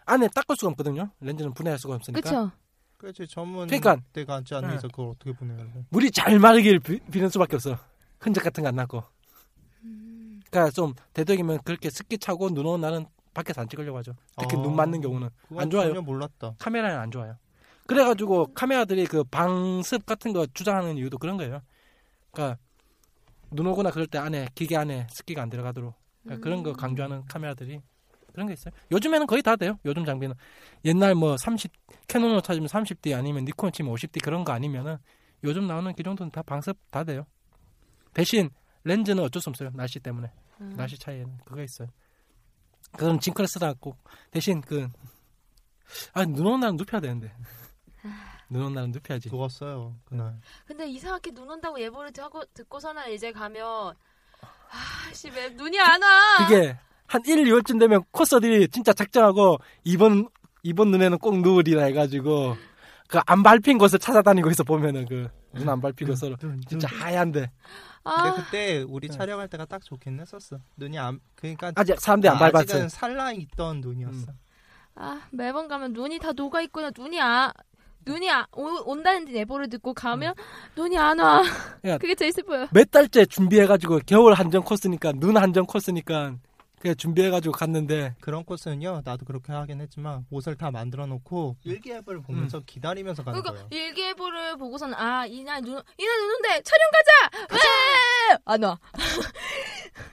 안에 0.06 0.28
닦을 0.34 0.56
수가 0.56 0.70
없거든요. 0.72 1.10
렌즈는 1.20 1.54
분해할 1.54 1.78
수가 1.78 1.94
없으니까. 1.94 2.20
그쵸? 2.20 2.50
그렇지 2.98 3.26
전문 3.28 3.66
그러니까- 3.68 3.96
때가 4.12 4.34
앉지 4.36 4.54
않는 4.56 4.76
이상 4.76 4.90
그걸 4.90 5.08
어떻게 5.10 5.32
보내는데? 5.32 5.84
물이 5.90 6.10
잘 6.10 6.38
마르길 6.38 6.80
비, 6.80 6.98
비는 6.98 7.28
수밖에 7.30 7.56
없어. 7.56 7.78
흔적 8.18 8.42
같은 8.42 8.62
거 8.62 8.68
안 8.68 8.74
나고. 8.74 9.02
그러니까 10.50 10.70
좀 10.72 10.94
대덕이면 11.14 11.60
그렇게 11.64 11.90
습기 11.90 12.18
차고 12.18 12.50
눈 12.50 12.66
오는 12.66 12.80
날은 12.80 13.06
밖에서 13.32 13.60
안 13.60 13.68
찍으려고 13.68 13.98
하죠. 13.98 14.12
특히 14.38 14.56
아, 14.56 14.62
눈 14.62 14.74
맞는 14.76 15.00
경우는 15.00 15.30
안 15.56 15.70
좋아요. 15.70 15.88
전혀 15.88 16.02
몰랐다. 16.02 16.54
카메라는 16.58 16.98
안 16.98 17.10
좋아요. 17.10 17.36
그래가지고 17.86 18.52
카메라들이 18.54 19.06
그 19.06 19.24
방습 19.24 20.06
같은 20.06 20.32
거 20.32 20.46
주장하는 20.52 20.96
이유도 20.96 21.18
그런 21.18 21.36
거예요. 21.36 21.60
그러니까 22.30 22.58
눈 23.50 23.66
오거나 23.68 23.90
그럴 23.90 24.06
때 24.06 24.18
안에 24.18 24.48
기계 24.54 24.76
안에 24.76 25.06
습기가 25.10 25.42
안 25.42 25.50
들어가도록 25.50 25.94
그러니까 26.22 26.44
그런 26.44 26.62
거 26.62 26.72
강조하는 26.72 27.24
카메라들이 27.26 27.80
그런 28.32 28.46
게 28.46 28.52
있어요. 28.52 28.72
요즘에는 28.92 29.26
거의 29.26 29.42
다 29.42 29.56
돼요. 29.56 29.78
요즘 29.84 30.04
장비는 30.04 30.34
옛날 30.84 31.14
뭐 31.14 31.36
30, 31.36 31.72
캐논으로 32.06 32.40
찾으면 32.40 32.68
30D 32.68 33.16
아니면 33.16 33.44
니콘 33.44 33.72
치면 33.72 33.92
50D 33.92 34.22
그런 34.22 34.44
거 34.44 34.52
아니면은 34.52 34.98
요즘 35.42 35.66
나오는 35.66 35.92
그 35.94 36.02
정도는 36.02 36.30
다 36.30 36.42
방습 36.42 36.76
다 36.90 37.02
돼요. 37.02 37.26
대신 38.14 38.50
렌즈는 38.84 39.22
어쩔 39.22 39.42
수 39.42 39.50
없어요. 39.50 39.70
날씨 39.74 39.98
때문에. 40.00 40.30
음. 40.60 40.74
날씨 40.76 40.98
차이에는 40.98 41.38
그거 41.44 41.62
있어요. 41.62 41.88
그건 42.92 43.20
징크레스다 43.20 43.74
꼭 43.80 43.96
대신 44.30 44.60
그 44.60 44.88
아, 46.12 46.24
눈 46.24 46.46
오는 46.46 46.60
날은 46.60 46.76
눕혀야 46.76 47.00
되는데. 47.00 47.32
눈 48.48 48.62
오는 48.62 48.74
날은 48.74 48.90
눕혀야지. 48.92 49.28
누웠어요 49.30 49.96
그날. 50.04 50.40
근데 50.66 50.88
이상하게 50.88 51.32
눈 51.32 51.50
온다고 51.50 51.80
예보를 51.80 52.10
하고 52.18 52.42
듣고서는 52.54 53.12
이제 53.12 53.30
가면 53.32 53.94
아씨 55.08 55.30
왜 55.30 55.50
눈이 55.50 55.78
안 55.80 56.02
와? 56.02 56.46
그게 56.48 56.76
한 57.06 57.22
1, 57.24 57.44
2월쯤 57.44 57.78
되면 57.78 58.04
코스들이 58.10 58.68
진짜 58.68 58.92
작정하고 58.92 59.58
이번 59.84 60.28
이번 60.62 60.90
눈에는 60.90 61.18
꼭 61.18 61.40
누우리라 61.40 61.84
해가지고 61.84 62.56
그 63.10 63.20
안 63.26 63.42
밟힌 63.42 63.76
곳을 63.78 63.98
찾아다니고 63.98 64.50
있어 64.50 64.62
보면은 64.64 65.04
그 65.06 65.28
눈 65.52 65.68
안 65.68 65.80
밟히고 65.80 66.14
서로 66.14 66.36
눈, 66.36 66.60
진짜 66.68 66.86
눈. 66.88 67.00
하얀데 67.00 67.50
아, 68.04 68.22
근데 68.22 68.42
그때 68.42 68.84
우리 68.88 69.08
네. 69.08 69.16
촬영할 69.16 69.48
때가 69.48 69.64
딱 69.64 69.82
좋긴 69.84 70.20
했었어. 70.20 70.58
눈이 70.76 70.96
안 70.98 71.18
그러니까 71.34 71.72
아직 71.74 72.00
사람들이 72.00 72.30
안 72.30 72.38
밟았어. 72.38 72.58
아직은 72.60 72.88
살라 72.88 73.32
있던 73.32 73.80
눈이었어. 73.80 74.28
아 74.94 75.20
매번 75.32 75.66
가면 75.66 75.92
눈이 75.92 76.18
다 76.20 76.30
녹아 76.32 76.60
있구나 76.62 76.90
눈이 76.96 77.20
아 77.20 77.52
눈이 78.06 78.30
아, 78.30 78.46
오, 78.52 78.62
온다는 78.86 79.28
예보를 79.28 79.68
듣고 79.70 79.92
가면 79.92 80.34
눈이 80.76 80.96
안 80.96 81.18
와. 81.18 81.42
야. 81.84 81.98
그게 81.98 82.14
제일 82.14 82.32
슬퍼요. 82.32 82.68
몇 82.70 82.90
달째 82.92 83.26
준비해가지고 83.26 84.00
겨울 84.06 84.34
한정 84.34 84.62
코스니까 84.62 85.12
눈 85.16 85.36
한정 85.36 85.66
코스니까 85.66 86.36
그냥 86.80 86.96
준비해가지고 86.96 87.52
갔는데 87.52 88.14
그런 88.20 88.42
코스는요. 88.42 89.02
나도 89.04 89.26
그렇게 89.26 89.52
하긴 89.52 89.82
했지만 89.82 90.24
옷을 90.30 90.56
다 90.56 90.70
만들어 90.70 91.06
놓고 91.06 91.58
일기예보를 91.62 92.22
보면서 92.22 92.60
기다리면서 92.60 93.22
가는 93.22 93.42
그러니까 93.42 93.68
거예요. 93.68 93.84
일기예보를 93.84 94.56
보고서는 94.56 94.94
아 94.94 95.26
이날 95.26 95.60
눈 95.60 95.72
이날 95.98 96.18
눈 96.20 96.30
온대 96.36 96.62
촬영 96.62 96.90
가자. 96.90 97.12
왜? 97.52 97.58
안 98.46 98.62
와. 98.62 98.78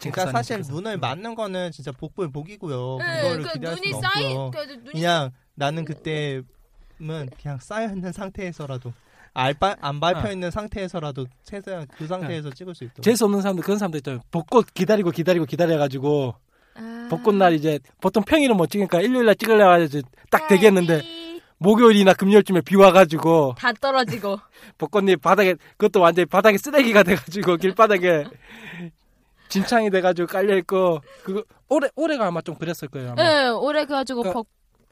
그러니까 0.00 0.32
사실 0.32 0.62
눈을 0.66 0.92
아니면 0.92 1.00
맞는 1.00 1.34
거는 1.34 1.72
진짜 1.72 1.92
복불 1.92 2.32
복이고요. 2.32 2.96
네, 3.00 3.20
그거를 3.20 3.42
그 3.42 3.52
기대할 3.52 3.76
눈이 3.76 3.92
없고요. 3.92 4.50
그 4.52 4.58
눈이 4.72 4.92
그냥 4.92 5.32
나는 5.52 5.84
그때는 5.84 6.46
그냥 6.98 7.58
쌓여 7.60 7.88
있는 7.88 8.10
상태에서라도 8.10 8.94
알바, 9.34 9.76
안 9.80 10.00
밟혀 10.00 10.28
어. 10.28 10.32
있는 10.32 10.50
상태에서라도 10.50 11.26
최대한 11.44 11.86
그 11.96 12.06
상태에서 12.06 12.50
찍을 12.50 12.74
수 12.74 12.84
있도록. 12.84 13.02
재수 13.02 13.24
없는 13.24 13.42
사람들 13.42 13.62
그런 13.62 13.78
사람들 13.78 13.98
있잖아요. 13.98 14.20
벚꽃 14.30 14.74
기다리고 14.74 15.10
기다리고 15.10 15.44
기다려가지고 15.46 16.34
아. 16.74 17.06
벚꽃 17.10 17.34
날 17.34 17.52
이제 17.54 17.78
보통 18.00 18.22
평일은 18.24 18.56
못 18.56 18.68
찍으니까 18.70 19.00
일요일 19.00 19.26
날 19.26 19.36
찍으려고 19.36 19.86
딱 20.30 20.48
되겠는데 20.48 21.02
목요일이나 21.58 22.14
금요일쯤에 22.14 22.62
비 22.62 22.76
와가지고 22.76 23.54
다 23.58 23.72
떨어지고 23.74 24.38
벚꽃잎 24.78 25.20
바닥에 25.20 25.54
그것도 25.76 26.00
완전히 26.00 26.26
바닥에 26.26 26.56
쓰레기가 26.56 27.02
돼가지고 27.02 27.56
길바닥에 27.56 28.24
진창이 29.48 29.90
돼가지고 29.90 30.26
깔려 30.28 30.56
있고 30.58 31.00
그거 31.22 31.42
올해 31.68 31.88
올해가 31.96 32.26
아마 32.26 32.40
좀 32.40 32.54
그랬을 32.54 32.88
거예요. 32.88 33.12
아마. 33.12 33.22
예 33.22 33.48
올해 33.48 33.84
그래가지고 33.84 34.22
그러니까- 34.22 34.38
벅 34.40 34.46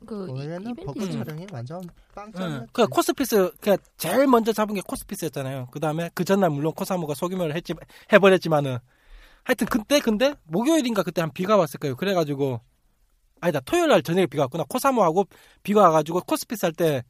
그 0.07 0.31
올해는 0.31 0.75
벚꽃 0.77 1.03
음. 1.03 1.13
촬영이 1.13 1.47
완전 1.53 1.83
응. 1.83 1.89
빵점이었지. 2.15 2.67
그 2.73 2.87
코스피스 2.87 3.53
그 3.61 3.77
제일 3.97 4.27
먼저 4.27 4.53
잡은 4.53 4.75
게 4.75 4.81
코스피스였잖아요. 4.87 5.69
그 5.71 5.81
다음에 5.81 6.11
그 6.15 6.25
전날 6.25 6.51
물론 6.51 6.73
코사모가 6.73 7.15
소규모를 7.15 7.55
했지 7.57 7.75
해버렸지만은 8.13 8.79
하여튼 9.45 9.67
그때 9.67 10.01
근데 10.01 10.35
목요일인가 10.45 11.03
그때 11.03 11.21
한 11.21 11.33
비가 11.33 11.57
왔을 11.57 11.81
거예요. 11.81 11.97
그래가지고 11.97 12.61
아니다 13.41 13.61
토요일 13.61 13.89
날 13.89 14.03
저녁에 14.03 14.27
비가 14.27 14.45
왔구나. 14.45 14.65
코사모하고 14.69 15.25
비가 15.63 15.83
와가지고 15.83 16.21
코스피스 16.23 16.67
할 16.67 16.73
때 16.73 17.03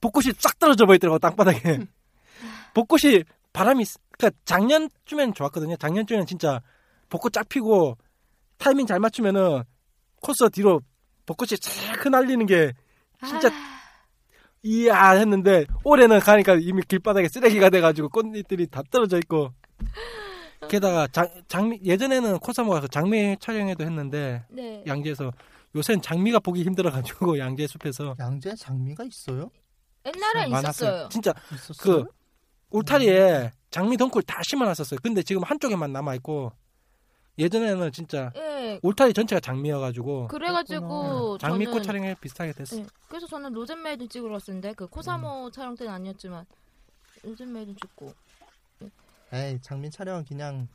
벚꽃이 0.00 0.34
싹 0.38 0.58
떨어져 0.58 0.84
버리더라고 0.86 1.18
땅바닥에. 1.18 1.80
벚꽃이 2.74 3.22
바람이 3.54 3.84
그러니까 4.18 4.38
작년쯤엔 4.44 5.32
좋았거든요. 5.34 5.76
작년쯤에는 5.76 6.26
진짜 6.26 6.60
벚꽃 7.08 7.32
쫙 7.32 7.48
피고 7.48 7.96
타이밍 8.58 8.86
잘 8.86 9.00
맞추면은 9.00 9.62
코스 10.20 10.50
뒤로 10.50 10.80
벚꽃이 11.26 11.58
쫙 11.58 12.04
흩날리는 12.04 12.46
게 12.46 12.72
진짜 13.26 13.50
이야 14.62 15.10
했는데 15.10 15.66
올해는 15.84 16.20
가니까 16.20 16.56
이미 16.60 16.82
길바닥에 16.86 17.28
쓰레기가 17.28 17.70
돼가지고 17.70 18.08
꽃잎들이 18.08 18.66
다 18.66 18.82
떨어져 18.90 19.18
있고 19.18 19.52
게다가 20.68 21.06
장, 21.08 21.28
장미 21.48 21.80
예전에는 21.84 22.38
코사모가 22.38 22.80
그 22.80 22.88
장미 22.88 23.36
촬영회도 23.38 23.84
했는데 23.84 24.44
네. 24.48 24.82
양재에서 24.86 25.30
요새는 25.76 26.00
장미가 26.02 26.38
보기 26.38 26.62
힘들어가지고 26.62 27.38
양재 27.38 27.66
숲에서 27.66 28.14
양재 28.18 28.54
장미가 28.54 29.04
있어요? 29.04 29.50
옛날에 30.06 30.48
많았어요. 30.48 30.90
있었어요. 30.90 31.08
진짜 31.10 31.34
있었어요? 31.52 32.04
그 32.04 32.10
울타리에 32.70 33.52
장미 33.70 33.96
덩굴 33.96 34.22
다 34.22 34.40
심어놨었어요. 34.42 35.00
근데 35.02 35.22
지금 35.22 35.42
한쪽에만 35.42 35.92
남아 35.92 36.14
있고 36.16 36.52
예전에는 37.38 37.90
진짜 37.92 38.32
예. 38.36 38.78
울타리 38.82 39.12
전체가 39.12 39.40
장미여가지고 39.40 40.28
그래가지고 40.28 41.38
장미꽃 41.38 41.72
저는 41.74 41.82
촬영회 41.86 42.14
비슷하게 42.20 42.52
됐어. 42.52 42.78
예. 42.78 42.86
그래서 43.08 43.26
저는 43.26 43.52
로젠메이든 43.52 44.08
찍으러 44.08 44.34
왔었는데 44.34 44.74
그 44.74 44.86
코사모 44.86 45.50
촬영 45.50 45.74
때는 45.74 45.92
아니었지만 45.92 46.46
로젠메이든 47.24 47.76
찍고 47.80 48.14
에이 49.32 49.58
장미 49.62 49.90
촬영은 49.90 50.24
그냥 50.26 50.68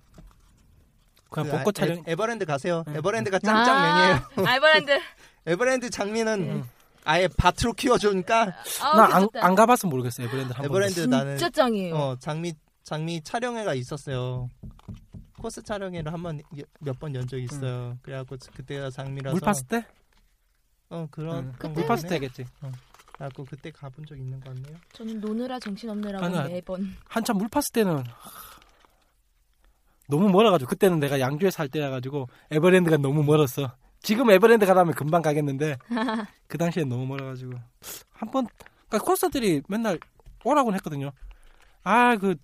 그냥 1.30 1.50
그 1.52 1.58
벚꽃 1.58 1.80
아- 1.80 1.82
촬영 1.86 1.98
에, 2.00 2.04
에버랜드 2.08 2.46
가세요. 2.46 2.84
응. 2.88 2.96
에버랜드가 2.98 3.40
짱짱맹이에요. 3.40 4.16
아, 4.48 4.52
알바랜드. 4.52 5.00
에버랜드 5.46 5.90
장미는 5.90 6.42
응. 6.42 6.64
아예 7.06 7.30
밭으로 7.38 7.74
키워주니까 7.74 8.54
아, 8.82 8.96
나안 8.98 9.22
괜찮다. 9.22 9.46
안 9.48 9.56
가봐서 9.56 9.88
모르겠어요. 9.88 10.28
에버랜드 10.28 10.52
한 10.54 10.58
번. 10.58 10.66
에버랜드 10.66 11.00
나는 11.02 11.38
진짜 11.38 11.50
짱이에요. 11.64 11.96
어 11.96 12.16
장미 12.20 12.54
장미 12.84 13.22
촬영회가 13.24 13.76
있었어요. 13.76 14.50
코스 15.40 15.62
촬영회를 15.64 16.12
한번 16.14 16.42
몇 16.80 17.00
번 17.00 17.16
연 17.16 17.28
적이 17.28 17.44
있어요. 17.46 17.98
그래갖고 18.04 18.38
그때가 18.54 18.90
장미라서 18.92 19.34
물 19.36 19.42
팠을 19.42 19.68
때? 19.68 19.86
어 20.90 21.08
그런 21.12 21.46
응. 21.48 21.54
그런 21.58 21.74
물 21.74 21.86
거네. 21.88 22.02
팠을 22.02 22.10
때겠지. 22.10 22.46
그래갖고 23.14 23.46
그때 23.46 23.72
가본 23.72 24.06
적 24.06 24.18
있는 24.18 24.40
것 24.40 24.54
같네요. 24.54 24.78
저는 24.94 25.20
노느라 25.20 25.60
정신 25.60 25.90
없느라고 25.90 26.26
아니야. 26.26 26.44
매번. 26.44 26.96
한참 27.08 27.38
물 27.38 27.48
팠을 27.48 27.74
때는 27.74 28.04
너무 30.08 30.30
멀어가지고 30.30 30.70
그때는 30.70 31.00
내가 31.00 31.20
양주에 31.20 31.52
살 31.52 31.70
때라 31.70 31.90
가지고 31.90 32.28
에버랜드가 32.52 32.98
너무 32.98 33.24
멀었어. 33.24 33.72
지금 34.02 34.32
에버랜드 34.32 34.66
가라면 34.66 34.94
금방 34.96 35.22
가겠는데 35.22 35.78
그 36.48 36.58
당시엔 36.58 36.88
너무 36.90 37.06
멀어가지고 37.06 37.54
한 38.12 38.32
번 38.32 38.48
그러니까 38.88 39.06
콘서트들이 39.06 39.62
맨날 39.68 40.00
오라고는 40.44 40.76
했거든요. 40.78 41.12
아 41.84 42.16
그 42.18 42.36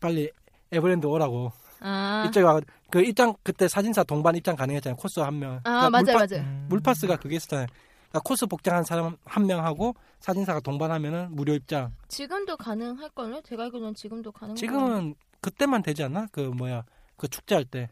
빨리 0.00 0.30
에버랜드 0.70 1.06
오라고 1.06 1.52
아, 1.82 2.24
이쪽에 2.28 2.44
와 2.44 2.60
그 2.90 3.00
입장 3.02 3.34
그때 3.42 3.68
사진사 3.68 4.04
동반 4.04 4.36
입장 4.36 4.54
가능했잖아요. 4.54 4.96
코스 4.96 5.20
한 5.20 5.38
명. 5.38 5.60
아 5.64 5.88
맞아요, 5.88 6.04
물파- 6.04 6.28
맞아요. 6.30 6.44
음. 6.44 6.66
물파스가 6.68 7.16
그게 7.16 7.36
있었잖아요. 7.36 7.66
그러니까 8.10 8.20
코스 8.22 8.46
복장한 8.46 8.84
사람 8.84 9.16
한 9.24 9.46
명 9.46 9.64
하고 9.64 9.94
사진사가 10.20 10.60
동반하면은 10.60 11.34
무료 11.34 11.54
입장. 11.54 11.94
지금도 12.08 12.56
가능할 12.58 13.08
걸요? 13.10 13.40
제가 13.42 13.64
알기로는 13.64 13.94
지금도 13.94 14.30
가능한 14.32 14.56
지금은 14.56 15.14
그때만 15.40 15.82
되지 15.82 16.02
않나? 16.04 16.26
그 16.32 16.40
뭐야 16.40 16.84
그 17.16 17.28
축제할 17.28 17.64
때. 17.64 17.88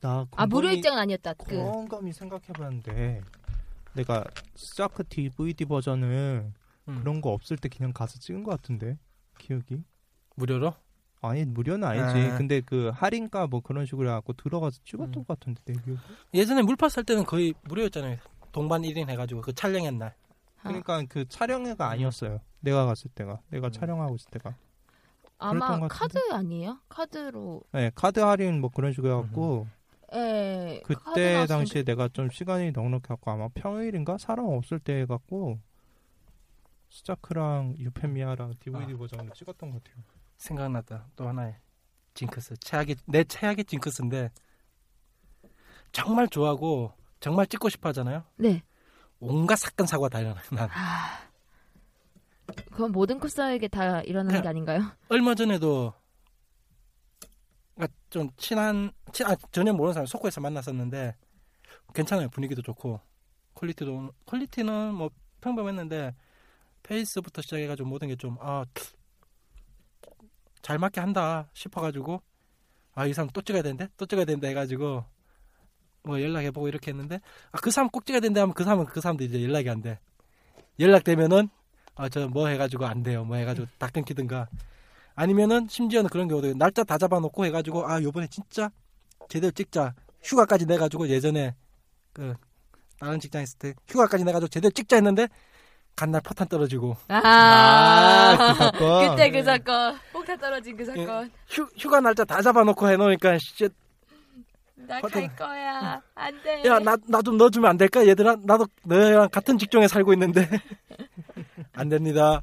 나 0.00 0.26
아 0.34 0.46
무료 0.46 0.68
입장은 0.70 0.98
아니었다. 0.98 1.34
그 1.34 1.56
곰곰이 1.56 2.12
생각해봤는데 2.12 3.20
내가 3.94 4.24
스타크 4.56 5.04
DVD 5.04 5.64
버전은 5.66 6.52
음. 6.88 6.98
그런 7.00 7.20
거 7.20 7.30
없을 7.30 7.56
때 7.56 7.68
그냥 7.68 7.92
가서 7.92 8.18
찍은 8.18 8.42
것 8.42 8.50
같은데 8.50 8.98
기억이 9.38 9.84
무료로? 10.36 10.74
아니 11.22 11.44
무료는 11.44 11.86
아니지 11.86 12.30
아. 12.30 12.38
근데 12.38 12.60
그 12.60 12.90
할인가 12.94 13.46
뭐 13.46 13.60
그런 13.60 13.84
식으로 13.84 14.08
해갖고 14.08 14.32
들어가서 14.34 14.80
찍었던 14.84 15.14
음. 15.16 15.24
것 15.24 15.38
같은데 15.38 15.60
내 15.64 15.74
기억이 15.74 16.00
예전에 16.32 16.62
물파스 16.62 16.96
할 16.96 17.04
때는 17.04 17.24
거의 17.24 17.54
무료였잖아요. 17.64 18.16
동반 18.52 18.82
1인 18.82 19.08
해가지고 19.08 19.42
그 19.42 19.52
촬영한 19.52 19.98
날. 19.98 20.14
아. 20.62 20.68
그러니까 20.68 21.02
그 21.08 21.26
촬영회가 21.28 21.88
아니었어요 21.88 22.40
내가 22.60 22.84
갔을 22.86 23.10
때가 23.14 23.40
내가 23.48 23.68
음. 23.68 23.72
촬영하고 23.72 24.14
있을 24.16 24.30
때가 24.30 24.54
아마 25.38 25.88
카드? 25.88 26.18
아니에요? 26.32 26.78
카드로. 26.88 27.62
네, 27.72 27.90
카드 27.94 28.20
할인 28.20 28.60
뭐 28.60 28.70
그런 28.70 28.92
식으로 28.92 29.18
해갖고 29.18 29.66
예. 30.12 30.80
카드 30.84 30.94
그때 30.94 31.46
당시에 31.46 31.82
내가 31.82 32.08
좀 32.08 32.30
시간이 32.30 32.72
넉넉해갖고 32.72 33.30
아마 33.30 33.48
평일인가 33.54 34.18
사람 34.18 34.46
없을 34.46 34.78
때 34.78 35.00
해갖고 35.00 35.58
스자크랑 36.90 37.76
유페미아랑 37.78 38.54
DVD 38.60 38.92
아. 38.92 38.96
버전을 38.96 39.30
찍었던 39.34 39.70
것 39.70 39.82
같아요. 39.82 40.02
생각났다. 40.40 41.06
또 41.16 41.28
하나의 41.28 41.56
징크스. 42.14 42.56
최악의 42.60 42.96
내 43.06 43.24
최악의 43.24 43.64
징크스인데 43.66 44.30
정말 45.92 46.28
좋아하고 46.28 46.92
정말 47.20 47.46
찍고 47.46 47.68
싶어 47.68 47.90
하잖아요. 47.90 48.24
네. 48.36 48.62
온갖 49.20 49.56
사건 49.56 49.86
사고가 49.86 50.08
다 50.08 50.20
일어나요. 50.20 50.42
난 50.52 50.68
아. 50.72 51.28
그건 52.72 52.90
모든 52.92 53.20
코스에게 53.20 53.68
다 53.68 54.00
일어나는 54.00 54.42
게 54.42 54.48
아닌가요? 54.48 54.80
얼마 55.08 55.34
전에도 55.34 55.92
그러니까 57.74 57.96
좀 58.08 58.28
친한 58.36 58.90
친, 59.12 59.26
아, 59.26 59.36
전혀 59.52 59.72
모르는 59.72 59.92
사람 59.94 60.06
서코에서 60.06 60.40
만났었는데 60.40 61.14
괜찮아요. 61.94 62.28
분위기도 62.30 62.62
좋고 62.62 63.00
quality도 63.54 64.12
quality는 64.26 64.94
뭐 64.94 65.10
평범했는데 65.40 66.14
face부터 66.82 67.42
시작해가지고 67.42 67.88
모든 67.88 68.08
게 68.08 68.16
좀 68.16 68.36
아 68.40 68.64
잘 70.62 70.78
맞게 70.78 71.00
한다 71.00 71.48
싶어가지고 71.54 72.22
아 72.94 73.06
이 73.06 73.12
사람 73.14 73.28
또 73.32 73.40
찍어야 73.40 73.62
되는데 73.62 73.88
또 73.96 74.04
찍어야 74.06 74.24
된다 74.24 74.48
해가지고 74.48 75.04
뭐 76.02 76.20
연락해보고 76.20 76.68
이렇게 76.68 76.90
했는데 76.90 77.20
아 77.52 77.58
그 77.60 77.70
사람 77.70 77.88
꼭 77.88 78.04
찍어야 78.06 78.20
된다 78.20 78.42
하면 78.42 78.54
그 78.54 78.64
사람은 78.64 78.86
그 78.86 79.00
사람도 79.00 79.24
이제 79.24 79.42
연락이 79.42 79.68
안 79.70 79.80
돼. 79.80 79.98
연락되면은 80.78 81.48
아 81.96 82.08
저 82.08 82.26
뭐 82.28 82.48
해가지고 82.48 82.86
안 82.86 83.02
돼요. 83.02 83.24
뭐 83.24 83.36
해가지고 83.36 83.66
다 83.78 83.88
끊기든가 83.88 84.48
아니면은 85.14 85.66
심지어는 85.68 86.08
그런 86.10 86.28
경우도 86.28 86.54
날짜 86.54 86.82
다 86.84 86.96
잡아놓고 86.98 87.44
해가지고 87.46 87.86
아 87.88 88.02
요번에 88.02 88.26
진짜 88.28 88.70
제대로 89.28 89.50
찍자 89.50 89.94
휴가까지 90.22 90.66
내가지고 90.66 91.08
예전에 91.08 91.54
그 92.12 92.34
다른 92.98 93.20
직장 93.20 93.42
있을 93.42 93.58
때 93.58 93.74
휴가까지 93.88 94.24
내가지고 94.24 94.48
제대로 94.48 94.70
찍자 94.70 94.96
했는데 94.96 95.28
간날 95.96 96.20
포탄 96.22 96.48
떨어지고 96.48 96.96
아, 97.08 98.36
그 98.36 98.54
사건. 98.54 99.10
그때 99.10 99.30
그 99.30 99.42
사건. 99.42 99.98
폭탄 100.20 100.38
떨어진 100.38 100.76
그 100.76 100.84
사건. 100.84 101.30
휴, 101.48 101.62
휴가 101.78 102.00
날짜 102.00 102.24
다 102.24 102.42
잡아놓고 102.42 102.88
해놓으니까 102.88 103.38
씨, 103.38 103.68
나 104.74 105.00
포탄- 105.00 105.26
갈 105.28 105.36
거야. 105.36 106.02
안 106.14 106.42
돼. 106.42 106.62
야, 106.66 106.78
나, 106.78 106.96
나 107.06 107.22
좀 107.22 107.36
넣어주면 107.38 107.70
안 107.70 107.76
될까? 107.76 108.06
얘들아, 108.06 108.36
나도 108.42 108.66
너랑 108.84 109.28
같은 109.30 109.56
직종에 109.58 109.88
살고 109.88 110.12
있는데. 110.14 110.48
안 111.72 111.88
됩니다. 111.88 112.42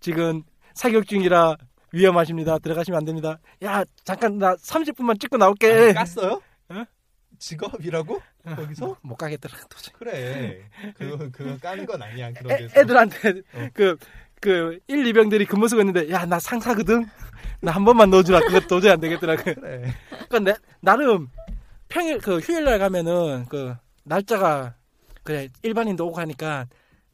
지금 0.00 0.42
사격 0.74 1.06
중이라 1.06 1.56
위험하십니다. 1.92 2.58
들어가시면 2.58 2.98
안 2.98 3.04
됩니다. 3.04 3.38
야, 3.64 3.84
잠깐, 4.04 4.38
나 4.38 4.54
30분만 4.56 5.20
찍고 5.20 5.36
나올게. 5.38 5.92
아, 5.96 6.04
깠어요? 6.04 6.40
어? 6.70 6.84
직업이라고? 7.38 8.20
거기서? 8.44 8.96
못 9.02 9.16
가겠더라, 9.16 9.54
도저히. 9.68 9.92
그래. 9.98 10.70
그거 10.96 11.28
그거 11.32 11.56
까는 11.58 11.84
건 11.86 12.02
아니야. 12.02 12.32
그런 12.32 12.52
애. 12.52 12.68
애들한테, 12.76 13.30
어. 13.54 13.68
그, 13.72 13.96
그, 14.40 14.78
1, 14.88 15.04
2병들이 15.12 15.46
근무 15.46 15.68
쓰고 15.68 15.80
있는데, 15.82 16.10
야, 16.10 16.24
나 16.26 16.38
상사거든? 16.38 17.06
나 17.62 17.72
한 17.72 17.84
번만 17.84 18.08
넣어주라. 18.10 18.40
그거 18.40 18.60
도저히 18.60 18.90
안 18.92 19.00
되겠더라고. 19.00 19.42
그래. 19.42 19.94
그 20.30 20.36
내, 20.38 20.54
나름 20.80 21.28
평일 21.88 22.18
그 22.18 22.38
휴일날 22.38 22.78
가면은 22.78 23.44
그 23.50 23.74
날짜가 24.04 24.76
그래 25.24 25.50
일반인도 25.62 26.06
오고 26.06 26.18
하니까 26.20 26.66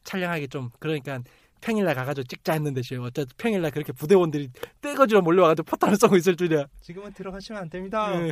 촬영하기 0.05 0.47
좀 0.47 0.69
그러니까 0.79 1.19
평일날 1.59 1.95
가가지고 1.95 2.23
찍자 2.27 2.53
했는데 2.53 2.81
씨 2.81 2.95
어째 2.95 3.25
평일날 3.37 3.71
그렇게 3.71 3.91
부대원들이 3.91 4.49
떼거지로 4.79 5.21
몰려와가지고 5.21 5.65
포탄을 5.65 5.97
쏘고 5.99 6.15
있을 6.15 6.37
줄이야. 6.37 6.65
지금은 6.81 7.11
들어가시면 7.11 7.63
안 7.63 7.69
됩니다. 7.69 8.09
예. 8.21 8.31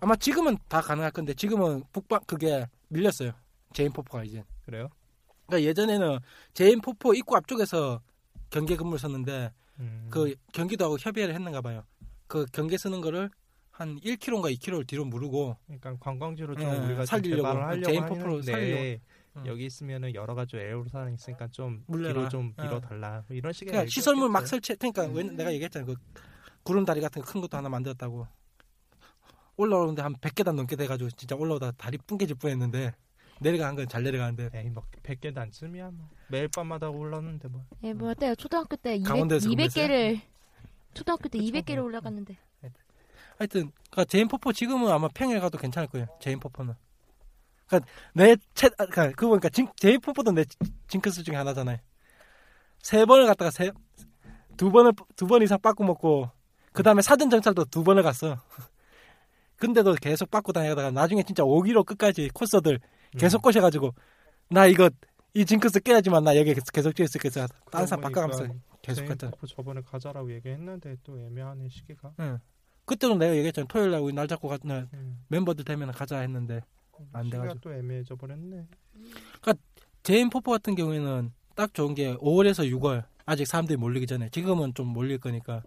아마 0.00 0.16
지금은 0.16 0.58
다 0.68 0.80
가능할 0.80 1.12
건데 1.12 1.32
지금은 1.34 1.84
북방 1.92 2.20
그게 2.26 2.66
밀렸어요. 2.88 3.30
재인 3.72 3.92
폭포가 3.92 4.24
이제. 4.24 4.42
그래요? 4.66 4.88
그러니까 5.48 5.68
예전에는 5.68 6.18
재인 6.52 6.80
폭포 6.80 7.14
입구 7.14 7.36
앞쪽에서 7.36 8.00
경계 8.50 8.76
근무를 8.76 8.98
썼는데 8.98 9.52
음. 9.80 10.06
그 10.10 10.34
경기도하고 10.52 10.98
협의를 10.98 11.34
했는가 11.34 11.62
봐요. 11.62 11.84
그 12.26 12.44
경계 12.52 12.76
쓰는 12.76 13.00
거를 13.00 13.30
한 13.70 13.98
1km인가 14.00 14.54
2km를 14.54 14.86
뒤로 14.86 15.04
무르고 15.04 15.56
그러니까 15.66 15.96
관광지로 16.00 16.54
좀 16.56 16.64
예, 16.64 16.76
우리가 16.78 17.04
좀 17.04 17.06
살리려고. 17.06 17.82
제인 17.82 18.02
하는데 18.02 18.42
살리려고. 18.42 19.02
음. 19.36 19.46
여기 19.46 19.66
있으면은 19.66 20.14
여러 20.14 20.34
가지 20.34 20.56
애로사항이 20.56 21.14
있으니까 21.14 21.48
좀 21.48 21.84
물려라. 21.86 22.14
뒤로 22.14 22.28
좀 22.28 22.52
어. 22.56 22.62
밀어달라 22.62 23.24
뭐 23.26 23.36
이런 23.36 23.52
식의 23.52 23.70
그러니까 23.70 23.90
시설물 23.90 24.28
막 24.28 24.40
있겠죠. 24.40 24.50
설치 24.50 24.74
그러니까 24.76 25.06
왜 25.06 25.22
내가 25.22 25.52
얘기했잖아 25.52 25.86
그 25.86 25.94
구름 26.62 26.84
다리 26.84 27.00
같은 27.00 27.22
거 27.22 27.30
큰 27.30 27.40
것도 27.40 27.56
하나 27.56 27.68
만들었다고 27.68 28.26
올라오는데 29.56 30.02
한 30.02 30.14
100계단 30.16 30.54
넘게 30.54 30.76
돼가지고 30.76 31.10
진짜 31.10 31.36
올라오다 31.36 31.72
다리 31.72 31.98
뽀개질 31.98 32.36
뻔했는데 32.36 32.92
내려가는 33.40 33.76
건 33.76 33.91
잘 33.91 34.02
내려가는데 34.02 34.50
에이 34.54 34.70
뭐 34.70 34.82
100계단쯤이야 35.02 35.92
뭐. 35.92 36.08
매일 36.28 36.48
밤마다 36.48 36.88
올랐는데 36.90 37.48
뭐. 37.48 37.64
예, 37.84 37.92
뭐 37.92 38.10
어때요? 38.10 38.34
초등학교 38.34 38.76
때 38.76 38.96
200, 38.96 39.06
강원도에서 39.08 39.48
200개를 39.48 40.20
초등학교 40.94 41.28
때 41.28 41.38
그쵸, 41.38 41.50
200개를 41.52 41.76
뭐. 41.76 41.84
올라갔는데. 41.84 42.36
하여튼 43.38 43.70
그러니까 43.90 44.04
재인 44.06 44.26
폭포 44.26 44.52
지금은 44.52 44.90
아마 44.90 45.06
평일 45.14 45.38
가도 45.40 45.58
괜찮을 45.58 45.88
거예요 45.88 46.06
재인 46.20 46.40
폭포는. 46.40 46.74
그러니까 47.68 47.90
내채 48.14 48.68
그러니까 48.70 49.08
그거 49.10 49.28
보니까 49.28 49.48
진, 49.50 49.68
재인 49.76 50.00
폭포도 50.00 50.32
내 50.32 50.44
징크스 50.88 51.22
중에 51.22 51.36
하나잖아요. 51.36 51.78
세 52.82 53.04
번을 53.04 53.26
갔다가 53.26 53.50
세 53.50 53.70
두 54.56 54.72
번을 54.72 54.92
두 55.14 55.26
번 55.28 55.40
이상 55.42 55.60
빠꾸 55.60 55.84
먹고 55.84 56.28
그 56.72 56.82
다음에 56.82 57.00
사전 57.00 57.30
정찰도 57.30 57.66
두 57.66 57.84
번을 57.84 58.02
갔어. 58.02 58.36
근데도 59.56 59.94
계속 59.94 60.30
빠꾸 60.30 60.52
다니다가 60.52 60.90
나중에 60.90 61.22
진짜 61.22 61.44
오기로 61.44 61.86
끝까지 61.86 62.28
코스들 62.34 62.80
계속 63.16 63.42
꼬셔가지고 63.42 63.94
나 64.50 64.66
이거 64.66 64.90
이 65.34 65.44
징크스 65.44 65.80
깨야지만 65.80 66.24
나 66.24 66.36
여기 66.36 66.54
계속 66.54 66.94
찍을 66.94 67.08
수 67.08 67.18
있겠어 67.18 67.46
다른 67.70 67.86
사람 67.86 68.02
바꿔가면서 68.02 68.48
계속 68.82 69.06
갔잖아 69.06 69.30
재인 69.32 69.46
저번에 69.56 69.80
가자라고 69.82 70.32
얘기했는데 70.32 70.96
또 71.04 71.18
애매하네 71.18 71.68
시기가 71.68 72.12
응. 72.20 72.38
그때도 72.86 73.16
내가 73.16 73.34
얘기했잖아 73.36 73.66
토요일 73.68 73.90
날 73.90 74.00
우리 74.00 74.12
날 74.14 74.26
잡고 74.26 74.48
가, 74.48 74.58
나 74.64 74.88
음. 74.94 75.22
멤버들 75.28 75.64
되면 75.64 75.92
가자 75.92 76.18
했는데 76.20 76.60
안 77.12 77.24
시기가 77.24 77.42
돼가지고. 77.42 77.60
또 77.60 77.74
애매해져 77.74 78.16
버렸네 78.16 78.66
재인 80.02 80.30
폭포 80.30 80.50
같은 80.52 80.74
경우에는 80.74 81.32
딱 81.54 81.74
좋은 81.74 81.94
게 81.94 82.14
5월에서 82.16 82.70
6월 82.72 83.04
아직 83.26 83.46
사람들이 83.46 83.76
몰리기 83.76 84.06
전에 84.06 84.30
지금은 84.30 84.72
좀 84.74 84.86
몰릴 84.88 85.18
거니까 85.18 85.62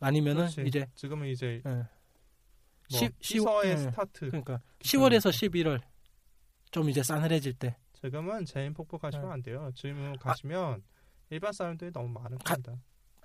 아니면은 0.00 0.42
그렇지. 0.48 0.64
이제 0.66 0.86
지금은 0.94 1.28
이제 1.28 1.60
예. 1.64 1.70
뭐 1.70 1.84
시- 2.88 3.10
시- 3.20 3.34
시서의 3.34 3.70
예. 3.72 3.76
스타트 3.76 4.26
그러니까 4.28 4.60
10월에서 4.80 5.30
11월 5.30 5.80
좀 6.70 6.88
이제 6.88 7.02
싸늘해질 7.02 7.54
때 7.54 7.76
지금은 7.92 8.44
재인 8.46 8.72
폭포 8.74 8.98
가시면 8.98 9.26
네. 9.26 9.32
안 9.32 9.42
돼요 9.42 9.70
지금 9.74 10.12
가시면 10.18 10.82
일반 11.30 11.52
사람들이 11.52 11.92
너무 11.92 12.08
많을 12.08 12.38
가- 12.38 12.54
겁니다 12.54 12.76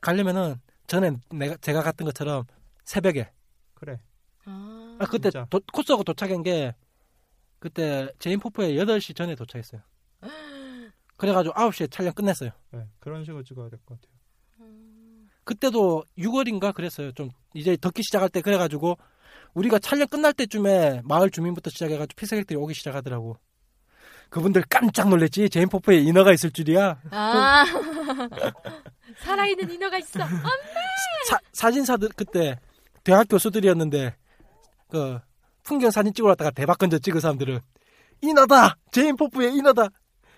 가려면은 0.01 0.55
전에 0.87 1.11
내가 1.31 1.55
제가 1.57 1.81
갔던 1.81 2.05
것처럼 2.05 2.43
새벽에 2.83 3.31
그래 3.73 3.99
아. 4.45 4.97
아, 4.99 5.05
그때. 5.05 5.29
도, 5.31 5.59
코스하고 5.73 6.03
도착한 6.03 6.43
게 6.43 6.73
그때 7.59 8.07
재인폭포에 8.19 8.73
8시 8.73 9.15
전에 9.15 9.33
도착했어요. 9.35 9.81
그래가지고 11.17 11.55
9시에 11.55 11.89
촬영 11.89 12.13
끝냈어요. 12.13 12.51
네, 12.71 12.87
그런 12.99 13.23
식으로 13.25 13.41
찍어야 13.43 13.69
될 13.69 13.79
것 13.85 13.99
같아요 13.99 14.15
그때도 15.43 16.03
6월인가 16.17 16.73
그랬어요. 16.73 17.11
좀 17.13 17.29
이제 17.53 17.75
덥기 17.77 18.03
시작할 18.03 18.29
때 18.29 18.41
그래가지고 18.41 18.97
우리가 19.55 19.79
촬영 19.79 20.07
끝날 20.07 20.33
때쯤에 20.33 21.01
마을 21.05 21.29
주민부터 21.29 21.69
시작해가지고 21.69 22.15
피서객들이 22.15 22.57
오기 22.57 22.73
시작하더라고. 22.73 23.37
그분들 24.29 24.63
깜짝 24.69 25.09
놀랐지. 25.09 25.49
재인폭포에 25.49 25.97
인어가 25.97 26.33
있을 26.33 26.51
줄이야. 26.51 27.01
아. 27.11 27.65
살아있는 29.19 29.71
인어가 29.71 29.97
있어. 29.97 30.19
사, 31.27 31.39
사진사들 31.53 32.09
그때 32.15 32.59
대학 33.03 33.27
교수들이었는데 33.29 34.15
그 34.89 35.19
풍경 35.63 35.89
사진 35.89 36.13
찍으러 36.13 36.31
왔다가 36.31 36.51
대박 36.51 36.77
건져 36.77 36.99
찍은 36.99 37.21
사람들은 37.21 37.59
인어다 38.21 38.77
재인폭포의 38.91 39.55
인어다 39.55 39.87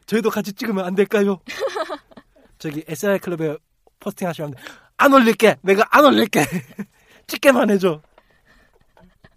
저희도 0.05 0.29
같이 0.29 0.53
찍으면 0.53 0.85
안 0.85 0.95
될까요? 0.95 1.39
저기 2.59 2.83
SLR 2.87 3.19
클럽에 3.19 3.57
포스팅 3.99 4.27
하시면 4.27 4.53
안 4.97 5.13
올릴게 5.13 5.57
내가 5.61 5.85
안 5.89 6.05
올릴게 6.05 6.45
찍게만 7.27 7.69
해줘 7.71 8.01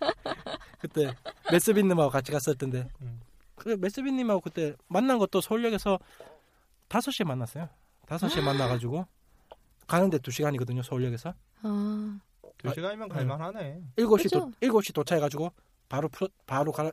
그때 0.80 1.14
메스빈님하고 1.50 2.10
같이 2.10 2.32
갔을 2.32 2.54
텐데 2.56 2.88
음. 3.02 3.20
그 3.54 3.76
메스빈님하고 3.80 4.40
그때 4.40 4.74
만난 4.88 5.18
것도 5.18 5.40
서울역에서 5.40 5.98
5시에 6.88 7.26
만났어요 7.26 7.68
5시에 8.06 8.42
만나가지고 8.42 9.06
가는데 9.86 10.18
2시간이거든요 10.18 10.82
서울역에서 10.82 11.34
아. 11.62 12.20
두 12.58 12.74
시간이면 12.74 13.08
네. 13.08 13.14
갈만하네 13.14 13.82
일곱 13.96 14.18
시 14.18 14.24
그죠? 14.24 14.40
도 14.40 14.52
일곱 14.60 14.84
시 14.84 14.92
도착해가지고 14.92 15.50
바로 15.88 16.08
풀 16.08 16.28
바로 16.46 16.72
갈아 16.72 16.90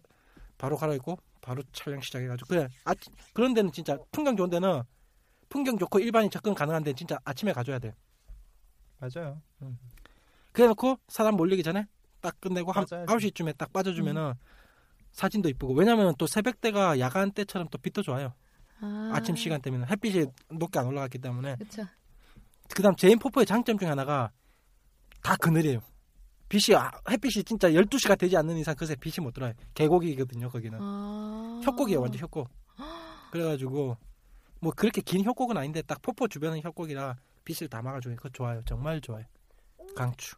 바로 0.58 0.78
갈아입고 0.78 1.18
바로 1.42 1.62
촬영 1.74 2.02
시작해가지고 2.02 2.48
그래 2.48 2.68
아 2.86 2.94
그런 3.34 3.54
데는 3.54 3.72
진짜 3.72 3.98
풍경 4.12 4.38
좋은 4.38 4.50
데는 4.50 4.84
풍경 5.50 5.78
좋고 5.78 6.00
일반인 6.00 6.30
접근 6.30 6.54
가능한 6.54 6.84
데는 6.84 6.96
진짜 6.96 7.20
아침에 7.24 7.54
가줘야 7.54 7.80
돼. 7.80 7.96
맞아요. 9.00 9.42
그래놓고 10.52 10.98
사람 11.08 11.36
몰리기 11.36 11.64
전에 11.64 11.88
딱 12.28 12.42
끝내고 12.42 12.74
한 12.74 12.86
맞아야지. 12.92 13.14
9시쯤에 13.14 13.58
딱 13.58 13.72
빠져주면은 13.72 14.34
사진도 15.14 15.48
이쁘고 15.48 15.74
왜냐면 15.74 16.14
또 16.18 16.28
새벽 16.28 16.60
때가 16.60 17.00
야간 17.00 17.32
때처럼 17.32 17.70
또 17.72 17.78
빛도 17.78 18.02
좋아요. 18.02 18.34
아. 18.82 19.12
아침 19.14 19.38
시간 19.38 19.62
때문에 19.62 19.86
햇빛이 19.90 20.26
높게 20.50 20.78
안 20.80 20.88
올라갔기 20.88 21.20
때문에 21.20 21.56
그쵸. 21.56 21.86
그다음 22.76 22.96
재인폭포의 22.98 23.46
장점 23.46 23.78
중에 23.80 23.88
하나가 23.88 24.32
다 25.24 25.38
그늘이에요. 25.38 25.80
빛이 26.50 26.76
아, 26.78 26.92
햇빛이 27.10 27.44
진짜 27.46 27.70
12시가 27.70 28.18
되지 28.18 28.36
않는 28.38 28.58
이상 28.58 28.76
그새 28.76 28.96
빛이 28.96 29.24
못 29.24 29.34
들어요. 29.34 29.54
계곡이거든요, 29.74 30.50
거기는. 30.50 30.78
아. 30.82 31.62
협곡이에요, 31.64 32.02
완전 32.02 32.22
협곡. 32.22 32.50
그래 33.32 33.44
가지고 33.46 33.98
뭐 34.60 34.74
그렇게 34.76 35.02
긴 35.02 35.24
협곡은 35.24 35.58
아닌데 35.58 35.82
딱 35.82 36.02
폭포 36.02 36.28
주변은 36.28 36.62
협곡이라 36.62 37.16
빛을 37.46 37.70
다 37.70 37.82
막아주니 37.82 38.18
그거 38.18 38.30
좋아요. 38.30 38.62
정말 38.66 39.00
좋아요. 39.00 39.24
강추. 39.96 40.36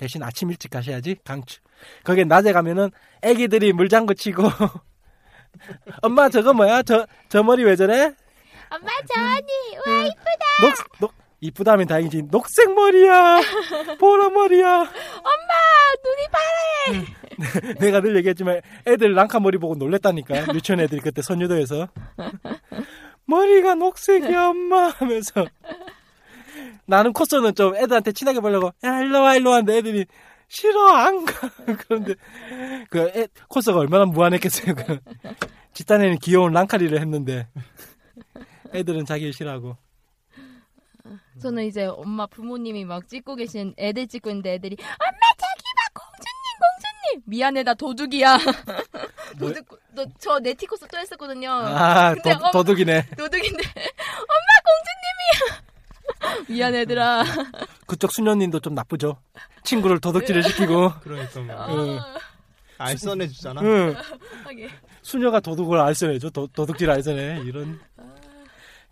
대신 0.00 0.22
아침 0.22 0.50
일찍 0.50 0.70
가셔야지 0.70 1.16
강추. 1.24 1.60
거기 2.04 2.24
낮에 2.24 2.52
가면은 2.54 2.90
애기들이 3.20 3.74
물장구 3.74 4.14
치고 4.14 4.44
엄마 6.00 6.30
저거 6.30 6.54
뭐야? 6.54 6.82
저 6.82 7.06
저 7.28 7.42
머리 7.42 7.64
왜 7.64 7.76
저래? 7.76 8.14
엄마 8.70 8.90
저 9.06 9.20
언니 9.20 9.76
와 9.86 10.04
녹, 10.62 10.98
녹 11.00 11.14
이쁘다면 11.42 11.86
다행이지. 11.86 12.22
녹색 12.30 12.72
머리야. 12.74 13.40
보라 13.98 14.30
머리야. 14.30 14.68
엄마 14.78 15.52
눈이 16.04 16.28
파래. 16.32 17.74
내가 17.80 18.00
늘 18.00 18.16
얘기했지만 18.16 18.60
애들 18.86 19.14
랑카 19.14 19.38
머리 19.40 19.58
보고 19.58 19.74
놀랬다니까. 19.74 20.54
유치원 20.54 20.80
애들이 20.80 21.00
그때 21.00 21.20
선유도에서 21.22 21.88
머리가 23.26 23.74
녹색이야 23.74 24.48
엄마 24.48 24.88
하면서 24.88 25.46
나는 26.90 27.12
코스는 27.12 27.54
좀 27.54 27.74
애들한테 27.76 28.12
친하게 28.12 28.40
보려고 28.40 28.72
야 28.84 29.00
일로 29.00 29.22
와 29.22 29.36
일로 29.36 29.50
와 29.50 29.56
하는데 29.56 29.76
애들이 29.78 30.06
싫어 30.48 30.88
안 30.88 31.24
가. 31.24 31.48
그런데 31.86 32.14
그 32.90 33.10
애, 33.14 33.28
코스가 33.48 33.78
얼마나 33.78 34.04
무한했겠어요. 34.06 34.74
그 34.74 34.98
집단에는 35.72 36.18
귀여운 36.18 36.52
랑카리를 36.52 36.98
했는데 37.00 37.46
애들은 38.74 39.04
자기를 39.06 39.32
싫어하고 39.32 39.76
저는 41.40 41.64
이제 41.64 41.84
엄마 41.86 42.26
부모님이 42.26 42.84
막 42.84 43.08
찍고 43.08 43.36
계신 43.36 43.72
애들 43.78 44.08
찍고 44.08 44.28
있는데 44.30 44.54
애들이 44.54 44.76
엄마 44.80 45.20
저기 45.38 45.62
봐 45.76 46.00
공주님 46.00 46.42
공주님 46.60 47.22
미안해 47.26 47.62
나 47.62 47.74
도둑이야 47.74 48.36
뭐- 49.38 49.48
도둑 49.52 49.80
너저 49.92 50.38
네티코스 50.40 50.86
또 50.88 50.98
했었거든요 50.98 51.50
아 51.50 52.14
도, 52.16 52.30
엄- 52.30 52.50
도둑이네. 52.52 53.06
도둑인데 53.16 53.62
엄마 54.34 54.52
공주님이야 54.66 55.69
미안해 56.48 56.80
얘들아 56.80 57.24
그쪽 57.86 58.12
수녀님도 58.12 58.60
좀 58.60 58.74
나쁘죠. 58.74 59.20
친구를 59.64 60.00
도둑질을 60.00 60.42
시키고 60.42 60.92
그러니까 61.02 61.40
뭐 61.40 61.94
응. 61.94 61.98
알선해 62.78 63.28
주잖아. 63.28 63.60
응. 63.62 63.94
하게. 64.44 64.68
수녀가 65.02 65.40
도둑을 65.40 65.78
알선해 65.78 66.18
줘. 66.18 66.30
도, 66.30 66.46
도둑질 66.48 66.90
알선해. 66.90 67.42
이런. 67.44 67.78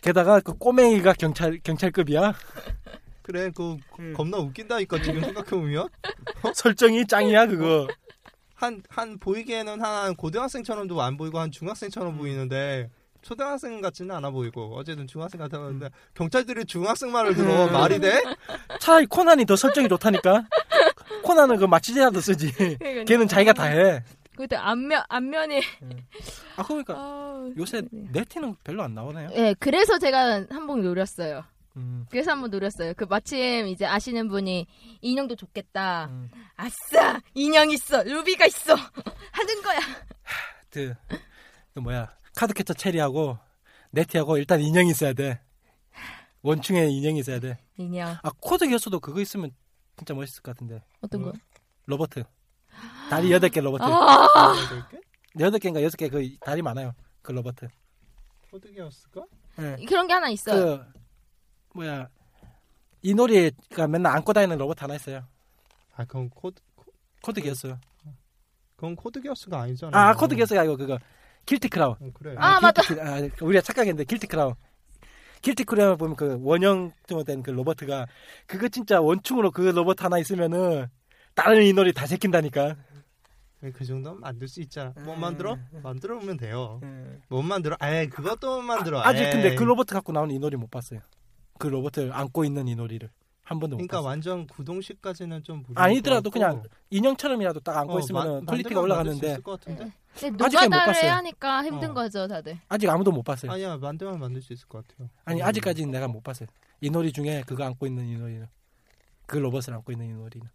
게다가 0.01 0.39
그 0.39 0.53
꼬맹이가 0.53 1.13
경찰 1.13 1.59
경찰급이야. 1.63 2.33
그래, 3.21 3.51
그 3.55 3.77
음. 3.99 4.13
겁나 4.13 4.37
웃긴다니까 4.37 5.01
지금 5.01 5.21
생각해 5.21 5.49
보면 5.49 5.87
설정이 6.55 7.05
짱이야 7.05 7.47
그거. 7.47 7.87
한한 8.55 9.19
보이기에는 9.19 9.81
한 9.81 10.15
고등학생처럼도 10.15 11.01
안 11.01 11.15
보이고 11.15 11.39
한 11.39 11.51
중학생처럼 11.51 12.17
보이는데 12.17 12.89
초등학생 13.21 13.81
같지는 13.81 14.15
않아 14.15 14.29
보이고 14.31 14.75
어쨌든 14.75 15.05
중학생 15.07 15.39
같아 15.39 15.59
보이는데 15.59 15.89
경찰들이 16.15 16.65
중학생 16.65 17.11
말을 17.11 17.35
들어. 17.35 17.65
음. 17.67 17.73
말이 17.73 17.99
돼? 17.99 18.21
차라리 18.79 19.05
코난이 19.05 19.45
더 19.45 19.55
설정이 19.55 19.87
좋다니까. 19.89 20.45
코난은 21.23 21.57
그 21.57 21.65
마취제라도 21.65 22.21
쓰지. 22.21 22.51
걔는 23.05 23.27
자기가 23.27 23.53
다 23.53 23.65
해. 23.65 24.03
그때 24.37 24.55
안면 24.55 25.03
안면에 25.09 25.61
아 26.55 26.63
그러니까 26.63 26.93
아, 26.95 27.49
요새 27.57 27.81
네티는 27.91 28.55
별로 28.63 28.83
안 28.83 28.93
나오네요. 28.93 29.31
예 29.33 29.53
그래서 29.59 29.99
제가 29.99 30.45
한 30.49 30.65
번 30.65 30.81
노렸어요. 30.81 31.43
음, 31.75 32.05
그래서 32.09 32.31
한번 32.31 32.49
노렸어요. 32.49 32.93
그 32.95 33.03
마침 33.03 33.67
이제 33.67 33.85
아시는 33.85 34.29
분이 34.29 34.65
인형도 35.01 35.35
좋겠다. 35.35 36.05
음. 36.09 36.29
아싸! 36.55 37.19
인형 37.33 37.69
있어! 37.69 38.01
루비가 38.03 38.45
있어! 38.47 38.75
하는 39.31 39.61
거야. 39.61 39.79
그, 40.71 40.93
그 41.73 41.79
뭐야 41.79 42.09
카드캐쳐 42.39 42.73
체리하고 42.73 43.37
네티하고 43.91 44.37
일단 44.37 44.61
인형이 44.61 44.91
있어야 44.91 45.11
돼. 45.11 45.41
원충에 46.41 46.87
인형이 46.87 47.19
있어야 47.19 47.39
돼. 47.41 47.57
인형 47.75 48.15
아 48.23 48.31
코드 48.39 48.69
교수도 48.69 49.01
그거 49.01 49.19
있으면 49.19 49.51
진짜 49.97 50.13
멋있을 50.13 50.41
것 50.41 50.55
같은데. 50.55 50.81
어떤 51.01 51.21
거? 51.23 51.33
로버트. 51.85 52.23
다리 53.09 53.29
여덟 53.33 53.49
개 53.49 53.59
로버트. 53.59 53.83
아? 53.83 54.55
여덟 55.39 55.59
개인가 55.59 55.83
여섯 55.83 55.97
개 55.97 56.07
그 56.07 56.25
다리 56.39 56.61
많아요. 56.61 56.93
그 57.21 57.33
로버트. 57.33 57.67
코드기였을까? 58.51 59.25
예. 59.59 59.85
그런 59.85 60.07
게 60.07 60.13
하나 60.13 60.29
있어요. 60.29 60.85
그 61.73 61.77
뭐야 61.77 62.07
이놀이가 63.01 63.87
맨날 63.87 64.15
안고 64.15 64.31
다니는 64.31 64.57
로봇 64.57 64.81
하나 64.81 64.95
있어요. 64.95 65.25
아 65.93 66.05
그건 66.05 66.29
코드 66.29 66.61
코- 66.75 66.93
코드 67.21 67.41
기어스요. 67.41 67.77
그건 68.77 68.95
코드기어스가 68.95 69.59
아니잖아. 69.59 69.97
아 70.09 70.13
코드 70.15 70.35
기어스가 70.37 70.61
아니고 70.61 70.77
그거 70.77 70.97
길티 71.49 71.67
크라운. 71.69 71.95
어, 71.99 72.09
그래. 72.13 72.35
아, 72.37 72.59
맞다. 72.61 72.83
길티 72.83 73.01
크- 73.01 73.09
아, 73.09 73.27
우리가 73.41 73.61
착각했는데 73.61 74.03
길티 74.03 74.27
크라운. 74.27 74.53
길티 75.41 75.63
크라운 75.63 75.97
보면 75.97 76.15
그 76.15 76.37
원형으로 76.41 77.23
된그 77.25 77.49
로봇이 77.49 78.05
그거 78.45 78.67
진짜 78.67 79.01
원충으로 79.01 79.49
그 79.49 79.61
로봇 79.61 80.03
하나 80.03 80.19
있으면은 80.19 80.85
다른 81.33 81.63
이노리 81.63 81.91
다 81.91 82.05
제낀다니까. 82.05 82.75
그 83.73 83.83
정도면 83.83 84.19
만들 84.19 84.47
수 84.47 84.61
있잖아. 84.61 84.93
못 84.97 85.13
음. 85.15 85.19
만들어? 85.21 85.57
만들어 85.81 86.17
오면 86.17 86.37
돼요. 86.37 86.79
예. 86.83 87.17
못 87.29 87.41
만들어? 87.41 87.77
에이 87.81 88.09
그것도 88.09 88.57
못 88.57 88.61
만들어. 88.61 89.01
아직 89.01 89.23
에이. 89.23 89.31
근데 89.31 89.55
그 89.55 89.63
로봇 89.63 89.87
갖고 89.87 90.11
나온 90.11 90.29
이노리 90.29 90.55
못 90.55 90.69
봤어요. 90.69 90.99
그 91.57 91.65
로봇을 91.65 92.13
안고 92.13 92.45
있는 92.45 92.67
이노리를 92.67 93.09
한 93.49 93.59
번도 93.59 93.75
못 93.75 93.77
그러니까 93.79 93.97
봤어요. 93.97 94.07
완전 94.09 94.45
구동식까지는 94.45 95.43
좀 95.43 95.65
아니더라도 95.73 96.29
것 96.29 96.33
그냥. 96.39 96.61
인형처럼이라도 96.91 97.59
딱 97.61 97.77
안고 97.77 97.95
어, 97.95 97.99
있으면 97.99 98.45
마- 98.45 98.51
quality가 98.51 98.79
올라가는데? 98.79 99.39
근데 99.41 100.43
아직은 100.45 100.69
못 100.69 100.75
봤어요. 100.77 101.11
하니까 101.13 101.63
힘든 101.63 101.89
어. 101.89 101.93
거죠, 101.95 102.27
다들. 102.27 102.59
아직 102.67 102.87
아무도 102.87 103.11
못 103.11 103.23
봤어요. 103.23 103.51
아니야 103.51 103.75
만들면 103.77 104.19
만들 104.19 104.39
수 104.43 104.53
있을 104.53 104.67
것 104.67 104.87
같아요. 104.87 105.09
아니 105.25 105.41
음. 105.41 105.47
아직까지는 105.47 105.89
내가 105.89 106.07
못 106.07 106.21
봤어요. 106.23 106.47
이노리 106.79 107.11
중에 107.11 107.41
그거 107.47 107.63
안고 107.63 107.87
있는 107.87 108.07
이노리는 108.07 108.47
그 109.25 109.37
로봇을 109.37 109.73
안고 109.73 109.91
있는 109.93 110.05
이노리는 110.09 110.47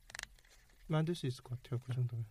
만들 0.86 1.16
수 1.16 1.26
있을 1.26 1.42
것 1.42 1.60
같아요. 1.60 1.80
그 1.84 1.92
정도면. 1.94 2.24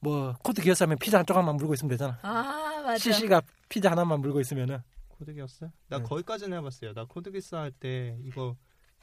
뭐 0.00 0.34
코드 0.42 0.60
기어스 0.62 0.82
하면 0.82 0.98
피자 0.98 1.18
한 1.18 1.26
조각만 1.26 1.56
물고 1.56 1.74
있으면 1.74 1.90
되잖아. 1.90 2.18
아, 2.22 2.82
맞아. 2.82 2.98
CC가 2.98 3.42
피자 3.68 3.90
하나만 3.92 4.20
물고 4.20 4.40
있으면은 4.40 4.78
코드 5.08 5.32
기어스? 5.32 5.68
나 5.88 5.98
네. 5.98 6.02
거기까지는 6.04 6.58
해봤어요. 6.58 6.92
나 6.94 7.04
코드 7.04 7.30
기어스 7.30 7.54
할 7.54 7.70
때 7.72 8.16
이거 8.24 8.56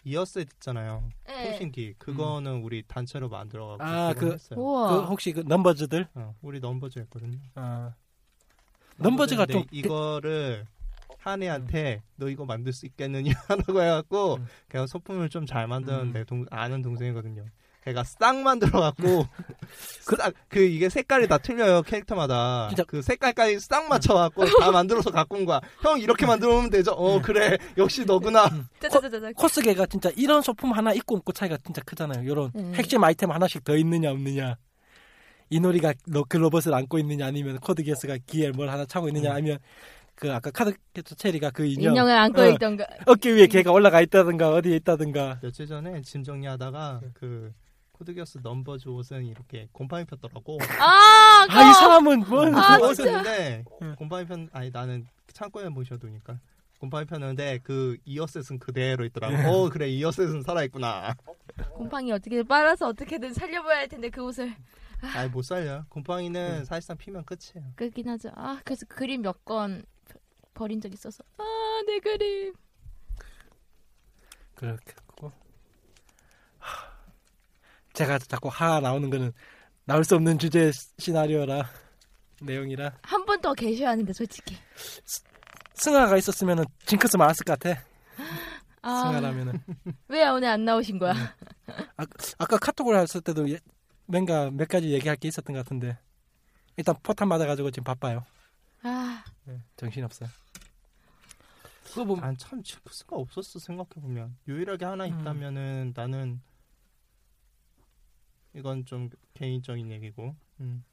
이어셋 0.06 0.48
있잖아요. 0.54 1.10
네. 1.26 1.50
통신기 1.50 1.96
그거는 1.98 2.62
우리 2.64 2.84
단체로 2.88 3.28
만들어가지고 3.28 3.84
아, 3.84 4.14
그거 4.14 4.28
그- 4.28 4.34
했어요. 4.34 4.60
우와. 4.60 4.88
그 5.02 5.06
혹시 5.08 5.34
그 5.34 5.42
넘버즈들 5.42 6.08
어, 6.14 6.36
우리 6.42 6.60
넘버즈 6.60 7.00
했거든요. 7.00 7.40
아, 7.56 7.94
넘버즈가 8.98 9.46
좀 9.48 9.64
이거를 9.72 10.66
한이한테 11.18 12.02
너 12.16 12.30
이거 12.30 12.46
만들 12.46 12.72
수 12.72 12.86
있겠느냐 12.86 13.34
라고 13.68 13.82
해갖고 13.82 14.36
음. 14.36 14.48
걔가 14.70 14.86
소품을 14.88 15.30
좀 15.30 15.46
잘 15.48 15.68
만드는 15.68 16.00
음. 16.00 16.14
내 16.14 16.24
동, 16.24 16.46
아는 16.52 16.82
동생이거든요. 16.82 17.46
걔가 17.86 18.04
싹 18.04 18.36
만들어갖고 18.38 19.28
그, 20.08 20.16
싹- 20.18 20.34
그 20.50 20.60
이게 20.60 20.90
색깔이 20.90 21.28
다 21.28 21.38
틀려요 21.38 21.84
캐릭터마다 21.84 22.68
진짜- 22.70 22.84
그 22.84 23.02
색깔까지 23.04 23.60
싹 23.60 23.88
맞춰갖고 23.88 24.46
다 24.60 24.72
만들어서 24.72 25.12
갖고 25.12 25.36
온 25.38 25.46
거야. 25.46 25.62
형 25.84 26.00
이렇게 26.00 26.26
만들어 26.26 26.58
오면 26.58 26.72
되죠. 26.72 26.92
어 26.92 27.22
그래 27.22 27.58
역시 27.78 28.04
너구나. 28.06 28.50
짜자자자. 28.80 29.32
코스계가 29.34 29.86
진짜 29.86 30.10
이런 30.16 30.42
소품 30.42 30.72
하나 30.72 30.94
있고 30.94 31.18
없고 31.18 31.32
차이가 31.34 31.58
진짜 31.64 31.82
크잖아요. 31.84 32.28
요런 32.28 32.52
음. 32.56 32.74
핵심 32.76 33.04
아이템 33.04 33.30
하나씩 33.32 33.64
더 33.64 33.78
있느냐 33.78 34.10
없느냐. 34.12 34.56
너- 36.08 36.26
그 36.28 36.38
로봇을 36.38 36.74
안고 36.74 36.98
있느냐 37.00 37.28
아니면 37.28 37.60
코드 37.60 37.84
기어스가 37.84 38.18
기에 38.26 38.50
뭘 38.50 38.70
하나 38.70 38.86
차고 38.86 39.10
있느냐 39.10 39.30
음. 39.32 39.36
아니면 39.36 39.60
그 40.16 40.34
아까 40.34 40.50
카드 40.50 40.74
캐쳐 40.94 41.14
체리가 41.14 41.52
그 41.52 41.66
인형 41.66 41.92
인형을 41.92 42.12
안고 42.18 42.42
어. 42.42 42.48
있던가. 42.48 42.88
어깨 43.06 43.32
위에 43.32 43.46
걔가 43.48 43.72
올라가 43.72 44.02
있다든가 44.02 44.50
어디에 44.54 44.76
있다든가 44.78 45.40
며칠 45.44 45.68
전에 45.68 46.02
짐 46.02 46.24
정리하다가 46.24 47.00
네. 47.04 47.10
그 47.14 47.54
코드기어스 48.00 48.40
넘버즈 48.44 48.90
옷은 48.90 49.26
이렇게 49.26 49.70
곰팡이 49.72 50.04
폈더라고. 50.06 50.58
아, 50.80 51.46
아 51.50 51.70
이 51.70 51.74
사람은 51.74 52.20
뭔 52.28 52.54
아, 52.56 52.78
응. 53.82 53.96
곰팡이 53.98 54.26
편 54.26 54.50
아니 54.52 54.70
나는 54.70 55.08
창고에 55.32 55.70
모셔두니까 55.70 56.40
곰팡이 56.80 57.06
폈는데 57.06 57.60
그 57.64 57.98
이어셋은 58.04 58.60
그대로 58.60 59.06
있더라고. 59.06 59.36
어 59.50 59.70
그래 59.70 59.88
이어셋은 59.90 60.42
살아 60.44 60.64
있구나. 60.66 61.16
곰팡이 61.72 62.12
어떻게 62.12 62.44
빨아서 62.44 62.88
어떻게든 62.90 63.34
살려봐야 63.34 63.78
할 63.80 63.88
텐데 63.88 64.10
그 64.10 64.22
옷을 64.24 64.54
아니 65.16 65.30
못 65.30 65.44
살려. 65.44 65.86
곰팡이는 65.88 66.66
사실상 66.66 66.98
피면 66.98 67.24
끝이에요. 67.24 67.72
끄긴 67.78 68.10
하죠. 68.10 68.30
아, 68.36 68.60
그래서 68.66 68.86
그림 68.90 69.22
몇 69.22 69.46
건 69.46 69.86
버린 70.54 70.82
적 70.82 70.92
있어서. 70.94 71.24
아, 71.38 71.44
내 71.88 72.00
그림. 72.00 72.54
그렇게 74.56 74.94
제가 77.96 78.20
자꾸 78.20 78.50
하 78.50 78.80
나오는 78.80 79.10
거는 79.10 79.32
나올 79.86 80.04
수 80.04 80.16
없는 80.16 80.38
주제 80.40 80.72
시나리오라 80.98 81.64
내용이라 82.42 82.92
한 83.04 83.26
분 83.26 83.42
더 83.42 83.54
계셔야 83.54 83.90
하는데 83.92 84.12
솔직히. 84.14 84.58
승아가 85.76 86.18
있었으면은 86.18 86.66
징크스 86.86 87.18
많았을 87.18 87.44
것 87.46 87.58
같아. 87.60 87.82
아, 88.82 89.02
승아라면은 89.08 89.62
왜 90.08 90.28
오늘 90.28 90.50
안 90.50 90.64
나오신 90.66 91.00
거야? 91.00 91.14
아까 92.38 92.58
카톡을 92.58 92.98
했을 92.98 93.22
때도 93.22 93.50
예- 93.50 93.60
뭔가 94.06 94.50
몇 94.52 94.68
가지 94.68 94.92
얘기할 94.92 95.16
게 95.18 95.28
있었던 95.28 95.54
것 95.56 95.64
같은데 95.64 95.98
일단 96.78 96.96
포탄 97.02 97.28
맞아가지고 97.28 97.72
지금 97.72 97.84
바빠요. 97.84 98.24
아, 98.84 99.24
네, 99.46 99.60
정신 99.76 100.04
없어요. 100.04 100.30
그거 101.86 102.04
보면 102.06 102.22
난참 102.24 102.62
징크스가 102.62 103.16
없었어 103.16 103.58
생각해 103.60 103.90
보면 104.02 104.36
유일하게 104.48 104.86
하나 104.86 105.06
음. 105.06 105.20
있다면은 105.20 105.94
나는 105.96 106.42
이건 108.56 108.86
좀 108.86 109.10
개인적인 109.34 109.92
얘기고 109.92 110.36
음. 110.62 110.84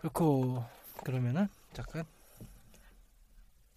그렇고 0.00 0.64
그러면은 1.04 1.48
잠깐 1.72 2.04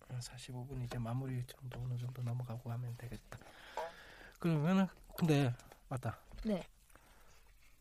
45분 0.09 0.83
이제 0.83 0.97
마무리 0.97 1.43
정도 1.45 1.79
어느 1.81 1.97
정도 1.97 2.21
넘어가고 2.23 2.71
하면 2.71 2.93
되겠다. 2.97 3.37
그러면은 4.39 4.87
근데 5.17 5.53
맞다. 5.87 6.19
네. 6.43 6.67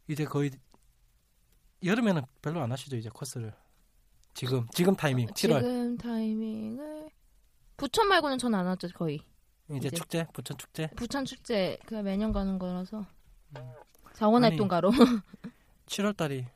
이제 0.09 0.25
거의 0.25 0.51
여름에는 1.83 2.23
별로 2.43 2.61
안 2.63 2.71
하시죠 2.73 2.97
이제 2.97 3.09
코스를 3.09 3.53
지금 4.35 4.67
지금 4.73 4.95
타이밍 4.95 5.27
7월 5.29 5.35
지금 5.61 5.97
타이밍을 5.97 7.11
부천 7.77 8.09
말고는 8.09 8.39
전 8.39 8.55
안 8.55 8.67
하죠 8.67 8.89
거의. 8.95 9.21
이제 9.71 9.89
이제- 9.89 9.91
축제 9.91 10.27
부천 10.33 10.57
축제 10.59 10.87
부천 10.97 11.25
축제 11.25 11.79
그 11.87 11.95
매년 11.95 12.33
가는 12.33 12.59
거라서 12.59 13.05
자원활동 14.15 14.65
아니, 14.65 14.69
가로. 14.69 14.91
7월 15.87 16.15
달이 16.17 16.47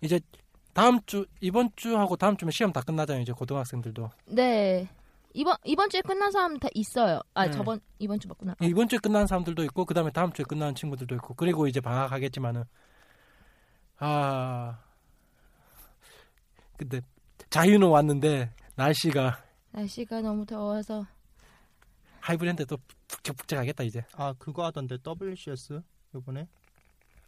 이제 0.00 0.20
다음 0.72 1.00
주 1.06 1.26
이번 1.40 1.70
주하고 1.76 2.16
다음 2.16 2.36
주면 2.36 2.52
시험 2.52 2.72
다 2.72 2.80
끝나잖아요 2.80 3.22
이제 3.22 3.32
고등학생들도 3.32 4.10
네. 4.26 4.88
이번 5.34 5.56
이번 5.64 5.88
주에 5.90 6.00
끝난 6.02 6.32
사람 6.32 6.58
다 6.58 6.68
있어요. 6.74 7.20
아 7.34 7.44
네. 7.46 7.52
저번 7.52 7.80
이번 8.00 8.18
주 8.18 8.26
맞구나. 8.26 8.56
이번 8.62 8.88
주에 8.88 8.98
끝난 8.98 9.28
사람들도 9.28 9.62
있고 9.64 9.84
그 9.84 9.94
다음에 9.94 10.10
다음 10.10 10.32
주에 10.32 10.44
끝나는 10.44 10.74
친구들도 10.74 11.14
있고 11.16 11.34
그리고 11.34 11.68
이제 11.68 11.80
방학하겠지만은 11.80 12.64
아 13.98 14.78
근데 16.76 17.00
자유는 17.50 17.86
왔는데 17.88 18.50
날씨가 18.74 19.38
날씨가 19.72 20.20
너무 20.22 20.44
더워서 20.46 21.06
하이브랜드 22.20 22.66
또 22.66 22.76
북적북적하겠다 23.08 23.84
이제. 23.84 24.04
아 24.14 24.34
그거 24.38 24.64
하던데 24.64 24.98
WCS 25.04 25.82
이번에? 26.14 26.46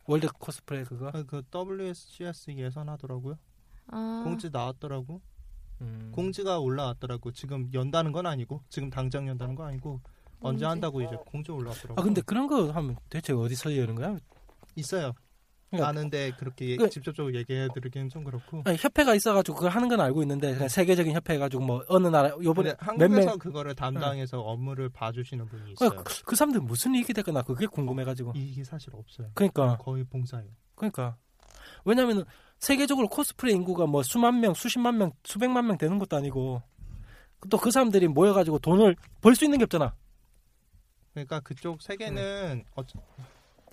월드 0.07 0.29
코스프레 0.39 0.85
그거? 0.85 1.09
아, 1.09 1.23
그 1.23 1.43
WCS 1.55 2.51
예선하더라고요. 2.53 3.39
아. 3.89 4.23
공지 4.25 4.51
나왔더라고. 4.51 5.21
음. 5.81 6.13
공지가 6.15 6.59
올라왔더라고. 6.59 7.33
지금 7.33 7.71
연다는 7.73 8.13
건 8.13 8.27
아니고 8.27 8.63
지금 8.69 8.91
당장 8.91 9.29
연다는 9.29 9.55
건 9.55 9.69
아니고 9.69 10.01
언제 10.41 10.65
공지. 10.65 10.65
한다고 10.65 11.03
이제 11.03 11.17
공지 11.27 11.53
올라왔더라고. 11.53 12.01
아 12.01 12.05
근데 12.05 12.21
그런 12.21 12.47
거 12.47 12.71
하면 12.71 12.97
대체 13.09 13.33
어디서 13.33 13.77
여는 13.77 13.95
거야? 13.95 14.17
있어요 14.75 15.13
아는데 15.81 16.33
그렇게 16.39 16.71
얘- 16.71 16.77
그- 16.77 16.91
직접적으로 16.91 17.35
얘기해 17.35 17.69
드리기는 17.73 18.09
좀 18.09 18.25
그렇고. 18.25 18.63
아니, 18.65 18.77
협회가 18.77 19.15
있어가지고 19.15 19.57
그걸 19.57 19.71
하는 19.71 19.89
건 19.89 20.01
알고 20.01 20.23
있는데 20.23 20.53
그냥 20.53 20.69
세계적인 20.69 21.13
협회 21.15 21.35
해가지고 21.35 21.65
뭐 21.65 21.85
어느 21.89 22.09
나라 22.09 22.31
요번에 22.43 22.75
한국에서 22.79 23.09
몇몇 23.15 23.39
그거를 23.39 23.75
담당해서 23.75 24.41
업무를 24.41 24.89
봐주시는 24.89 25.47
분이 25.47 25.75
그, 25.77 25.87
있어요. 25.87 26.05
그 26.27 26.37
사람들 26.37 26.61
무슨 26.61 26.95
이익이 26.95 27.13
될거나 27.15 27.43
그게 27.43 27.67
궁금해가지고. 27.67 28.33
이익이 28.37 28.65
사실 28.65 28.91
없어요. 28.95 29.31
그러니까. 29.35 29.77
거의 29.79 30.05
봉사예요. 30.05 30.51
그러니까. 30.75 31.17
왜냐면은 31.85 32.25
세계적으로 32.59 33.09
코스프레 33.09 33.53
인구가 33.53 33.87
뭐 33.87 34.03
수만 34.03 34.41
명, 34.41 34.55
수십만 34.55 34.99
명, 34.99 35.13
수백만 35.25 35.67
명 35.67 35.79
되는 35.79 35.99
것도 35.99 36.17
아니고 36.17 36.63
또 37.51 37.59
그 37.59 37.71
사람들이 37.73 38.07
모여가지고 38.09 38.59
돈을 38.61 38.95
벌 39.21 39.35
수 39.35 39.45
있는 39.45 39.59
게 39.59 39.65
없잖아. 39.65 39.95
그러니까 41.13 41.41
그쪽 41.41 41.83
세계는 41.83 42.65
어, 42.77 42.83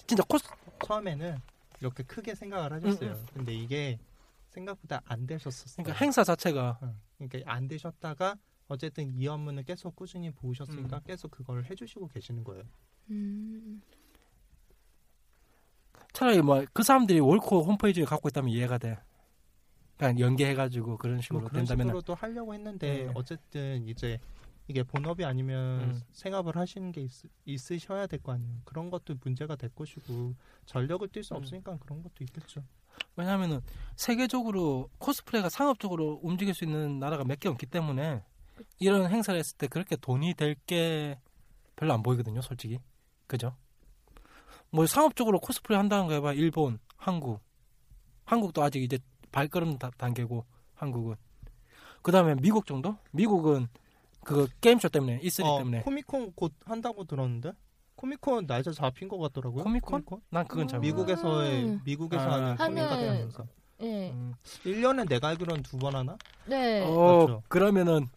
진짜 0.07 0.23
코스 0.27 0.45
처음에는 0.85 1.37
이렇게 1.81 2.03
크게 2.03 2.35
생각을 2.35 2.73
하셨어요. 2.73 3.15
근데 3.33 3.53
이게 3.53 3.99
생각보다 4.49 5.01
안 5.05 5.25
되셨었어요. 5.27 5.83
그러니까 5.83 6.03
행사 6.03 6.23
자체가 6.23 6.79
응. 6.83 6.95
그러니까 7.17 7.51
안 7.51 7.67
되셨다가 7.67 8.37
어쨌든 8.67 9.13
이 9.15 9.27
업무는 9.27 9.63
계속 9.63 9.95
꾸준히 9.95 10.31
보셨으니까 10.31 10.97
음. 10.97 11.01
계속 11.05 11.31
그걸 11.31 11.65
해주시고 11.65 12.07
계시는 12.07 12.43
거예요. 12.43 12.63
음, 13.09 13.81
차라리 16.13 16.41
뭐 16.41 16.63
그 16.73 16.83
사람들이 16.83 17.19
월코 17.19 17.63
홈페이지를 17.63 18.07
갖고 18.07 18.29
있다면 18.29 18.51
이해가 18.51 18.77
돼. 18.77 18.97
그냥 19.97 20.19
연계해가지고 20.19 20.97
그런 20.97 21.19
식으로 21.21 21.41
뭐 21.41 21.49
그런 21.49 21.65
된다면 21.65 21.87
식으로도 21.87 22.13
하려고 22.15 22.53
했는데 22.53 23.05
네. 23.05 23.11
어쨌든 23.15 23.85
이제 23.87 24.19
이게 24.69 24.83
본업이 24.83 25.25
아니면 25.25 25.81
음. 25.81 26.01
생업을 26.11 26.55
하시는 26.55 26.91
게 26.91 27.07
있, 27.45 27.71
으셔야 27.71 28.05
될 28.07 28.19
거 28.21 28.33
아니에요. 28.33 28.61
그런 28.65 28.89
것도 28.91 29.15
문제가 29.23 29.55
될 29.55 29.69
것이고 29.73 30.35
전력을 30.67 31.07
뛸수 31.09 31.31
음. 31.33 31.37
없으니까 31.37 31.77
그런 31.79 32.03
것도 32.03 32.23
있겠죠. 32.23 32.63
왜냐하면은 33.15 33.61
세계적으로 33.95 34.89
코스프레가 34.99 35.49
상업적으로 35.49 36.19
움직일 36.21 36.53
수 36.53 36.65
있는 36.65 36.99
나라가 36.99 37.23
몇 37.23 37.39
개 37.39 37.49
없기 37.49 37.65
때문에 37.65 38.23
이런 38.79 39.09
행사를 39.09 39.37
했을 39.39 39.57
때 39.57 39.67
그렇게 39.67 39.95
돈이 39.95 40.35
될 40.35 40.55
게 40.67 41.19
별로 41.75 41.93
안 41.93 42.03
보이거든요, 42.03 42.41
솔직히. 42.41 42.77
그죠? 43.25 43.55
뭐 44.69 44.85
상업적으로 44.85 45.39
코스프레 45.39 45.77
한다는 45.77 46.05
거 46.07 46.13
해봐 46.13 46.33
일본, 46.33 46.77
한국. 46.97 47.41
한국도 48.25 48.61
아직 48.61 48.83
이제 48.83 48.99
발걸음 49.31 49.79
다- 49.79 49.89
단계고 49.97 50.45
한국은. 50.75 51.15
그 52.03 52.11
다음에 52.11 52.35
미국 52.35 52.65
정도? 52.67 52.97
미국은 53.11 53.67
그거 54.29 54.47
게임쇼 54.61 54.89
때문에 54.89 55.19
E3 55.21 55.43
어, 55.43 55.57
때문에. 55.57 55.81
코미콘 55.81 56.33
곧 56.35 56.53
한다고 56.63 57.03
들었는데 57.03 57.51
코미콘 57.95 58.45
날짜 58.45 58.71
잡힌 58.71 59.07
것 59.07 59.17
같더라고요. 59.17 59.63
코미콘? 59.63 60.03
난 60.29 60.47
그건 60.47 60.67
잘 60.67 60.79
모르. 60.79 60.87
미국에서의 60.87 61.63
음. 61.63 61.81
미국에서 61.83 62.23
아. 62.23 62.33
하는 62.33 62.55
코미가 62.55 62.89
하는- 62.91 62.97
되면서 62.99 63.47
예, 63.81 64.09
음. 64.11 64.33
1년에 64.65 65.09
내가 65.09 65.29
알기로는 65.29 65.63
두 65.63 65.77
번 65.79 65.95
하나? 65.95 66.15
네. 66.45 66.83
어, 66.85 67.25
그렇죠. 67.25 67.43
그러면은 67.47 68.07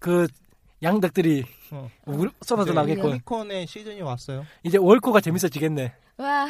그 0.00 0.26
양덕들이 0.82 1.44
어. 1.70 1.88
우르- 2.06 2.32
쏟아져 2.42 2.72
나겠군. 2.72 3.04
코미콘의 3.04 3.66
시즌이 3.68 4.00
왔어요. 4.00 4.44
이제 4.64 4.76
월코가 4.76 5.20
재밌어지겠네. 5.20 5.92
와 6.16 6.48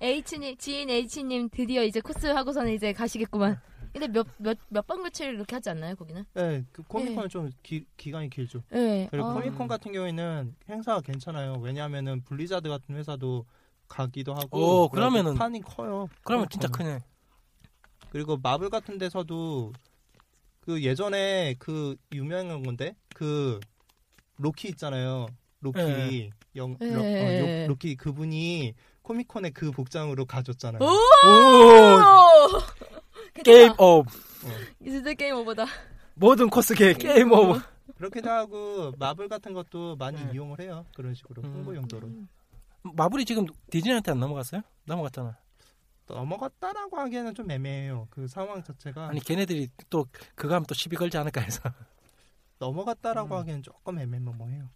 H님 0.00 0.56
지인 0.58 0.90
H님 0.90 1.48
드디어 1.50 1.84
이제 1.84 2.00
코스 2.00 2.26
하고서는 2.26 2.72
이제 2.72 2.92
가시겠구만. 2.92 3.60
근데 3.94 4.08
몇 4.08 4.26
몇몇박 4.38 5.02
며칠 5.02 5.32
이렇게 5.34 5.54
하지 5.54 5.70
않나요 5.70 5.94
거기는? 5.94 6.24
네, 6.34 6.64
그 6.72 6.82
코미콘은 6.82 7.28
좀 7.28 7.50
기, 7.62 7.86
기간이 7.96 8.28
길죠. 8.28 8.60
네. 8.70 9.06
그리고 9.08 9.28
아, 9.28 9.34
코미콘 9.34 9.68
같은 9.68 9.92
경우에는 9.92 10.56
행사가 10.68 11.00
괜찮아요. 11.00 11.54
왜냐하면은 11.60 12.20
블리자드 12.24 12.68
같은 12.68 12.96
회사도 12.96 13.46
가기도 13.86 14.34
하고 14.34 14.84
오, 14.86 14.88
그러면은- 14.90 15.38
판이 15.38 15.60
커요. 15.62 16.08
그러면 16.24 16.48
진짜. 16.50 16.66
크네. 16.68 16.98
그리고 18.10 18.36
마블 18.36 18.68
같은 18.68 18.98
데서도 18.98 19.72
그 20.60 20.82
예전에 20.82 21.54
그 21.60 21.94
유명한 22.12 22.64
건데 22.64 22.96
그 23.14 23.60
로키 24.38 24.68
있잖아요. 24.70 25.28
로키 25.60 25.78
네. 25.78 26.30
영 26.56 26.76
네. 26.78 26.90
로, 26.92 27.00
어, 27.00 27.62
요- 27.62 27.68
로키 27.68 27.94
그분이 27.94 28.74
코미콘의 29.02 29.52
그 29.52 29.70
복장으로 29.70 30.24
가졌잖아요. 30.24 30.82
오! 30.82 30.86
오! 30.88 32.60
game 33.42 33.72
up. 33.78 34.06
진짜 34.82 35.14
game 35.14 35.36
over다. 35.36 35.66
모든 36.14 36.48
코스계 36.48 36.94
game 36.94 37.32
up. 37.32 37.60
그렇게도 37.96 38.30
하고 38.30 38.92
마블 38.98 39.28
같은 39.28 39.52
것도 39.52 39.96
많이 39.96 40.22
네. 40.24 40.32
이용을 40.34 40.60
해요. 40.60 40.84
그런 40.94 41.14
식으로 41.14 41.42
음. 41.42 41.52
홍보 41.54 41.74
용도로. 41.74 42.08
마블이 42.82 43.24
지금 43.24 43.46
디즈니한테 43.70 44.10
안 44.12 44.20
넘어갔어요? 44.20 44.62
넘어갔잖아. 44.84 45.38
넘어갔다라고 46.06 46.98
하기에는 46.98 47.34
좀 47.34 47.50
애매해요. 47.50 48.08
그 48.10 48.28
상황 48.28 48.62
자체가 48.62 49.08
아니 49.08 49.20
걔네들이 49.20 49.68
또 49.88 50.06
그거 50.34 50.54
하면 50.54 50.66
또 50.66 50.74
시비 50.74 50.96
걸지 50.96 51.16
않을까 51.16 51.40
해서. 51.40 51.62
넘어갔다라고 52.58 53.34
음. 53.34 53.40
하기에는 53.40 53.62
조금 53.62 53.98
애매모호해요. 53.98 54.68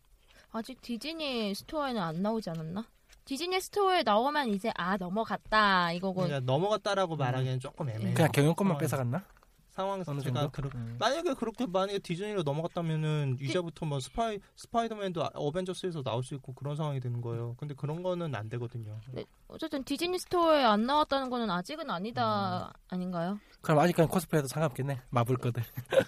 아직 0.51 0.81
디즈니 0.81 1.55
스토어에는 1.55 2.01
안 2.01 2.23
나오지 2.23 2.51
않았나? 2.51 2.87
디즈니 3.29 3.61
스토어에 3.61 4.05
나오면 4.05 4.49
이제 4.49 4.73
아 4.75 4.97
넘어갔다 4.97 5.93
이거고. 5.93 6.23
그러니까 6.23 6.41
넘어갔다라고 6.51 7.17
음. 7.17 7.19
말하기에는 7.19 7.61
조금 7.61 7.91
애매해요. 7.91 8.15
그냥 8.15 8.33
경영권만 8.33 8.77
상황이. 8.77 8.81
뺏어갔나? 8.81 9.25
상황 9.69 9.95
어느 9.97 10.03
자체가 10.21 10.41
정도? 10.41 10.51
그렇 10.51 10.71
음. 10.75 10.97
만약에 10.99 11.35
그렇게 11.35 11.67
만약에 11.67 11.99
디즈니로 11.99 12.43
넘어갔다면은 12.43 13.37
이제부터 13.39 13.85
뭐 13.85 14.01
스파이 14.01 14.39
스파이더맨도 14.57 15.23
아- 15.23 15.31
어벤져스에서 15.35 16.03
나올 16.03 16.25
수 16.25 16.35
있고 16.37 16.55
그런 16.55 16.75
상황이 16.75 17.01
되는 17.01 17.21
거예요. 17.21 17.55
근데 17.59 17.75
그런 17.75 18.03
거는 18.03 18.35
안 18.35 18.49
되거든요. 18.49 18.99
어쨌든 19.49 19.85
디즈니 19.85 20.19
스토어에 20.19 20.65
안 20.65 20.87
나왔다는 20.87 21.29
거는 21.29 21.51
아직은 21.51 21.91
아니다 21.91 22.73
아닌가요? 22.89 23.39
그럼 23.61 23.81
아직까지 23.81 24.09
코스프레도 24.09 24.49
상관없겠네. 24.49 25.03
마블 25.11 25.37
거들. 25.37 25.63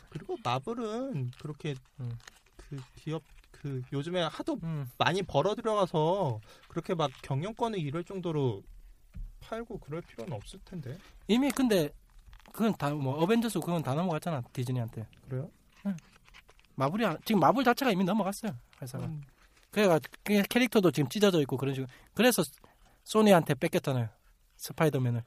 그리고 0.08 0.38
마블은 0.42 1.32
그렇게 1.38 1.74
음. 2.00 2.16
그 2.56 2.78
기업 2.96 3.22
그그 3.60 3.82
요즘에 3.92 4.22
하도 4.22 4.58
음. 4.62 4.88
많이 4.98 5.22
벌어 5.22 5.54
들여가서 5.54 6.40
그렇게 6.68 6.94
막 6.94 7.10
경영권을 7.22 7.78
잃을 7.78 8.04
정도로 8.04 8.62
팔고 9.40 9.78
그럴 9.78 10.00
필요는 10.02 10.32
없을 10.32 10.58
텐데. 10.64 10.96
이미 11.28 11.50
근데 11.50 11.90
그건 12.52 12.74
다 12.74 12.90
뭐 12.94 13.14
어벤져스 13.22 13.60
그건 13.60 13.82
다 13.82 13.94
넘어갔잖아 13.94 14.42
디즈니한테. 14.52 15.06
그래요? 15.28 15.50
마블이 16.76 17.04
안- 17.04 17.18
지금 17.26 17.40
마블 17.40 17.62
자체가 17.64 17.90
이미 17.92 18.04
넘어갔어요 18.04 18.56
회사가. 18.80 19.04
음, 19.04 19.22
그래가 19.70 20.00
그 20.22 20.42
캐릭터도 20.48 20.90
지금 20.92 21.08
찢어져 21.10 21.40
있고 21.42 21.58
그런 21.58 21.74
식으로. 21.74 21.90
그래서 22.14 22.42
소니한테 23.04 23.54
뺏겼잖아요 23.54 24.08
스파이더맨을. 24.56 25.22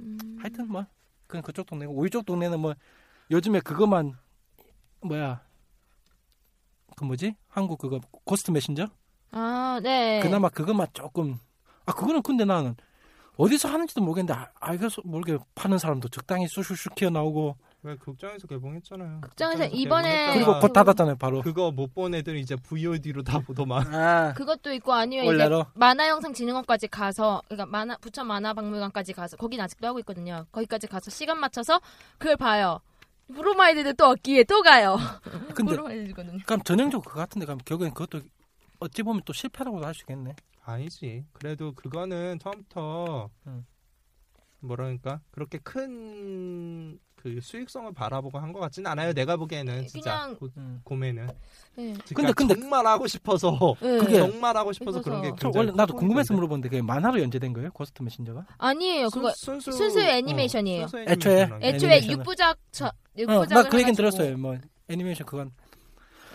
음. 0.00 0.38
하여튼 0.40 0.68
뭐 0.70 0.84
그냥 1.26 1.42
그쪽 1.42 1.64
동네고 1.66 1.94
우리 1.94 2.10
쪽 2.10 2.26
동네는 2.26 2.60
뭐 2.60 2.74
요즘에 3.30 3.60
그것만 3.60 4.18
뭐야 5.00 5.42
그 6.96 7.04
뭐지 7.04 7.34
한국 7.48 7.78
그거 7.78 8.00
고스트 8.24 8.50
메신저 8.50 8.88
아, 9.32 9.78
네. 9.82 10.20
그나마 10.20 10.48
그것만 10.48 10.88
조금 10.94 11.38
아 11.84 11.92
그거는 11.92 12.22
근데 12.22 12.44
나는 12.44 12.74
어디서 13.36 13.68
하는지도 13.68 14.00
모르겠는데 14.00 14.32
아, 14.32 14.48
알겠어 14.60 15.02
모르게 15.04 15.38
파는 15.54 15.76
사람도 15.78 16.08
적당히 16.08 16.48
쑤슈슈 16.48 16.88
키어 16.94 17.10
나오고 17.10 17.54
왜 17.82 17.94
극장에서 17.96 18.46
개봉했잖아요. 18.48 19.20
극장에서 19.20 19.58
극장에서 19.64 19.76
이번에 19.76 20.32
그리고 20.34 20.52
아, 20.54 20.58
곧 20.60 20.72
닫았잖아요 20.72 21.16
바로 21.18 21.42
그거 21.42 21.70
못 21.70 21.92
본 21.94 22.14
애들 22.14 22.36
이제 22.36 22.56
VOD로 22.56 23.22
다 23.22 23.40
보더만. 23.40 23.94
아 23.94 24.32
그것도 24.34 24.72
있고 24.72 24.94
아니면 24.94 25.26
이제 25.26 25.32
원래로 25.34 25.66
만화영상진흥원까지 25.74 26.88
가서 26.88 27.42
그러니까 27.46 27.66
만화 27.66 27.96
부천 27.98 28.26
만화박물관까지 28.26 29.12
가서 29.12 29.36
거긴 29.36 29.60
아직도 29.60 29.86
하고 29.86 29.98
있거든요. 30.00 30.46
거기까지 30.50 30.86
가서 30.86 31.10
시간 31.10 31.38
맞춰서 31.38 31.78
그걸 32.16 32.36
봐요. 32.36 32.80
브로마이드도 33.34 33.92
또 33.94 34.06
얻기에 34.08 34.44
또 34.44 34.62
가요. 34.62 34.96
근데 35.54 35.72
브로마이드거든요. 35.72 36.38
그럼 36.46 36.62
전형적으로 36.62 37.08
그거 37.08 37.20
같은데 37.20 37.46
그럼 37.46 37.58
결국엔 37.64 37.92
그것도 37.94 38.22
어찌 38.78 39.02
보면 39.02 39.22
또 39.24 39.32
실패라고도 39.32 39.84
할 39.86 39.94
수 39.94 40.02
있겠네 40.02 40.34
아니지. 40.64 41.24
그래도 41.32 41.72
그거는 41.72 42.38
처음부터 42.40 43.30
음. 43.46 43.66
뭐랄까 44.60 45.20
그렇게 45.30 45.58
큰 45.58 46.98
그 47.16 47.40
수익성을 47.40 47.92
바라보고 47.92 48.38
한 48.38 48.52
것 48.52 48.60
같지는 48.60 48.88
않아요. 48.92 49.12
내가 49.12 49.36
보기에는 49.36 49.88
진짜 49.88 50.12
그냥- 50.26 50.36
고, 50.36 50.48
음. 50.58 50.80
고메는. 50.84 51.26
네. 51.74 51.94
그러니까 52.14 52.32
근데- 52.34 52.54
정말 52.54 52.86
하고 52.86 53.08
싶어서 53.08 53.74
네. 53.80 53.98
그게- 53.98 54.18
정말 54.18 54.56
하고 54.56 54.72
싶어서 54.72 55.02
그런 55.02 55.22
게 55.22 55.32
원래 55.52 55.72
나도 55.74 55.94
커 55.94 55.98
궁금해서. 56.00 56.34
물어보는데 56.34 56.68
그게 56.68 56.82
만화로 56.82 57.20
연재된 57.22 57.52
거예요 57.54 57.72
고스트 57.72 58.00
메신저가 58.04 58.46
아니에요. 58.58 59.08
그거 59.10 59.32
순, 59.34 59.58
순수, 59.58 59.76
순수 59.76 60.00
애니메이션이에요. 60.00 60.86
순수 60.86 61.10
애초에? 61.10 61.48
애초에. 61.62 62.00
6부작 62.02 62.58
저 62.70 62.86
어, 62.86 62.92
6부작 63.16 63.48
나그 63.54 63.76
얘기는 63.78 63.94
들었어요. 63.96 64.36
뭐 64.36 64.56
애니메이션 64.88 65.26
그건. 65.26 65.50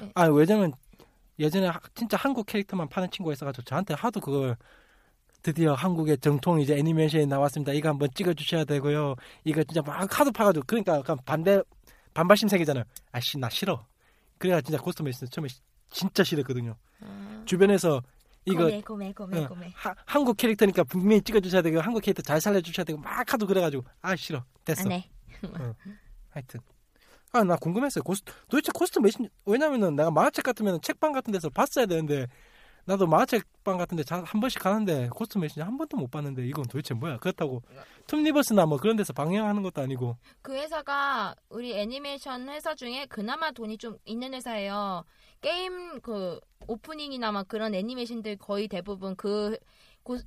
네. 0.01 0.11
아 0.15 0.25
왜냐면 0.25 0.73
예전에 1.39 1.67
하- 1.67 1.79
진짜 1.95 2.17
한국 2.17 2.45
캐릭터만 2.47 2.89
파는 2.89 3.11
친구가 3.11 3.31
있어가지고 3.31 3.63
저한테 3.63 3.93
하도 3.93 4.19
그걸 4.19 4.57
드디어 5.41 5.73
한국의 5.73 6.17
정통 6.19 6.59
이제 6.61 6.75
애니메이션이 6.77 7.25
나왔습니다. 7.25 7.73
이거 7.73 7.89
한번 7.89 8.09
찍어주셔야 8.13 8.63
되고요. 8.65 9.15
이거 9.43 9.63
진짜 9.63 9.81
막 9.81 10.19
하도 10.19 10.31
파가지고 10.31 10.65
그러니까 10.67 10.97
약간 10.97 11.17
반대 11.25 11.61
반발심 12.13 12.47
생기잖아요. 12.47 12.83
아씨 13.11 13.37
나 13.39 13.49
싫어. 13.49 13.85
그래야 14.37 14.61
진짜 14.61 14.77
고스트 14.81 15.01
메신 15.01 15.27
처음에 15.29 15.47
시- 15.47 15.61
진짜 15.89 16.23
싫었거든요. 16.23 16.75
주변에서 17.45 18.01
이거 18.45 18.63
고메 18.65 18.81
고메 18.81 19.13
고메 19.13 19.39
어, 19.43 19.47
고메. 19.47 19.71
하- 19.75 19.95
한국 20.05 20.37
캐릭터니까 20.37 20.83
분명히 20.83 21.21
찍어주셔야 21.21 21.61
되고 21.61 21.79
한국 21.79 22.01
캐릭터 22.01 22.21
잘 22.21 22.39
살려주셔야 22.41 22.83
되고 22.83 22.99
막 22.99 23.31
하도 23.33 23.45
그래가지고 23.47 23.83
아 24.01 24.15
싫어 24.15 24.43
됐어. 24.65 24.83
안해. 24.85 25.09
하여튼 26.29 26.59
아 27.33 27.43
나 27.43 27.55
궁금했어요 27.55 28.03
고스 28.03 28.21
도대체 28.49 28.71
고스트 28.73 28.99
메신 28.99 29.29
왜냐면은 29.45 29.95
내가 29.95 30.11
만화책 30.11 30.43
같으면 30.43 30.81
책방 30.81 31.13
같은 31.13 31.31
데서 31.31 31.49
봤어야 31.49 31.85
되는데 31.85 32.27
나도 32.85 33.07
만화책방 33.07 33.77
같은 33.77 33.95
데 33.97 34.03
한 34.09 34.39
번씩 34.39 34.61
가는데 34.61 35.09
고스트 35.09 35.37
메신저 35.37 35.63
한 35.65 35.77
번도 35.77 35.97
못 35.97 36.09
봤는데 36.11 36.45
이건 36.47 36.65
도대체 36.65 36.93
뭐야 36.93 37.17
그렇다고 37.17 37.61
투니버스나 38.07 38.65
뭐 38.65 38.77
그런 38.77 38.95
데서 38.95 39.13
방영하는 39.13 39.61
것도 39.63 39.81
아니고 39.81 40.17
그 40.41 40.53
회사가 40.53 41.35
우리 41.49 41.77
애니메이션 41.77 42.49
회사 42.49 42.75
중에 42.75 43.05
그나마 43.05 43.51
돈이 43.51 43.77
좀 43.77 43.97
있는 44.05 44.33
회사예요. 44.33 45.03
게임 45.41 45.99
그 46.01 46.39
오프닝이나 46.67 47.31
막 47.31 47.47
그런 47.47 47.73
애니메이션들 47.73 48.37
거의 48.37 48.67
대부분 48.67 49.15
그 49.15 49.57
고, 50.03 50.17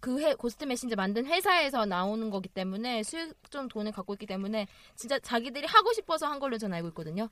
그 0.00 0.20
회, 0.20 0.34
고스트 0.34 0.64
메신저 0.64 0.94
만든 0.96 1.26
회사에서 1.26 1.84
나오는 1.86 2.30
거기 2.30 2.48
때문에 2.48 3.02
수익 3.02 3.34
좀 3.50 3.66
돈을 3.68 3.92
갖고 3.92 4.14
있기 4.14 4.26
때문에 4.26 4.66
진짜 4.94 5.18
자기들이 5.18 5.66
하고 5.66 5.92
싶어서 5.92 6.26
한 6.28 6.38
걸로 6.38 6.56
전 6.58 6.72
알고 6.72 6.88
있거든요. 6.88 7.28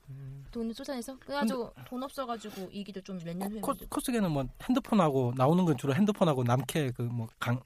돈을 0.51 0.73
쏟아내서 0.73 1.17
그래가지고 1.19 1.73
돈 1.85 2.03
없어가지고 2.03 2.69
이기도 2.71 3.01
좀 3.01 3.17
몇 3.19 3.35
년 3.35 3.51
후에 3.51 3.61
코. 3.61 3.73
코스게는 3.89 4.31
뭐 4.31 4.45
핸드폰하고 4.63 5.33
나오는 5.35 5.63
건 5.65 5.77
주로 5.77 5.93
핸드폰하고 5.95 6.43
남캐 6.43 6.91
그 6.91 7.03
뭐 7.03 7.27
강 7.39 7.59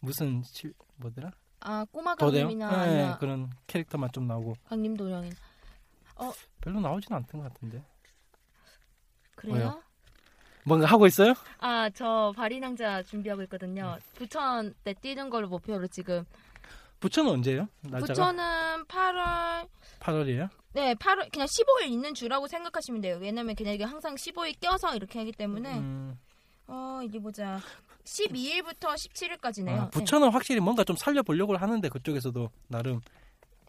무슨 0.00 0.42
시, 0.42 0.72
뭐더라 0.96 1.30
아 1.60 1.84
꼬마 1.92 2.14
강림이나 2.14 2.70
네, 2.70 2.76
아니면 2.76 3.18
그런 3.18 3.50
캐릭터만 3.66 4.10
좀 4.12 4.26
나오고 4.26 4.54
강림 4.64 4.96
도령이나 4.96 5.36
별로 6.62 6.80
나오지는 6.80 7.16
않던 7.18 7.42
것 7.42 7.52
같은데 7.52 7.82
그래요? 9.34 9.54
왜요? 9.56 9.82
뭔가 10.64 10.86
하고 10.86 11.06
있어요? 11.06 11.34
아, 11.58 11.88
저 11.90 12.32
발인왕자 12.36 13.04
준비하고 13.04 13.42
있거든요. 13.44 13.96
음. 13.96 14.02
부천 14.14 14.74
때 14.84 14.94
뛰는 14.94 15.30
걸로 15.30 15.48
목표로 15.48 15.86
지금. 15.88 16.24
부천은 17.00 17.30
언제예요? 17.30 17.66
날짜가 17.80 18.06
부천은 18.06 18.84
8월, 18.84 19.68
8월이에요? 20.00 20.50
네, 20.74 20.94
8월, 20.94 21.32
그냥 21.32 21.46
15일 21.46 21.88
있는 21.88 22.14
주라고 22.14 22.46
생각하시면 22.46 23.00
돼요. 23.00 23.18
왜냐면 23.20 23.54
그냥 23.56 23.74
이게 23.74 23.84
항상 23.84 24.14
15일 24.14 24.60
껴서 24.60 24.94
이렇게 24.94 25.18
하기 25.18 25.32
때문에. 25.32 25.78
음, 25.78 26.18
어, 26.66 27.00
이게 27.02 27.18
보자. 27.18 27.58
12일부터 28.04 28.94
17일까지네요. 28.94 29.78
아, 29.78 29.90
부천은 29.90 30.30
확실히 30.30 30.60
뭔가 30.60 30.84
좀 30.84 30.96
살려보려고 30.96 31.56
하는데 31.56 31.88
그쪽에서도 31.88 32.50
나름 32.68 33.00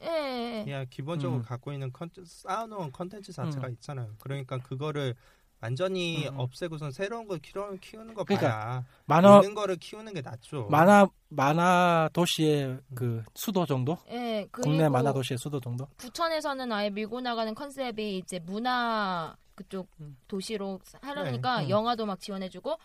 예, 0.04 0.08
예, 0.08 0.60
예. 0.60 0.64
그냥 0.64 0.86
기본적으로 0.90 1.42
음. 1.42 1.44
갖고 1.44 1.72
있는 1.72 1.92
컨텐 1.92 2.26
쌓아놓은 2.26 2.92
컨텐츠 2.92 3.32
자체가 3.34 3.68
음. 3.68 3.74
있잖아요. 3.74 4.16
그러니까 4.20 4.58
그거를 4.58 5.16
완전히 5.62 6.28
음. 6.28 6.40
없애고선 6.40 6.92
새로운 6.92 7.28
걸 7.28 7.38
키우는, 7.40 7.80
키우는 7.80 8.14
거 8.16 8.24
그러니까 8.24 8.50
봐야 8.50 8.86
만화 9.06 9.38
있는 9.38 9.54
거를 9.54 9.76
키우는 9.78 10.14
게 10.14 10.22
낫죠. 10.22 10.68
만화 10.70 11.08
만화 11.30 12.10
도시의 12.14 12.80
그 12.96 13.24
수도 13.36 13.66
정도? 13.66 13.98
예, 14.10 14.48
국내 14.52 14.90
만화 14.90 15.14
도시의 15.14 15.38
수도 15.38 15.60
정도? 15.60 15.88
부천에서는 15.98 16.72
아예 16.72 16.90
밀고 16.90 17.22
나가는 17.22 17.54
컨셉이 17.54 18.18
이제 18.18 18.40
문화 18.40 19.36
그쪽 19.54 19.88
음. 20.00 20.18
도시로 20.28 20.80
하려니까 21.02 21.60
네, 21.60 21.66
음. 21.66 21.70
영화도 21.70 22.06
막 22.08 22.20
지원해주고 22.20 22.76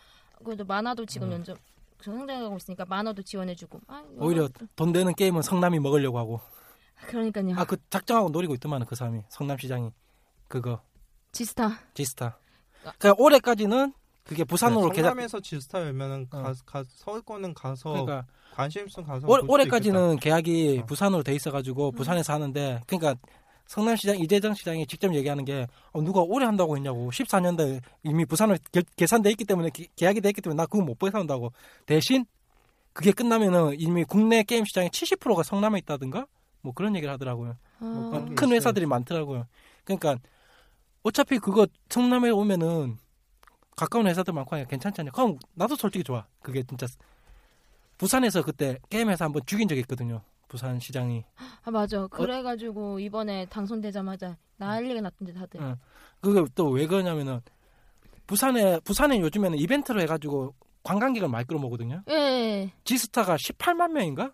그래도 0.45 0.63
만화도 0.63 1.07
지금 1.07 1.29
음. 1.29 1.33
연접 1.33 1.57
성장하고 2.01 2.57
있으니까 2.57 2.85
만화도 2.85 3.23
지원해주고 3.23 3.81
아, 3.87 4.03
오히려 4.17 4.47
돈 4.75 4.91
되는 4.91 5.15
게임은 5.15 5.41
성남이 5.41 5.79
먹으려고 5.79 6.19
하고 6.19 6.39
그러니까요 7.07 7.55
아 7.57 7.65
그 7.65 7.77
작정하고 7.89 8.29
노리고 8.29 8.53
있더만 8.53 8.85
그 8.85 8.93
사람이 8.95 9.21
성남시장이 9.29 9.89
그거 10.47 10.79
지스타 11.31 11.71
지스타 11.95 12.37
그러니까 12.81 13.13
올해까지는 13.17 13.93
그게 14.23 14.43
부산으로 14.43 14.89
네, 14.89 15.01
성남에서 15.01 15.39
지스타 15.39 15.81
열면은 15.81 16.27
어. 16.31 16.41
가, 16.43 16.53
가, 16.65 16.83
서울 16.87 17.21
거는 17.21 17.53
가서 17.53 17.91
그러니까 17.91 18.25
관심 18.53 18.85
있으면 18.87 19.07
가서 19.07 19.27
올, 19.27 19.41
올해까지는 19.47 20.17
계약이 20.17 20.81
어. 20.83 20.85
부산으로 20.85 21.23
돼 21.23 21.33
있어가지고 21.33 21.91
부산에서 21.93 22.33
하는데 22.33 22.81
그러니까 22.87 23.15
성남시장 23.67 24.17
이재정 24.19 24.53
시장이 24.53 24.87
직접 24.87 25.13
얘기하는 25.13 25.43
게 25.45 25.67
어, 25.91 26.01
누가 26.01 26.21
오래 26.21 26.45
한다고 26.45 26.75
했냐고 26.75 27.09
14년대 27.11 27.81
이미 28.03 28.25
부산으로 28.25 28.57
계, 28.71 28.81
계산돼 28.95 29.29
있기 29.31 29.45
때문에 29.45 29.69
기- 29.69 29.87
계약이 29.95 30.21
돼 30.21 30.29
있기 30.29 30.41
때문에 30.41 30.57
나 30.57 30.65
그거 30.65 30.83
못 30.83 30.97
산다고 31.11 31.51
대신 31.85 32.25
그게 32.93 33.11
끝나면은 33.11 33.75
이미 33.79 34.03
국내 34.03 34.43
게임 34.43 34.65
시장의 34.65 34.89
70%가 34.89 35.43
성남에 35.43 35.77
있다든가 35.79 36.25
뭐 36.61 36.73
그런 36.73 36.95
얘기를 36.95 37.13
하더라고요. 37.13 37.55
아, 37.79 38.07
그런 38.11 38.25
게큰 38.29 38.47
있어요. 38.47 38.55
회사들이 38.55 38.85
많더라고요. 38.87 39.45
그러니까 39.83 40.17
어차피 41.07 41.39
그거 41.39 41.65
성남에 41.89 42.29
오면은 42.31 42.97
가까운 43.77 44.07
회사들 44.07 44.33
많고 44.33 44.55
하니까 44.55 44.69
괜찮잖아요. 44.69 45.13
그럼 45.13 45.37
나도 45.53 45.75
솔직히 45.77 46.03
좋아. 46.03 46.25
그게 46.41 46.63
진짜 46.63 46.85
부산에서 47.97 48.43
그때 48.43 48.77
게임 48.89 49.09
회사 49.09 49.23
한번 49.23 49.41
죽인 49.45 49.69
적이 49.69 49.81
있거든요. 49.81 50.21
부산 50.49 50.79
시장이. 50.79 51.23
아 51.63 51.71
맞아 51.71 52.07
그래가지고 52.07 52.99
이번에 52.99 53.45
당선되자마자 53.45 54.35
난리가 54.57 54.99
났던데 55.01 55.33
다들 55.33 55.61
응. 55.61 55.75
그게 56.19 56.43
또 56.55 56.71
왜 56.71 56.87
그러냐면은 56.87 57.39
부산에 58.25 58.79
부산에 58.81 59.21
요즘에는 59.21 59.57
이벤트로 59.57 60.01
해가지고 60.01 60.55
관광객을 60.83 61.29
많이 61.29 61.47
끌어모거든요. 61.47 62.03
예, 62.09 62.13
예 62.13 62.73
지스타가 62.83 63.37
18만 63.37 63.91
명인가? 63.91 64.33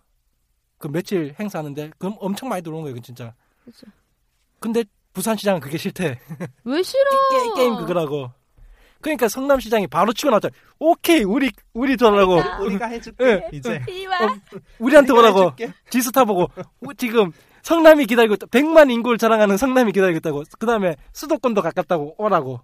그 0.80 0.88
며칠 0.88 1.36
행사하는데 1.40 1.92
그럼 2.00 2.16
엄청 2.20 2.50
많이 2.50 2.64
들어오는 2.64 2.84
거예요, 2.84 2.96
그 2.96 3.02
진짜. 3.02 3.36
그쵸. 3.64 3.86
근데 4.60 4.84
부산 5.14 5.38
시장은 5.38 5.59
그게 5.61 5.78
싫대. 5.78 6.20
왜 6.66 6.84
싫어 6.84 7.03
게, 7.55 7.61
게임 7.61 7.76
그거라고. 7.76 8.32
그러니까 9.01 9.28
성남시장이 9.28 9.88
바로 9.88 10.14
치고 10.14 10.30
나왔잖아. 10.30 10.53
오케이, 10.80 11.24
우리 11.24 11.51
우리 11.74 11.97
저라고. 11.97 12.38
있겠다. 12.38 12.59
우리가 12.59 12.86
해줄게 12.88 13.26
예. 13.26 13.49
이제 13.51 13.76
어, 14.22 14.28
우리한테 14.80 15.11
오라고. 15.14 15.51
지스타 15.89 16.24
보고 16.26 16.49
우- 16.82 16.93
지금 16.93 17.32
성남이 17.64 18.05
기다리고 18.05 18.36
있다. 18.36 18.47
100만 18.47 18.89
인구를 18.91 19.18
자랑하는 19.18 19.57
성남이 19.57 19.91
기다리고 19.91 20.18
있다고. 20.18 20.43
그 20.57 20.66
다음에 20.66 20.95
수도권도 21.11 21.61
가깝다고 21.61 22.16
오라고. 22.18 22.61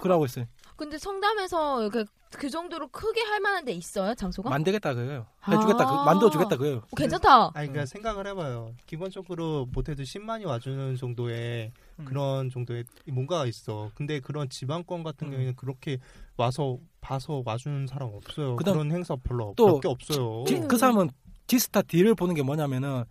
그러고 0.00 0.24
있어요. 0.24 0.46
근데 0.76 0.98
성담에서 0.98 1.88
그, 1.90 2.04
그 2.30 2.50
정도로 2.50 2.88
크게 2.88 3.22
할 3.22 3.40
만한 3.40 3.64
데 3.64 3.72
있어요, 3.72 4.14
장소가? 4.14 4.50
만들겠다 4.50 4.92
그거예요. 4.94 5.26
아. 5.40 5.52
해주겠다, 5.52 5.86
그, 5.86 6.04
만들어주겠다 6.04 6.50
그거예요. 6.56 6.76
어, 6.78 6.96
괜찮다. 6.96 7.50
아니 7.54 7.68
그러니까 7.68 7.86
생각을 7.86 8.26
해봐요. 8.26 8.74
기본적으로 8.86 9.66
못해도 9.72 10.02
10만이 10.02 10.46
와주는 10.46 10.96
정도의 10.96 11.72
음. 12.00 12.04
그런 12.04 12.50
정도의 12.50 12.84
뭔가가 13.10 13.46
있어. 13.46 13.90
근데 13.94 14.20
그런 14.20 14.48
지방권 14.50 15.02
같은 15.02 15.28
음. 15.28 15.30
경우에는 15.32 15.56
그렇게 15.56 15.98
와서 16.36 16.78
봐서 17.00 17.42
와주는 17.46 17.86
사람 17.86 18.10
없어요. 18.12 18.56
그다음 18.56 18.76
그런 18.78 18.92
행사 18.92 19.16
별로 19.16 19.54
또몇개 19.56 19.88
없어요. 19.88 20.44
지- 20.46 20.60
그 20.68 20.76
사람은 20.76 21.08
지스타 21.46 21.82
D를 21.82 22.14
보는 22.14 22.34
게 22.34 22.42
뭐냐면은 22.42 23.04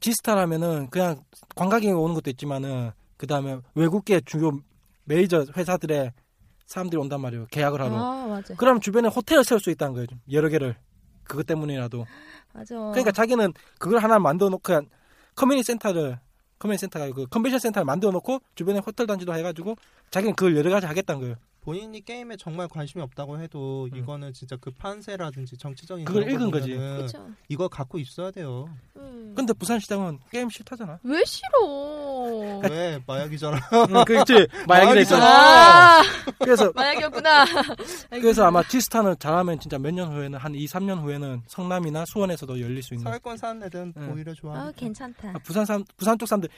지스타라면은 0.00 0.90
그냥 0.90 1.22
관광객이 1.56 1.92
오는 1.92 2.14
것도 2.14 2.30
있지만은 2.30 2.90
그 3.16 3.26
다음에 3.26 3.58
외국계 3.74 4.20
주요 4.26 4.50
메이저 5.04 5.44
회사들의 5.56 6.12
사람들이 6.68 7.00
온단 7.00 7.20
말이에요. 7.22 7.46
계약을 7.50 7.80
하러. 7.80 7.94
아. 7.96 8.42
그럼 8.58 8.78
주변에 8.80 9.08
호텔을 9.08 9.42
세울 9.42 9.58
수 9.60 9.70
있다는 9.70 9.94
거예요. 9.94 10.06
좀 10.06 10.20
여러 10.30 10.48
개를. 10.48 10.76
그것 11.24 11.46
때문이라도. 11.46 12.06
맞아. 12.52 12.74
그러니까 12.76 13.10
자기는 13.10 13.52
그걸 13.78 13.98
하나 14.02 14.18
만들어 14.18 14.48
놓고 14.50 14.62
그냥 14.62 14.86
커뮤니티 15.34 15.66
센터를 15.66 16.18
커뮤니티 16.58 16.82
센터가 16.82 17.10
그 17.10 17.26
컨벤션 17.26 17.58
센터를 17.58 17.84
만들어 17.84 18.10
놓고 18.12 18.40
주변에 18.54 18.80
호텔 18.80 19.06
단지도 19.06 19.34
해가지고 19.34 19.76
자기는 20.10 20.34
그걸 20.34 20.56
여러 20.56 20.70
가지 20.70 20.86
하겠다는 20.86 21.20
거예요. 21.20 21.36
본인이 21.60 22.02
게임에 22.02 22.36
정말 22.36 22.66
관심이 22.68 23.02
없다고 23.02 23.38
해도 23.40 23.88
음. 23.92 23.96
이거는 23.98 24.32
진짜 24.32 24.56
그 24.56 24.70
판세라든지 24.70 25.58
정치적인 25.58 26.04
그걸 26.04 26.30
읽은 26.30 26.50
거지. 26.50 26.74
그쵸. 26.74 27.30
이거 27.48 27.68
갖고 27.68 27.98
있어야 27.98 28.30
돼요. 28.30 28.70
음. 28.96 29.34
근데 29.36 29.52
부산시장은 29.52 30.18
게임 30.30 30.48
싫다잖아. 30.48 30.98
왜 31.02 31.24
싫어? 31.24 31.48
왜 32.70 33.00
마약이잖아. 33.06 33.56
응, 33.90 34.04
그렇지. 34.04 34.46
마약이다 34.66 35.00
있잖아. 35.00 35.24
아, 35.26 36.02
그래서 36.38 36.72
마약이었구나. 36.74 37.44
그래서 38.10 38.44
아마 38.46 38.62
지스타는 38.62 39.16
잘하면 39.18 39.58
진짜 39.60 39.78
몇 39.78 39.92
년 39.92 40.12
후에는 40.12 40.38
한 40.38 40.54
2, 40.54 40.66
3년 40.66 41.00
후에는 41.02 41.42
성남이나 41.46 42.04
수원에서도 42.06 42.60
열릴 42.60 42.82
수 42.82 42.94
있는. 42.94 43.04
사회권 43.04 43.36
사는 43.36 43.62
애들은 43.64 43.94
응. 43.96 44.12
오히려 44.14 44.32
좋아. 44.34 44.56
아, 44.56 44.72
괜찮다. 44.76 45.30
아, 45.30 45.38
부산 45.44 45.64
사람 45.64 45.84
부산 45.96 46.18
쪽 46.18 46.26
사람들 46.26 46.48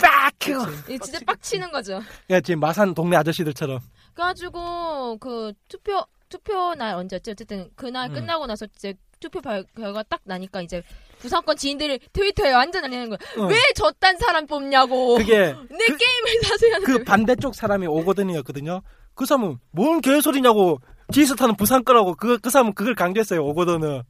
빡! 0.00 0.32
이거 0.48 0.64
진짜 1.04 1.18
빡치는 1.26 1.70
거죠. 1.72 2.00
야, 2.30 2.40
지금 2.40 2.60
마산 2.60 2.94
동네 2.94 3.16
아저씨들처럼. 3.16 3.80
그래가지고 4.14 5.18
그 5.18 5.52
투표 5.68 6.04
투표 6.28 6.74
날 6.74 6.94
언제였지? 6.94 7.30
어쨌든 7.32 7.70
그날 7.74 8.10
음. 8.10 8.14
끝나고 8.14 8.46
나서 8.46 8.66
이제 8.76 8.94
투표 9.20 9.40
발- 9.40 9.64
결과 9.76 10.02
딱 10.04 10.20
나니까 10.24 10.62
이제 10.62 10.82
부산권 11.20 11.56
지인들이 11.56 11.98
트위터에 12.12 12.52
완전 12.52 12.82
날리는 12.82 13.08
거야. 13.08 13.18
어. 13.38 13.46
왜 13.48 13.56
저딴 13.74 14.18
사람 14.18 14.46
뽑냐고. 14.46 15.16
그게 15.18 15.36
내 15.70 15.86
게임을 15.86 16.42
사세요. 16.44 16.78
그 16.84 17.04
반대쪽 17.04 17.54
사람이 17.54 17.86
오거든이었거든요. 17.86 18.82
그 19.14 19.26
사람은 19.26 19.58
뭔 19.72 20.00
개소리냐고 20.00 20.80
지스타는 21.12 21.56
부산 21.56 21.84
거라고 21.84 22.14
그, 22.14 22.38
그 22.38 22.50
사람은 22.50 22.74
그걸 22.74 22.94
강조했어요. 22.94 23.44
오거든은. 23.46 24.02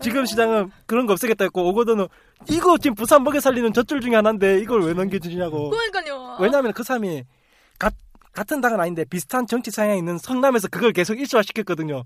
지금 0.00 0.24
시장은 0.26 0.70
그런 0.86 1.06
거 1.06 1.12
없애겠다 1.12 1.44
했고 1.44 1.68
오거든은 1.70 2.08
이거 2.50 2.76
지금 2.78 2.94
부산 2.96 3.22
먹여 3.22 3.38
살리는 3.38 3.72
젖줄 3.72 4.00
중에 4.00 4.14
하나인데 4.16 4.58
이걸 4.60 4.82
왜 4.82 4.94
넘겨주냐고. 4.94 5.70
그러니까요. 5.70 6.38
왜냐하면 6.40 6.72
그 6.72 6.82
사람이 6.82 7.22
가- 7.78 7.90
같은 8.32 8.60
당은 8.60 8.80
아닌데 8.80 9.04
비슷한 9.04 9.46
정치 9.46 9.70
성향이 9.70 9.98
있는 9.98 10.18
성남에서 10.18 10.68
그걸 10.68 10.92
계속 10.92 11.20
일시화시켰거든요. 11.20 12.04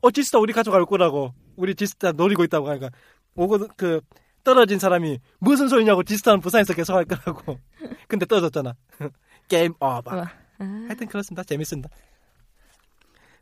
어 0.00 0.10
지스타 0.10 0.38
우리 0.38 0.52
가져갈 0.52 0.84
거라고 0.86 1.32
우리 1.56 1.74
지스타 1.74 2.12
노리고 2.12 2.44
있다고 2.44 2.68
하니까 2.70 2.88
오거든 3.34 3.68
그 3.76 4.00
떨어진 4.42 4.78
사람이 4.78 5.18
무슨 5.38 5.68
소리냐고 5.68 6.02
지스타는 6.02 6.40
부산에서 6.40 6.74
계속 6.74 6.94
할 6.94 7.04
거라고. 7.04 7.58
근데 8.08 8.26
떨어졌잖아. 8.26 8.74
게임 9.48 9.72
오버. 9.74 10.14
와. 10.16 10.22
아, 10.58 10.64
하여튼 10.86 11.06
그렇습니다. 11.08 11.42
재밌습니다. 11.42 11.88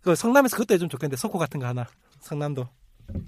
그 0.01 0.15
성남에서 0.15 0.57
그것도 0.57 0.75
해주면 0.75 0.91
좋겠는데 0.91 1.17
석호 1.17 1.39
같은 1.39 1.61
거 1.61 1.67
하나. 1.67 1.87
성남도. 2.21 2.69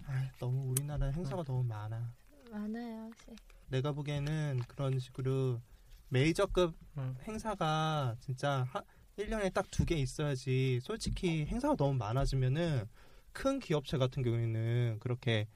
아이, 0.07 0.25
너무 0.41 0.71
우리나라 0.71 1.07
행사가 1.07 1.43
음. 1.43 1.45
너무 1.45 1.65
많아. 1.65 2.13
많아요. 2.51 3.11
혹시. 3.11 3.27
내가 3.69 3.93
보기에는 3.93 4.61
그런 4.69 4.99
식으로 4.99 5.61
메이저급 6.09 6.75
음. 6.99 7.15
행사가 7.27 8.17
진짜 8.21 8.67
하, 8.71 8.83
1년에 9.19 9.53
딱 9.53 9.67
두 9.71 9.85
개 9.85 9.95
있어야지 9.97 10.81
솔직히 10.83 11.47
행사가 11.47 11.77
너무 11.77 11.95
많아지면은 11.95 12.85
큰 13.33 13.59
기업체 13.59 13.99
같은 13.99 14.23
경우에는 14.23 14.99
그렇게 15.01 15.47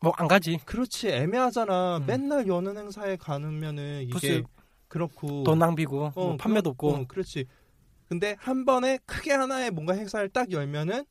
뭐 0.00 0.12
안 0.16 0.28
가지. 0.28 0.58
그렇지 0.64 1.08
애매하잖아 1.08 1.98
음. 1.98 2.06
맨날 2.06 2.46
여는 2.46 2.76
행사에 2.76 3.16
가면은 3.16 4.02
이게 4.02 4.10
부스 4.12 4.42
그렇고 4.88 5.44
돈 5.44 5.58
낭비고 5.58 6.10
뭐 6.14 6.32
어, 6.32 6.36
판매도 6.36 6.74
그렇- 6.74 6.88
없고. 6.90 7.02
어, 7.02 7.06
그렇지 7.06 7.44
근데 8.08 8.34
한 8.40 8.64
번에 8.64 8.98
크게 9.06 9.32
하나의 9.32 9.70
뭔가 9.70 9.92
행사를 9.92 10.26
딱 10.30 10.50
열면은 10.50 11.04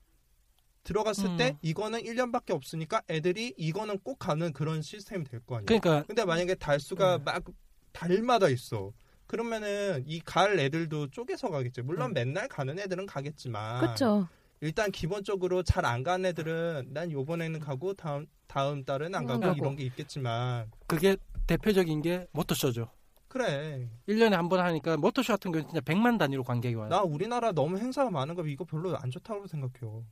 들어갔을 0.83 1.25
음. 1.27 1.37
때 1.37 1.57
이거는 1.61 2.01
1년밖에 2.01 2.51
없으니까 2.51 3.01
애들이 3.09 3.53
이거는 3.57 3.99
꼭 3.99 4.17
가는 4.17 4.51
그런 4.53 4.81
시스템이 4.81 5.23
될 5.25 5.39
거 5.41 5.55
아니야 5.57 5.65
그러니까 5.65 6.03
근데 6.07 6.25
만약에 6.25 6.55
달수가 6.55 7.17
음. 7.17 7.23
막 7.23 7.43
달마다 7.91 8.49
있어. 8.49 8.91
그러면은 9.27 10.03
이 10.07 10.19
갈 10.25 10.57
애들도 10.59 11.11
쪼개서 11.11 11.49
가겠지. 11.49 11.83
물론 11.83 12.11
음. 12.11 12.13
맨날 12.13 12.47
가는 12.47 12.77
애들은 12.79 13.05
가겠지만 13.05 13.87
그쵸. 13.87 14.27
일단 14.61 14.91
기본적으로 14.91 15.63
잘안 15.63 16.03
가는 16.03 16.25
애들은 16.29 16.89
난 16.91 17.11
요번에는 17.11 17.59
가고 17.59 17.93
다음 17.93 18.25
다음 18.47 18.83
달은 18.83 19.07
안안 19.15 19.25
가고 19.25 19.39
가고. 19.41 19.55
이런 19.55 19.75
게 19.75 19.83
있겠지만 19.85 20.69
그게 20.87 21.15
대표적인 21.47 22.01
게 22.01 22.27
모터쇼죠. 22.31 22.89
그래. 23.29 23.87
1년에 24.07 24.31
한 24.31 24.49
번 24.49 24.59
하니까 24.59 24.97
모터쇼 24.97 25.33
같은 25.33 25.51
경우는 25.51 25.69
진짜 25.69 25.81
100만 25.81 26.17
단위로 26.17 26.43
관객이 26.43 26.75
와요. 26.75 26.89
나 26.89 27.01
우리나라 27.03 27.51
너무 27.51 27.77
행사가 27.77 28.09
많은 28.09 28.35
거 28.35 28.45
이거 28.47 28.65
별로 28.65 28.97
안 28.97 29.09
좋다고 29.11 29.47
생각해요. 29.47 30.03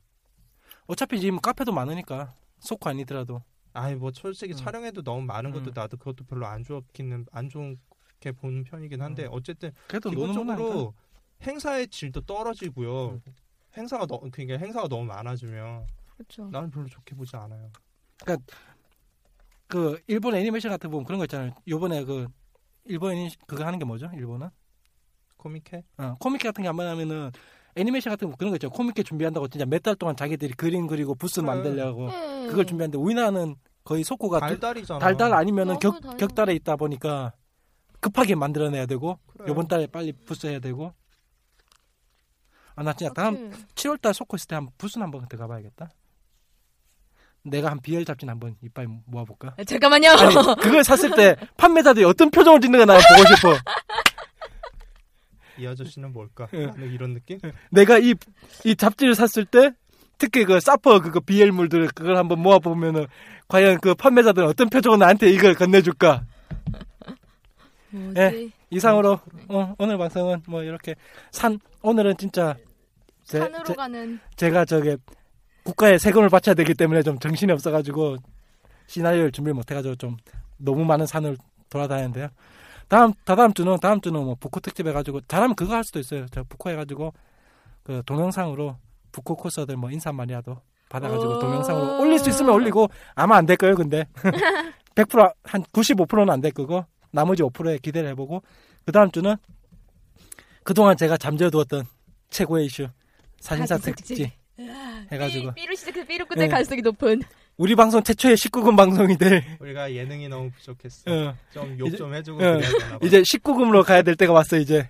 어차피 0.86 1.20
지금 1.20 1.38
카페도 1.40 1.72
많으니까 1.72 2.34
소코 2.60 2.88
아니더라도 2.88 3.42
아이 3.74 3.94
뭐 3.96 4.10
솔직히 4.14 4.54
음. 4.54 4.56
촬영에도 4.56 5.02
너무 5.02 5.22
많은 5.22 5.50
것도 5.50 5.70
음. 5.70 5.72
나도 5.74 5.96
그것도 5.98 6.24
별로 6.24 6.46
안 6.46 6.64
좋기는 6.64 7.26
안 7.32 7.48
좋게 7.50 8.32
보는 8.32 8.64
편이긴 8.64 9.02
한데 9.02 9.24
음. 9.24 9.30
어쨌든 9.32 9.72
그래도. 9.88 10.10
기본적으로 10.10 10.94
행사의 11.42 11.88
질도 11.88 12.22
떨어지고요. 12.22 13.20
음. 13.78 13.80
행사가 13.80 14.06
너무 14.06 14.28
그러니까 14.30 14.58
행사가 14.58 14.88
너무 14.88 15.04
많아지면 15.04 15.86
그쵸. 16.16 16.48
나는 16.50 16.70
별로 16.70 16.86
좋게 16.88 17.14
보지 17.14 17.36
않아요. 17.36 17.70
그 19.68 20.00
일본 20.06 20.34
애니메이션 20.34 20.70
같은 20.70 20.88
거 20.90 20.92
보면 20.92 21.04
그런 21.06 21.18
거 21.18 21.24
있잖아요. 21.24 21.52
요번에 21.66 22.04
그 22.04 22.26
일본 22.84 23.12
애니 23.12 23.30
그거 23.46 23.64
하는 23.64 23.78
게 23.78 23.84
뭐죠? 23.84 24.10
일본은? 24.14 24.48
코믹해? 25.36 25.84
어, 25.98 26.16
코미케 26.18 26.48
같은 26.48 26.62
게안 26.62 26.78
하면은 26.80 27.30
애니메이션 27.76 28.10
같은 28.12 28.30
거 28.30 28.36
그런 28.36 28.50
거 28.50 28.56
있죠. 28.56 28.70
코미케 28.70 29.02
준비한다고 29.02 29.46
진짜 29.48 29.66
몇 29.66 29.82
달 29.82 29.94
동안 29.94 30.16
자기들이 30.16 30.54
그림 30.54 30.86
그리고 30.86 31.14
부스 31.14 31.40
그래. 31.40 31.46
만들려고 31.52 32.08
예. 32.10 32.46
그걸 32.48 32.64
준비하는데 32.66 32.98
우리나라는 32.98 33.54
거의 33.84 34.02
두- 34.40 34.46
달달이잖아. 34.48 34.98
달달 34.98 35.32
아니면은 35.34 35.78
격, 35.78 36.00
달달. 36.00 36.16
격달에 36.16 36.54
있다 36.54 36.76
보니까 36.76 37.32
급하게 38.00 38.34
만들어내야 38.34 38.86
되고 38.86 39.18
그래. 39.28 39.44
요번 39.48 39.68
달에 39.68 39.86
빨리 39.86 40.12
부스 40.12 40.46
해야 40.46 40.58
되고 40.58 40.92
아나 42.78 42.92
진짜 42.92 43.12
다음 43.12 43.50
그치. 43.50 43.88
7월달 43.88 44.12
소코 44.12 44.36
있을 44.36 44.46
때 44.48 44.54
한번 44.54 44.72
부스는 44.78 45.04
한번 45.04 45.26
들어가 45.28 45.48
봐야겠다. 45.48 45.90
내가 47.42 47.70
한 47.70 47.80
비엘 47.80 48.04
잡진 48.04 48.28
한번 48.28 48.56
이빨 48.62 48.86
모아볼까? 49.06 49.54
아, 49.58 49.64
잠깐만요. 49.64 50.10
아니 50.10 50.34
그걸 50.60 50.84
샀을 50.84 51.14
때 51.16 51.36
판매자들이 51.56 52.04
어떤 52.04 52.30
표정을 52.30 52.60
짓는 52.60 52.78
가 52.78 52.84
나 52.84 52.94
보고 52.98 53.34
싶어. 53.34 53.54
이 55.58 55.66
아저씨는 55.66 56.12
뭘까? 56.12 56.46
예. 56.54 56.70
이런 56.86 57.14
느낌? 57.14 57.40
내가 57.70 57.98
이, 57.98 58.14
이 58.64 58.76
잡지를 58.76 59.14
샀을 59.16 59.44
때 59.44 59.72
특히 60.16 60.44
그 60.44 60.60
사퍼 60.60 61.00
그거 61.00 61.18
비엘물들 61.20 61.88
그걸 61.94 62.16
한번 62.16 62.40
모아보면은 62.40 63.06
과연 63.48 63.80
그 63.80 63.94
판매자들은 63.94 64.46
어떤 64.46 64.68
표정으로 64.68 64.98
나한테 64.98 65.30
이걸 65.30 65.54
건네줄까? 65.54 66.22
뭐지? 67.90 68.20
예. 68.20 68.50
이상으로 68.70 69.18
어, 69.48 69.74
오늘 69.78 69.96
방송은 69.98 70.42
뭐 70.46 70.62
이렇게 70.62 70.94
산 71.32 71.58
오늘은 71.82 72.18
진짜 72.18 72.54
제, 73.28 73.38
산으로 73.38 73.64
제, 73.64 73.74
가는 73.74 74.18
제가 74.36 74.64
저게 74.64 74.96
국가에 75.64 75.98
세금을 75.98 76.28
바쳐야 76.30 76.54
되기 76.54 76.74
때문에 76.74 77.02
좀 77.02 77.18
정신이 77.18 77.52
없어가지고 77.52 78.16
시나리오를 78.86 79.32
준비 79.32 79.52
못해가지고 79.52 79.96
좀 79.96 80.16
너무 80.56 80.84
많은 80.84 81.06
산을 81.06 81.36
돌아다니는데요. 81.68 82.28
다음 82.88 83.12
다다음 83.24 83.52
주는 83.52 83.76
다음 83.80 84.00
주는 84.00 84.18
뭐 84.24 84.34
북코 84.40 84.60
특집 84.60 84.86
해가지고 84.86 85.20
잘하면 85.28 85.54
그거 85.54 85.74
할 85.74 85.84
수도 85.84 85.98
있어요. 86.00 86.24
저 86.32 86.42
북코 86.44 86.70
해가지고 86.70 87.12
그 87.82 88.02
동영상으로 88.06 88.76
북코 89.12 89.36
코스들 89.36 89.76
뭐 89.76 89.90
인사말이라도 89.90 90.56
받아가지고 90.88 91.32
오. 91.34 91.38
동영상으로 91.38 92.00
올릴 92.00 92.18
수 92.18 92.30
있으면 92.30 92.54
올리고 92.54 92.88
아마 93.14 93.36
안 93.36 93.44
될 93.44 93.58
거예요. 93.58 93.74
근데 93.76 94.06
100%한 94.94 95.62
95%는 95.64 96.30
안 96.30 96.40
될 96.40 96.52
거고 96.52 96.86
나머지 97.10 97.42
5%에 97.42 97.76
기대를 97.78 98.08
해보고 98.10 98.42
그 98.86 98.92
다음 98.92 99.10
주는 99.10 99.36
그동안 100.64 100.96
제가 100.96 101.18
잠재워두었던 101.18 101.84
최고의 102.30 102.66
이슈 102.66 102.88
사진사 103.40 103.76
사진사 103.78 103.96
특집 103.96 104.16
특집. 104.16 104.32
해가지고 105.12 105.54
삐, 105.54 105.62
삐로 105.62 105.74
시작해서 105.74 106.06
삐로 106.06 106.26
끝날 106.26 106.46
예. 106.46 106.48
가능성이 106.50 106.82
높은. 106.82 107.22
우리 107.56 107.74
방송 107.74 108.02
최초의 108.02 108.36
19금 108.36 108.76
방송이 108.76 109.16
될 109.16 109.42
우리가 109.60 109.92
예능이 109.92 110.28
너무 110.28 110.50
부족했어. 110.52 111.02
어, 111.10 111.34
좀욕 111.52 111.88
이제- 111.88 111.96
좀 111.96 112.14
해주고 112.14 112.42
어. 112.44 112.60
이제 113.02 113.20
19금으로 113.22 113.84
가야 113.84 114.02
될 114.02 114.14
때가 114.16 114.32
왔어 114.32 114.56
이제 114.58 114.88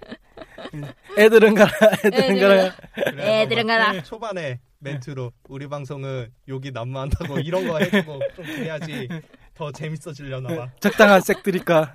애들은 1.17 1.55
가라, 1.55 1.71
애들은 2.05 2.41
가라. 2.41 2.77
애들은 3.19 3.67
막 3.67 3.79
가라. 3.79 4.03
초반에 4.03 4.61
멘트로 4.81 5.33
우리 5.49 5.67
방송은 5.67 6.31
욕이 6.49 6.71
난무한다고 6.73 7.39
이런 7.41 7.67
거 7.67 7.79
해주고 7.79 8.21
좀 8.37 8.45
그래야지 8.45 9.09
더 9.55 9.73
재밌어지려나 9.73 10.55
봐. 10.55 10.71
적당한 10.81 11.21
색들이니까. 11.23 11.95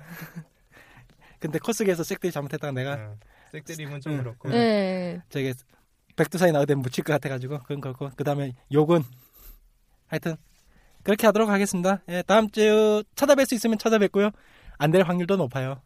근데 1.38 1.58
코스계에서 1.58 2.02
색들이 2.02 2.32
잘못했다가 2.32 2.72
내가 2.72 2.94
응. 2.96 3.16
색드림은 3.52 4.00
좀 4.00 4.12
응. 4.14 4.18
그렇고. 4.18 4.48
네. 4.48 5.20
저게 5.28 5.52
백두산이 6.16 6.52
나오대 6.52 6.74
묻힐 6.74 7.04
것 7.04 7.12
같아가지고 7.14 7.60
그건 7.60 7.80
그렇고 7.80 8.10
그 8.16 8.24
다음에 8.24 8.52
욕은 8.72 9.02
하여튼 10.06 10.36
그렇게 11.02 11.26
하도록 11.26 11.48
하겠습니다. 11.48 12.00
예, 12.08 12.22
다음 12.22 12.50
주 12.50 13.02
찾아뵐 13.16 13.46
수 13.46 13.54
있으면 13.54 13.78
찾아뵙고요. 13.78 14.30
안 14.78 14.90
될 14.90 15.02
확률도 15.02 15.36
높아요. 15.36 15.80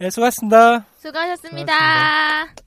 예, 0.00 0.10
수고하셨습니다. 0.10 0.86
수고하셨습니다. 0.98 1.72
수고하셨습니다. 1.72 2.65